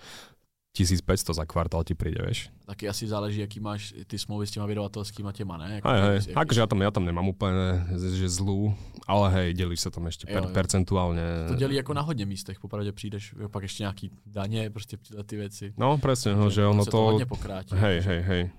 [0.72, 2.46] 1500 za kvartál ti príde, vieš.
[2.62, 5.74] Taky asi záleží, jaký máš ty smlouvy s těma vydavatelskýma těma, ne?
[5.74, 6.34] Jako, hej, hej.
[6.34, 8.70] Akože ja tam, ja tam nemám úplne že zlú,
[9.10, 10.54] ale hej, delíš sa tam ešte per, jo, jo.
[10.54, 11.50] percentuálne.
[11.50, 15.24] To dělí jako na hodně místech, popravdě přijdeš, jo, pak ještě nějaký daně, prostě tyhle
[15.24, 15.74] ty věci.
[15.78, 16.90] No, presne, no, že ono to...
[16.90, 17.74] to hodně pokrátí.
[17.74, 18.50] Hej, hej, hej.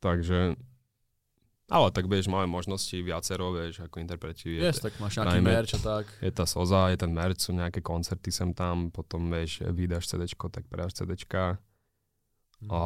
[0.00, 0.54] Takže
[1.68, 4.56] ale tak vieš, máme možnosti viacero, vieš, ako interpreti.
[4.56, 6.04] Yes, tak máš nejaký merch a tak.
[6.24, 10.24] Je tá Soza, je ten merch, sú nejaké koncerty sem tam, potom vieš, vydáš CD,
[10.32, 11.12] tak predáš CD.
[12.58, 12.72] Hmm.
[12.72, 12.80] A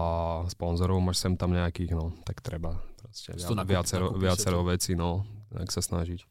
[0.51, 5.25] sponzorov máš sem tam nejakých, no, tak treba proste viac, viacero, viacero vecí, no,
[5.55, 6.27] tak sa snažiť.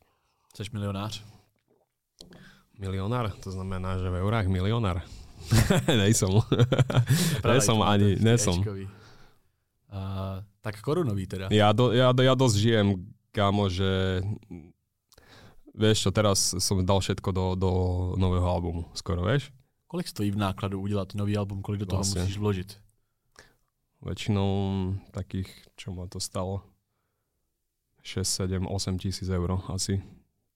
[0.51, 1.23] Seš milionář?
[2.75, 3.31] Milionár?
[3.45, 5.05] To znamená, že v eurách milionár.
[6.01, 6.41] nejsom.
[7.45, 8.61] nejsom ani, nesom.
[9.91, 11.51] Uh, tak korunový teda.
[11.51, 12.87] Ja, do, ja, ja dosť žijem
[13.35, 14.23] kámo, že
[15.75, 17.71] vieš čo, teraz som dal všetko do, do
[18.15, 19.51] nového albumu, skoro, vieš?
[19.87, 22.21] Kolik stojí v nákladu udělat nový album, kolik do toho Vlastně.
[22.21, 22.79] musíš vložit?
[24.01, 24.49] Väčšinou
[25.13, 25.45] takých,
[25.77, 26.65] čo ma to stalo,
[28.01, 30.01] 6, 7, 8 tisíc eur asi.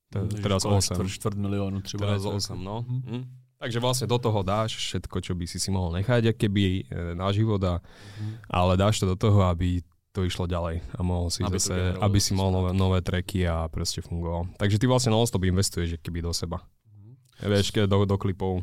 [0.09, 0.77] Te, teraz kolik?
[0.81, 0.95] 8.
[0.95, 2.05] Čtvrt, čtvrt milionu třeba.
[2.05, 2.85] Teraz je to 8, no.
[2.87, 3.44] Mhm.
[3.65, 6.81] Takže vlastne do toho dáš všetko, čo by si si mohol nechať, ak keby e,
[7.17, 7.81] na život, a,
[8.21, 8.45] Mhm.
[8.45, 9.81] ale dáš to do toho, aby
[10.13, 13.41] to išlo ďalej a mohol si Aby zase, generovalo aby si mohol nové, nové tracky
[13.43, 14.47] a proste fungoval.
[14.55, 16.61] Takže ty vlastne non-stop investuješ, keby do seba.
[16.87, 17.49] Mhm.
[17.51, 18.61] Vieš, keď do, do klipov,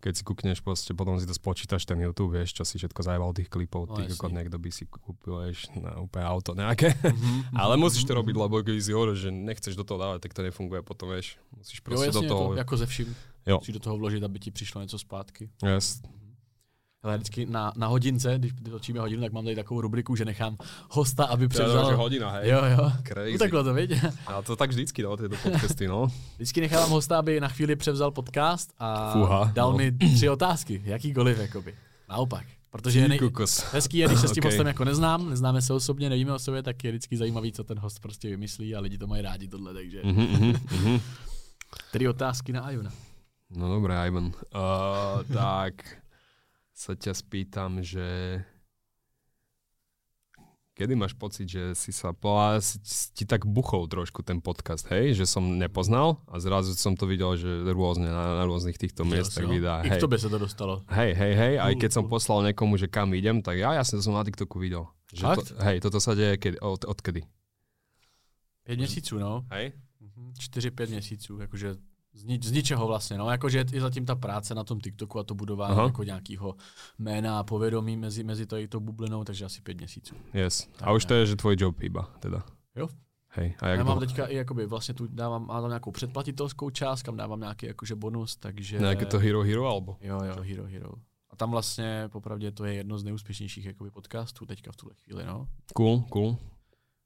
[0.00, 3.36] keď si kúkneš, proste, potom si to spočítaš ten YouTube, vieš, čo si všetko zajebal
[3.36, 4.16] tých klipov, No, jasne.
[4.16, 6.96] ako niekto by si kúpil, vieš, na úplne auto nejaké.
[7.04, 8.18] Mhm, Ale mhm, musíš to mhm.
[8.24, 11.36] robiť, lebo keď si hovoril, že nechceš do toho dávať, tak to nefunguje potom, vieš.
[11.52, 12.44] Musíš Jo, proste jasně, do toho...
[12.48, 13.08] to jako ze vším.
[13.46, 13.58] Jo.
[13.58, 15.50] Musíš do toho vložit, aby ti přišlo něco zpátky.
[15.64, 16.02] Yes.
[17.02, 20.56] Ale vždycky na, na hodince, když točíme hodinu, tak mám tady takovou rubriku, že nechám
[20.90, 21.90] hosta, aby převzal...
[21.90, 22.50] že hodina, hej.
[22.50, 22.92] Jo, jo.
[23.02, 23.34] Crazy.
[23.34, 23.90] Uteklo to, viď?
[24.26, 26.12] A to tak vždycky, no, tieto podcasty, no.
[26.36, 29.78] Vždycky nechávám hosta, aby na chvíli převzal podcast a Fúha, dal no.
[29.78, 30.82] mi tři otázky.
[30.84, 31.74] Jakýkoliv, jakoby.
[32.08, 32.46] Naopak.
[32.70, 33.20] Protože je nej...
[33.72, 34.44] Hezký je, když se s tím Ok.
[34.44, 37.78] hostem jako neznám, neznáme se osobně, nevíme o sobě, tak je vždycky zajímavý, co ten
[37.78, 40.00] host prostě vymyslí a lidi to mají rádi tohle, takže.
[40.04, 41.00] Mhm, mhm, mhm.
[41.92, 42.90] Tři otázky na Ajuna.
[43.50, 44.30] No dobré, Ivan.
[44.54, 45.82] Uh, tak
[46.70, 48.40] sa ťa spýtam, že
[50.80, 52.56] kedy máš pocit, že si sa bola,
[53.12, 55.12] ti tak buchol trošku ten podcast, hej?
[55.12, 59.44] Že som nepoznal a zrazu som to videl, že rôzne na, na rôznych týchto miestach
[59.44, 59.84] vydá.
[59.84, 60.08] I k Hej.
[60.16, 60.80] se to dostalo.
[60.88, 64.16] Hej, hej, hej, aj keď som poslal niekomu, že kam idem, tak ja jasne som
[64.16, 64.88] na TikToku videl.
[65.12, 65.48] Že to, Fakt?
[65.68, 67.28] hej, toto sa deje kedy, od, odkedy?
[68.64, 69.44] Pět měsíců, no.
[69.52, 69.72] Hej?
[70.38, 71.76] Čtyři, pět měsíců, jakože
[72.12, 75.22] z, ni- z ničeho vlastně, no, jakože je zatím ta práce na tom TikToku a
[75.24, 75.84] to budování Aha.
[75.86, 76.54] jako nějakého
[76.98, 80.14] jména a povědomí mezi, mezi tady tou bublinou, takže asi pět měsíců.
[80.34, 80.68] Yes.
[80.76, 81.08] Tak A už ne.
[81.08, 82.42] to je, že tvoj job iba, teda.
[82.76, 82.88] Jo.
[83.28, 84.00] Hej, a Já jak mám dlho?
[84.06, 87.94] teďka i jakoby vlastně tu dávám, mám tam nějakou předplatitelskou část, kam dávám nějaký jakože
[87.94, 88.78] bonus, takže...
[88.80, 89.96] Nejaké to Hero Hero, alebo?
[90.00, 90.90] Jo, jo, Hero Hero.
[91.30, 95.26] A tam vlastně, popravdě, to je jedno z nejúspěšnějších jakoby podcastů teďka v tuhle chvíli,
[95.26, 95.48] no.
[95.74, 96.36] Cool, cool.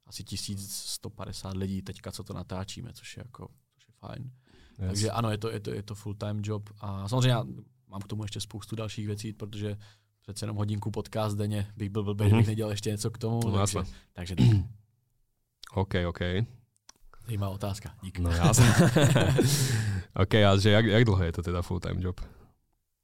[0.06, 4.30] Asi 1150 lidí teďka, co to natáčíme, což je jako, což je fajn.
[4.78, 4.86] Yes.
[4.88, 7.44] Takže ano, je to, je to, je to full-time job a samozřejmě já
[7.88, 9.76] mám k tomu ještě spoustu dalších věcí, protože
[10.22, 12.32] přece jenom hodinku podcast denně bych byl blbý, Mhm.
[12.32, 12.38] mm-hmm.
[12.38, 13.40] bych nedělal ještě něco k tomu.
[13.44, 13.78] No, takže,
[14.12, 14.46] takže tak.
[15.74, 16.18] OK, OK.
[17.26, 17.94] zajímavá otázka.
[18.02, 18.18] Dík.
[18.18, 18.74] No jasne.
[20.14, 22.20] OK, a že jak, jak dlho je to teda full-time job?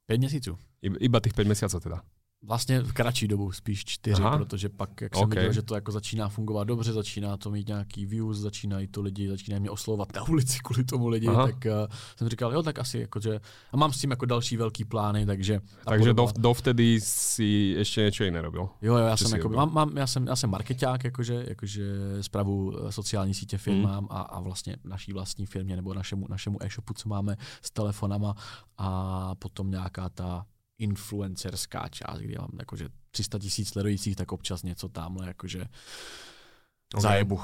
[0.06, 0.58] Pět měsíců.
[0.82, 2.02] Iba, iba tých 5 mesiacov teda.
[2.42, 4.38] Vlastně v kratší dobu, spíš čtyři, Aha.
[4.38, 5.34] protože pak, jak jsem Ok.
[5.34, 9.28] viděl, že to jako začíná fungovat dobře, začíná to mít nějaký views, začínají to lidi,
[9.28, 11.46] začínají mě oslovovat na ulici kvůli tomu lidi, Aha.
[11.46, 13.40] tak uh, jsem říkal, jo, tak asi jakože,
[13.72, 15.60] a mám s tím jako další velký plány, takže...
[15.84, 18.68] Takže podobá- dov, dovtedy si ešte niečo iné robil.
[18.82, 21.84] Jo, jo, já jsem, jako, mám, mám, já jsem, já jsem marketák, jakože, jakože
[22.20, 26.94] zpravu eh, sociální sítě firmám a, a vlastně naší vlastní firmě nebo našemu, našemu e-shopu,
[26.94, 28.34] co máme s telefonama
[28.78, 30.46] a potom nějaká ta
[30.80, 35.64] influencerská část, kde mám jakože 300 tisíc sledujících, tak občas něco tamhle, jakože
[36.94, 37.00] Ok.
[37.00, 37.40] zajebu.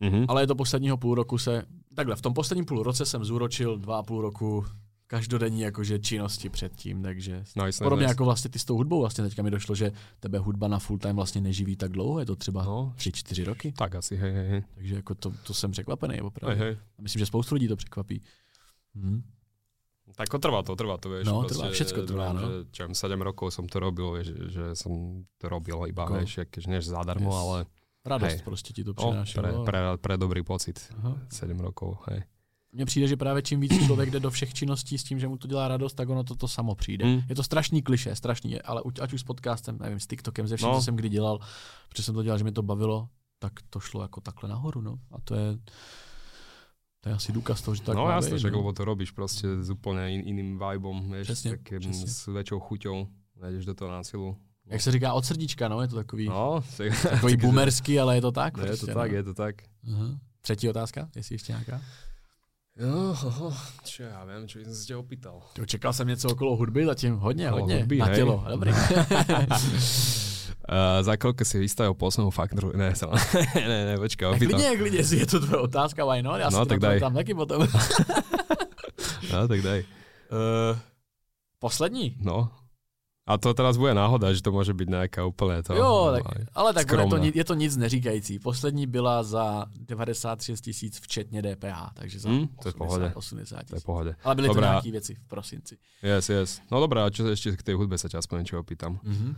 [0.00, 0.24] Mhm.
[0.28, 1.62] Ale je to posledního půl roku se,
[1.94, 4.64] takhle, v tom posledním půl roce jsem zúročil dva a půl roku
[5.06, 8.10] každodenní jakože činnosti předtím, takže Nice, Podobně nice.
[8.12, 10.98] jako vlastně ty s tou hudbou, vlastně teďka mi došlo, že tebe hudba na full
[10.98, 14.48] time vlastně neživí tak dlouho, je to třeba No, 3-4 roky, tak asi, hej, hej,
[14.48, 14.62] hej.
[14.74, 16.58] takže jako to, to jsem překvapený hej, opravdu.
[16.58, 16.76] hej.
[16.98, 18.22] A Myslím, že spoustu lidí to překvapí.
[18.94, 19.22] Hm.
[20.16, 21.26] Tak trvá to, trvá to, vieš.
[21.26, 22.40] No, proste, trvá, všetko trvá, no.
[22.40, 24.92] Že, čo viem, 7 rokov som to robil, vieš, že, som
[25.38, 27.40] to robil iba, Ako- vieš, keď než zadarmo, Yes.
[27.42, 27.58] ale
[28.04, 28.42] Radost Hej.
[28.44, 29.42] prostě ti to no, přinášelo.
[29.42, 30.80] pre, pre, pre dobrý pocit.
[30.98, 31.18] Aha.
[31.28, 32.22] 7 rokov, hej.
[32.72, 35.36] Mně přijde, že právě čím víc člověk jde do všech činností s tím, že mu
[35.36, 37.04] to dělá radost, tak ono to, to samo přijde.
[37.04, 37.20] Mm.
[37.28, 40.68] Je to strašný kliše, strašný, ale ať už s podcastem, nevím, s TikTokem, ze vším,
[40.68, 40.74] No.
[40.74, 41.38] co jsem kdy dělal,
[41.88, 43.08] protože jsem to dělal, že mi to bavilo,
[43.38, 44.96] tak to šlo jako takhle nahoru, no.
[45.12, 45.58] A to je,
[47.00, 48.58] to je asi důkaz toho, že tak no jasne, však no.
[48.58, 52.06] lebo to robíš proste s úplne in, iným vibom, vieš, Přesně, takým, přesně.
[52.06, 53.06] s väčšou chuťou,
[53.40, 54.36] nejdeš do toho násilu.
[54.66, 56.60] Jak se říká od srdíčka, no, je to takový, No,
[57.02, 58.56] takový boomerský, ale je to tak.
[58.56, 59.16] No, je to tak, no.
[59.16, 59.54] je to tak.
[59.92, 60.18] Aha.
[60.40, 61.80] Třetí otázka, jestli ještě nějaká?
[62.80, 63.52] Ho,
[63.84, 65.36] čo ja viem, čo by som sa ťa opýtal.
[65.66, 68.16] Čekal jsem něco okolo hudby, zatím hodně, Okolo hodně, hudby, na hej.
[68.16, 68.72] tělo, dobrý.
[70.68, 72.70] Uh, za koľko si vystavil poslednú faktúru?
[72.76, 73.08] Ne, sa,
[73.56, 74.76] ne, ne, počkaj, tak opýtam.
[74.78, 76.40] klidně, jestli je to tvoje otázka, why not?
[76.40, 77.00] Já No, si tak to daj.
[77.00, 77.66] tam taky potom.
[79.32, 79.80] No, tak daj.
[80.30, 80.78] Uh,
[81.58, 82.14] poslední?
[82.22, 82.50] No.
[83.26, 85.74] A to teraz bude náhoda, že to môže byť nejaká úplne to...
[85.74, 88.38] jo, tak, aj ale tak je to, je to nic neříkající.
[88.38, 93.06] Poslední byla za 96 tisíc včetně DPH, takže za Hm, to je v 80, pohode.
[93.14, 93.84] 80 To je tisíc.
[93.84, 94.12] pohode.
[94.24, 94.68] Ale byly to Dobrá.
[94.70, 95.74] nějaké věci v prosinci.
[96.02, 96.60] Yes, yes.
[96.70, 99.02] No dobré, a čo ešte k tej hudbe sa ťa aspoň niečo opýtam.
[99.02, 99.34] Mhm.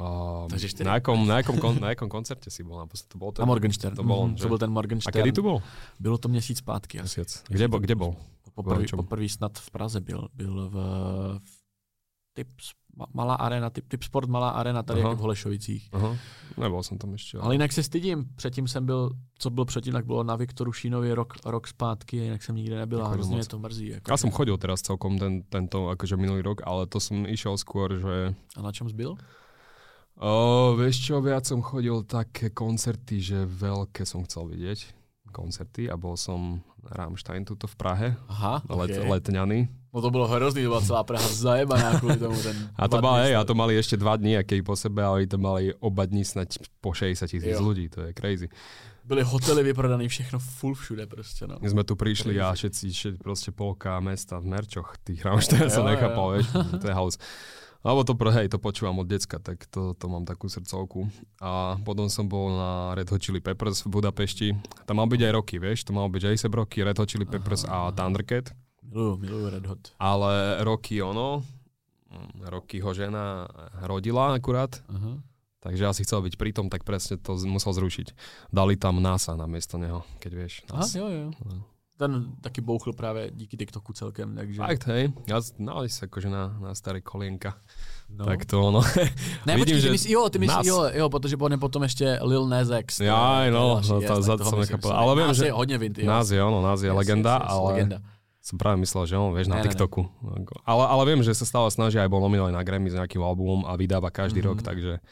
[0.00, 0.88] Uh, Takže štyri.
[0.88, 2.80] na, jakom, na, jakom, kon, na jakom koncerte si bol?
[2.80, 3.12] Naposled?
[3.12, 3.92] To bol ten, Na Morgenstern.
[3.92, 4.42] To bol on, Mhm, že?
[4.42, 5.12] to byl ten A Morgenstern.
[5.12, 5.58] kedy tu bol?
[6.00, 7.04] Bylo to měsíc zpátky.
[7.04, 7.20] Asi.
[7.20, 7.44] Mesiac.
[7.52, 8.16] Kde, kde bol?
[8.56, 8.96] Poprvé, čom?
[9.04, 10.28] poprvé snad v Praze byl.
[10.34, 10.76] Byl v,
[11.44, 11.52] v
[12.34, 15.08] Tips, ma- malá arena, typ, typ Sport Malá arena tady Aha.
[15.10, 15.88] jako v Holešovicích.
[15.92, 16.16] Aha.
[16.56, 17.38] Nebol som tam ešte.
[17.42, 18.30] Ale jinak se stydím.
[18.36, 22.22] Předtím jsem byl, co byl předtím, tak bylo na Viktoru Šínově rok, rok zpátky a
[22.22, 23.02] jinak jsem nikdy nebyl.
[23.04, 23.88] A hrozně to mrzí.
[23.88, 27.58] Jako, Ja som chodil teraz celkom ten, tento, akože minulý rok, ale to som išiel
[27.58, 28.34] skôr, že...
[28.56, 29.14] A na čem jsi byl?
[30.20, 35.00] O, vieš čo, viac som chodil také koncerty, že veľké som chcel vidieť
[35.32, 39.08] koncerty a bol som Rammstein tuto v Prahe, Aha, let, okay.
[39.08, 39.58] letňany.
[39.94, 42.42] No to bylo hrozný, to byla celá Praha zajebaná kvůli tomu.
[42.42, 45.26] Ten A to, mal, hej, a to mali ešte dva dní, aké po sebe, ale
[45.26, 48.48] to mali oba dní snať po 60 tisíc ľudí, to je crazy.
[49.04, 51.56] Byly hotely vyprodané, všechno full všude prostě, no.
[51.60, 55.82] My sme tu prišli a všetci, všetci proste polka mesta v merčoch, tých Rammstein jo.
[55.82, 56.46] nechápal, vieš,
[56.78, 57.18] to je house.
[57.80, 61.08] Alebo to, hej, to počúvam od decka, tak to, to mám takú srdcovku.
[61.40, 64.52] A potom som bol na Red Hot Chili Peppers v Budapešti.
[64.84, 67.64] Tam mal byť aj roky, vieš, to mal byť A$AP Rocky, Red Hot Chili Peppers
[67.64, 68.52] a Thundercat.
[68.84, 69.82] Miluju, miluju Red Hot.
[69.96, 71.40] Ale Rocky ono,
[72.12, 73.48] mm, Rocky ho žena
[73.88, 75.16] rodila akurát, Aha.
[75.64, 78.12] takže asi chcel byť pritom, tak presne to musel zrušiť.
[78.52, 80.54] Dali tam NASA na miesto neho, keď vieš.
[80.68, 81.00] Aha, NASA.
[81.00, 81.26] jo, jo.
[81.48, 81.64] No.
[82.00, 84.56] Ten taky bouchl právě díky TikToku celkem, takže...
[84.56, 87.60] Fakt, hej, ja, no, sa akože na, na staré kolienka.
[88.08, 88.24] no.
[88.24, 88.80] Tak to ono.
[89.44, 91.82] Ne, vidím, počkej, že ty myslí, jo, ty myslí, nás- jo, jo, protože potom, potom
[91.84, 92.96] ještě Lil Nas X.
[92.96, 94.96] to je- Ja, to je no, to tak za- toho som nechápal.
[94.96, 96.08] Ale viem, Nas že- je hodně vinty, jo.
[96.08, 97.98] Nás je ono, nás je Yes, legenda, yes, yes, ale Legenda.
[98.40, 99.68] som práve myslel, že on, vieš, na Ne, ne, ne.
[99.68, 100.00] TikToku.
[100.64, 103.68] Ale, ale viem, že sa stále snaží, aj bol nominovaný na Grammy s nejakým albumom
[103.68, 104.46] a vydáva každý Mhm.
[104.48, 105.04] rok, takže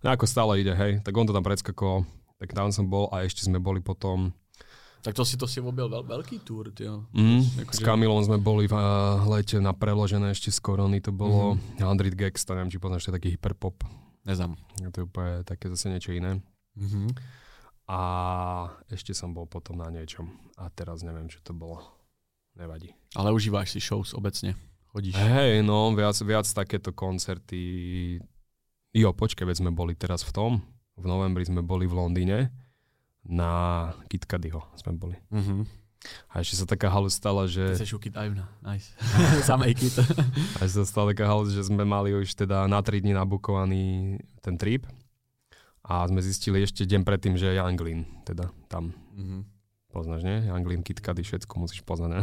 [0.00, 1.04] nejako stále ide, hej.
[1.04, 2.08] Tak on to tam predskakoval,
[2.40, 4.32] tak tam som bol a ešte sme boli potom
[5.00, 7.08] Tak to si to si objel veľ, veľký tour, ty jo.
[7.16, 11.08] Mm, Akože- s Kamilom sme boli v uh, lete na preložené ešte z korony, to
[11.08, 12.12] bolo mm-hmm.
[12.12, 13.80] 100 Gags, to neviem, či poznáš, to je taký hyperpop.
[14.28, 14.60] Neznám.
[14.92, 16.44] To je úplne také zase niečo iné.
[16.76, 17.16] Mhm.
[17.90, 18.00] A
[18.86, 20.30] ešte som bol potom na niečom.
[20.54, 21.82] A teraz neviem, čo to bolo.
[22.54, 22.94] Nevadí.
[23.18, 24.54] Ale užíváš si shows obecne.
[24.94, 25.18] Chodíš.
[25.18, 27.58] Hej, no, viac, viac takéto koncerty.
[28.94, 30.52] Jo, počkaj, veď sme boli teraz v tom.
[30.98, 32.38] V novembri sme boli v Londýne
[33.26, 33.50] na
[34.08, 35.16] Kid Cudiho sme boli.
[35.32, 35.80] Mhm.
[36.32, 37.64] A ešte sa taká halus stala, Ty že...
[37.76, 38.48] seš u Kid Ivna.
[38.64, 38.96] Nice.
[39.48, 40.00] Samej Kid.
[40.56, 44.16] A ešte sa stala taká halus, že sme mali už teda na 3 dní nabukovaný
[44.40, 44.88] ten trip.
[45.84, 48.96] A sme zistili ešte deň predtým, že je Anglin, teda tam.
[49.12, 49.60] Mhm.
[49.90, 50.46] Poznáš, nie?
[50.46, 52.22] Anglin, Kid Cudi, všetko musíš poznať, ne?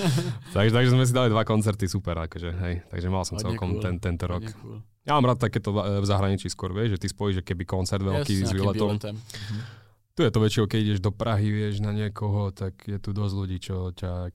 [0.56, 2.74] takže, takže sme si dali dva koncerty, super, akože, hej.
[2.88, 3.84] Takže mal som celkom cool.
[3.84, 4.40] ten, tento rok.
[4.64, 4.80] Cool.
[5.04, 8.00] Ja mám rád takéto v v zahraničí skôr, vieš, že ty spojíš, že keby koncert
[8.00, 8.96] veľký Yes, s výletom.
[8.96, 9.14] výletem.
[9.20, 9.81] Mhm.
[10.12, 13.34] Tu je to väčšinou, keď ideš do Prahy, vieš, na niekoho, tak je tu dosť
[13.34, 14.28] ľudí, čo ťa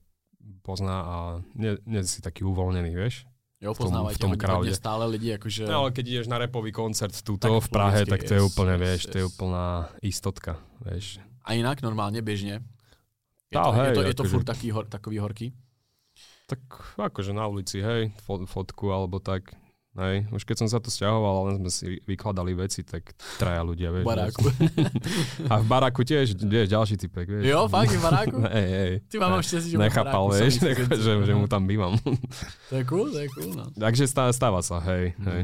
[0.66, 1.16] pozná a
[1.54, 3.28] nie, nie si taký uvoľnený, vieš.
[3.62, 4.32] Jo, v tom- v tom
[4.74, 5.66] stále lidi, jakože...
[5.66, 8.48] No, ale keď ideš na repový koncert tuto Tak v Prahe, tak to je yes,
[8.54, 9.30] úplne, yes, vieš, to je yes.
[9.34, 9.66] úplná
[10.02, 10.52] istotka,
[10.82, 11.18] vieš.
[11.42, 12.62] A jinak normálně, běžně.
[13.50, 15.48] Je Tá, to, je hej, to, je to akože- furt taký, hor, takový horký?
[16.46, 16.60] Tak
[16.98, 19.52] akože na ulici, hej, fo- fotku alebo tak.
[19.98, 23.02] Hej, už keď som sa tu stiahoval, len sme si vykladali veci, tak
[23.34, 24.06] traja ľudia, vieš.
[24.06, 24.42] V baráku.
[25.50, 27.50] A v baráku tiež, vieš, ďalší typek, vieš.
[27.50, 28.38] jo, fakt, v baráku?
[28.54, 28.92] Hej, hej.
[29.10, 31.38] Ty mám štěstí, že Nechápal, baráku vieš, cizinci, že, že no.
[31.42, 31.98] mu tam bývam.
[32.70, 33.66] To je cool, to je cool, no.
[33.74, 35.26] Takže stáva, stáva sa, hej, Mhm.
[35.34, 35.42] hej.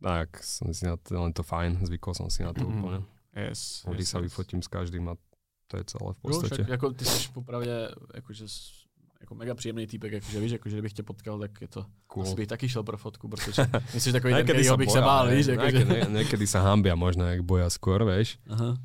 [0.00, 2.72] Tak, som si na to, len to fajn, zvykol som si na to Mhm.
[2.72, 3.00] úplne.
[3.36, 5.14] Yes, Vždy sa vyfotím s každým a
[5.68, 6.54] to je celé v Jo, podstate.
[6.56, 7.74] však jako ty jsi popravdě
[8.16, 8.79] jakože, s-
[9.20, 12.22] jako mega příjemný týpek, jakože víš, jakože kdybych tě potkal, tak je to, cool.
[12.22, 15.46] asi bych taky šel pro fotku, protože myslíš takový ten, kterýho bych se bál, víš,
[15.46, 15.78] jakože.
[15.78, 18.40] Niekedy, nie- niekedy sa hambia možno, jak boja skôr, vieš.
[18.48, 18.76] Aha.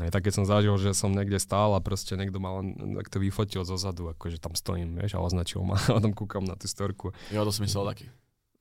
[0.00, 3.12] Aj tak keď som zažil, že som niekde stál a proste niekto ma len tak
[3.12, 6.56] to vyfotil zo zadu, akože tam stojím, vieš, a označil ma a tam kúkam na
[6.56, 7.12] tú storku.
[7.28, 8.08] Jo, to jsem myslel taky.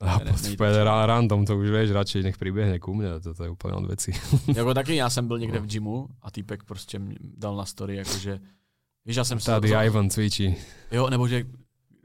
[0.01, 3.77] A Ne, random to už vieš, radšej nech priběhne ku mne, to, to je úplne
[3.77, 4.09] od veci.
[4.49, 7.95] Jako taky já jsem byl někde v gymu a týpek prostě mě dal na story,
[7.95, 8.39] jakože,
[9.05, 10.55] víš, já jsem se Tady rozhodl- Ivan cvičí.
[10.91, 11.43] Jo, nebo že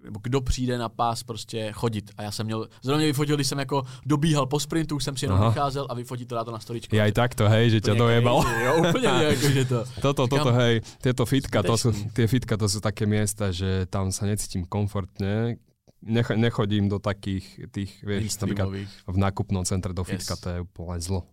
[0.05, 2.11] nebo kdo přijde na pás prostě chodit.
[2.17, 5.17] A já jsem měl, zrovna mě vyfotil, když jsem jako dobíhal po sprintu, už jsem
[5.17, 5.49] si jenom Aha.
[5.49, 6.95] vycházel a vyfotil to dá to na storičku.
[6.95, 8.39] Je aj takto, hej, že ťa dojebal.
[8.65, 9.85] Jo, úplně jako, že to.
[10.01, 13.91] Toto, Říkám, toto, hej, tieto fitka, to sú, tie fitka, to sú také miesta, že
[13.91, 15.59] tam sa necítim komfortne.
[16.07, 18.71] Nech, nechodím do takých tých, vieš, napríklad
[19.11, 20.41] v nákupnom centre do fitka, Yes.
[20.41, 21.27] to je úplne zlo.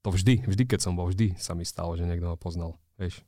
[0.00, 3.20] To vždy, vždy, keď som bol, vždy sa mi stalo, že niekto ma poznal, vieš.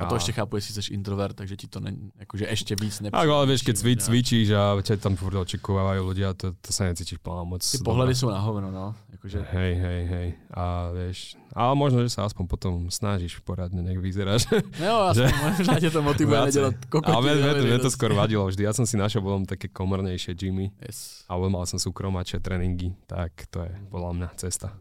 [0.00, 3.02] A to ještě chápu, jestli jsi introvert, takže ti to ne, jakože ještě víc.
[3.10, 6.84] Tak, ale vieš, keď cvi, cvičíš a ťa tam furt očakávajú ľudia, to, to sa
[6.86, 7.62] necítiš plná moc.
[7.64, 7.84] Dobrá.
[7.84, 8.94] pohledy jsou na hovno, no.
[9.12, 9.42] Jakože...
[9.52, 10.28] Hej, hej, hej.
[10.54, 14.46] A vieš, ale možno, že sa aspoň potom snažíš poradne, nech vyzeráš.
[14.84, 17.14] No, Že- možná ťa to motivuje nedelať kokotiny.
[17.16, 18.62] Ale mne, mne, to- skôr vadilo vždy.
[18.62, 21.26] Ja som si našiel potom také komornejšie gymy, Yes.
[21.26, 24.72] alebo mal som súkromačie tréningy, tak to je podľa mňa cesta.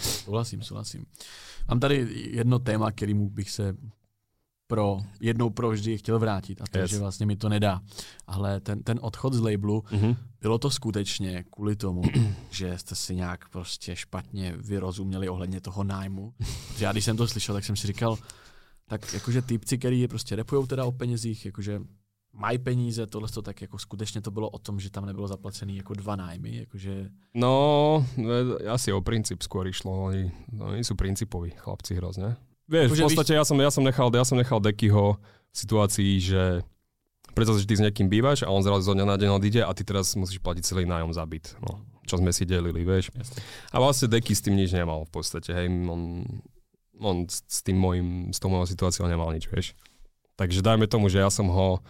[0.00, 1.04] Souhlasím, souhlasím.
[1.68, 3.76] Mám tady jedno téma, kterému bych se
[4.72, 6.90] pro jednou provždy chtěl vrátit a to, Yes.
[6.90, 7.80] že vlastně mi to nedá.
[8.26, 10.16] Ale ten, ten odchod z labelu, Mhm.
[10.40, 12.02] bylo to skutečně kvůli tomu,
[12.50, 16.32] že jste si nějak prostě špatně vyrozuměli ohledně toho nájmu.
[16.72, 18.16] Protože já když jsem to slyšel, tak jsem si říkal,
[18.88, 21.80] tak jakože typci, který prostě repujou teda o penězích, jakože
[22.32, 25.76] mají peníze, tohle to tak jako skutečně to bylo o tom, že tam nebylo zaplacený
[25.76, 28.06] jako dva nájmy, jakože No,
[28.64, 29.92] e, asi o princíp skôr išlo.
[30.08, 32.36] Oni, oni sú principoví chlapci hrozne.
[32.70, 36.12] Vieš, Akože v podstate ja som, ja som nechal, ja som nechal Dekyho v situácii,
[36.22, 36.44] že
[37.32, 39.72] si, že ty s niekým bývaš a on zrazu zo dňa na deň odíde a
[39.72, 41.56] ty teraz musíš platiť celý nájom za byt.
[41.64, 43.08] No, čo sme si delili, vieš.
[43.16, 43.40] Jasne.
[43.72, 46.28] A vlastne Deky s tým nič nemal v podstate, hej, on,
[47.00, 49.72] on s tým mojim, s tou mojou situáciou nemal nič, vieš.
[50.36, 51.80] Takže dajme tomu, že ja som ho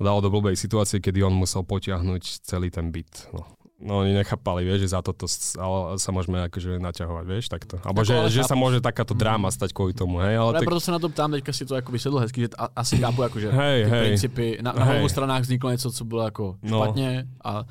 [0.00, 3.30] dal do blbej situácie, kedy on musel potiahnuť celý ten byt.
[3.30, 3.44] No.
[3.80, 5.24] No oni nechápali, vieš, že za toto
[5.96, 7.80] sa môžeme akože naťahovať, vieš, takto.
[7.80, 10.80] Alebo Ako, že, že sa môže takáto dráma stať kvôli tomu, hej, ale tak, proto
[10.84, 13.48] se na to ptám, teďka si to jako vysedl hezky, že asi chápu, jako, že
[13.52, 14.00] Hej, hej.
[14.04, 14.98] principy, na, na Hej.
[15.00, 16.76] obou stranách vzniklo něco, co bylo jako No.
[16.84, 17.64] špatně a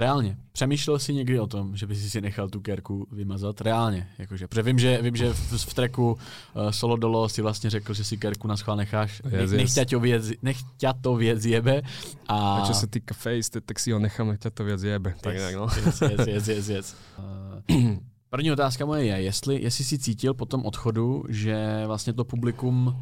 [0.00, 0.36] reálně.
[0.52, 3.60] Přemýšlel jsi někdy o tom, že by si nechal tu kerku vymazat?
[3.60, 4.48] Reálně, jakože.
[4.48, 8.04] Protože vím, že, vím, že v, v tracku uh, Solo Dolo si vlastně řekl, že
[8.04, 9.74] si kerku na schvál necháš, Yes, nech, yes.
[9.74, 11.82] ťa to věc, nech ťa to věc jebe.
[12.28, 15.14] A, a čo sa týka face, tak si ho nechám, nech ťa to viac jebe.
[15.20, 15.66] Tak nejak, no.
[15.66, 16.86] yes, yes, yes, yes, yes.
[17.18, 17.98] Uh,
[18.30, 22.96] první otázka moje je, jestli, jestli si cítil po tom odchodu, že vlastně to publikum,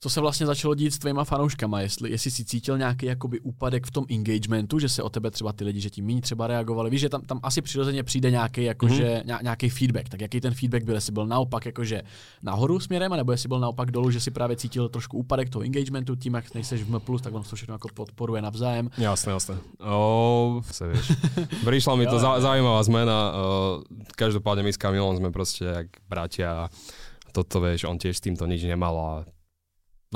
[0.00, 3.86] co se vlastně začalo dít s tvýma fanouškama, jestli, jestli si cítil nějaký jakoby úpadek
[3.86, 6.90] v tom engagementu, že se o tebe třeba ty lidi, že ti méně třeba reagovali,
[6.90, 9.42] víš, že tam, tam asi přirozeně přijde nějaký, jakože, mm-hmm.
[9.42, 12.02] nějaký feedback, tak jaký ten feedback byl, jestli byl naopak jakože
[12.42, 16.16] nahoru směrem, nebo jestli byl naopak dolů, že si právě cítil trošku úpadek toho engagementu,
[16.16, 18.90] tím, jak nejseš v M+, tak on to všechno jako podporuje navzájem.
[18.98, 19.56] Jasné, jasné.
[19.80, 21.12] O, se vieš.
[21.64, 22.40] Prišla mi to Jo, za, jo.
[22.40, 23.32] zaujímavá zmena.
[23.32, 23.82] O,
[24.16, 26.72] každopádne my s Kamilom sme proste jak bratia.
[27.36, 29.10] Toto vieš, on tiež s týmto nič nemal a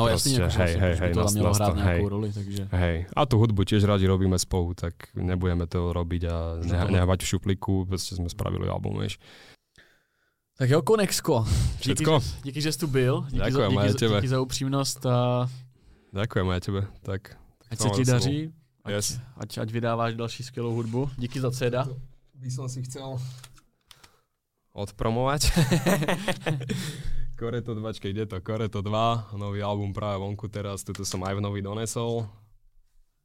[0.01, 2.09] No Prostě, jasně, jako, hej, hej, hej, to to- hrát nějakou hej.
[2.09, 2.69] roli, takže...
[2.73, 2.97] hej.
[3.17, 6.93] A tú hudbu tiež radi robíme spolu, tak nebudeme to robiť a Že ne, to-
[6.97, 9.21] nehávať v šuplíku, proste sme spravili album, vieš.
[10.57, 11.45] Tak jo, Konexko.
[11.45, 12.13] Díky, Všetko?
[12.21, 13.25] že, díky, že jsi tu byl.
[13.29, 14.15] Díky, Ďakujem, za, díky, za, tebe.
[14.17, 15.17] díky za upřímnost a
[16.17, 16.81] Ďakujem aj tebe.
[17.05, 17.21] Tak,
[17.71, 18.39] ať to se ti daří.
[18.85, 19.21] Ať, Yes.
[19.37, 21.11] ať, ať vydáváš další skvělou hudbu.
[21.21, 21.85] Díky za ceda.
[22.41, 23.21] by som si chcel
[24.73, 25.53] odpromovať.
[27.41, 31.41] Koreto 2, ide to Koreto 2, nový album práve vonku teraz, tuto som aj v
[31.41, 32.29] nový donesol.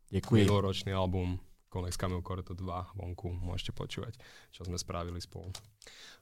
[0.08, 0.48] Děkuji.
[0.48, 1.36] Minuloročný album
[1.68, 4.16] Konex Kamil Koreto 2 vonku, môžete počúvať,
[4.56, 5.52] čo sme spravili spolu.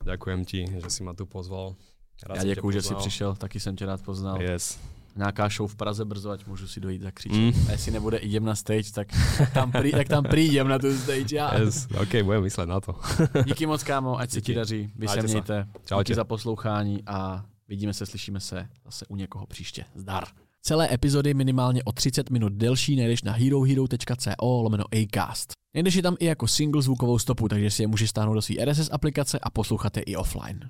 [0.01, 1.77] Ďakujem ti, že si ma tu pozval.
[2.25, 2.99] Rád som ťa děkuji, že poznal.
[2.99, 4.41] přišel, taky jsem tě rád poznal.
[4.41, 4.81] Yes.
[5.15, 7.37] Nějaká show v Praze brzo, ať můžu si dojít zakřičet.
[7.37, 7.69] Mm.
[7.69, 9.07] A jestli nebude idem na stage, tak,
[9.53, 11.35] tam, při, tak tam přijdem na tu stage.
[11.35, 11.61] Já.
[11.61, 11.87] yes.
[12.01, 12.97] OK, budem mysleť na to.
[13.45, 14.55] Díky moc, kámo, ať se ti Díky.
[14.55, 14.89] daří.
[14.95, 15.21] Vy se.
[15.21, 15.67] mějte.
[15.85, 16.03] Čaute.
[16.03, 19.85] Díky za poslouchání a vidíme se, slyšíme se zase u někoho příště.
[19.95, 20.23] Zdar.
[20.61, 25.51] Celé epizody minimálně o 30 minut delší najdeš na herohero.co lomeno Acast.
[25.75, 28.65] Najdeš je tam i jako single zvukovou stopu, takže si je můžeš stáhnout do své
[28.65, 30.69] RSS aplikace a poslouchat je i offline.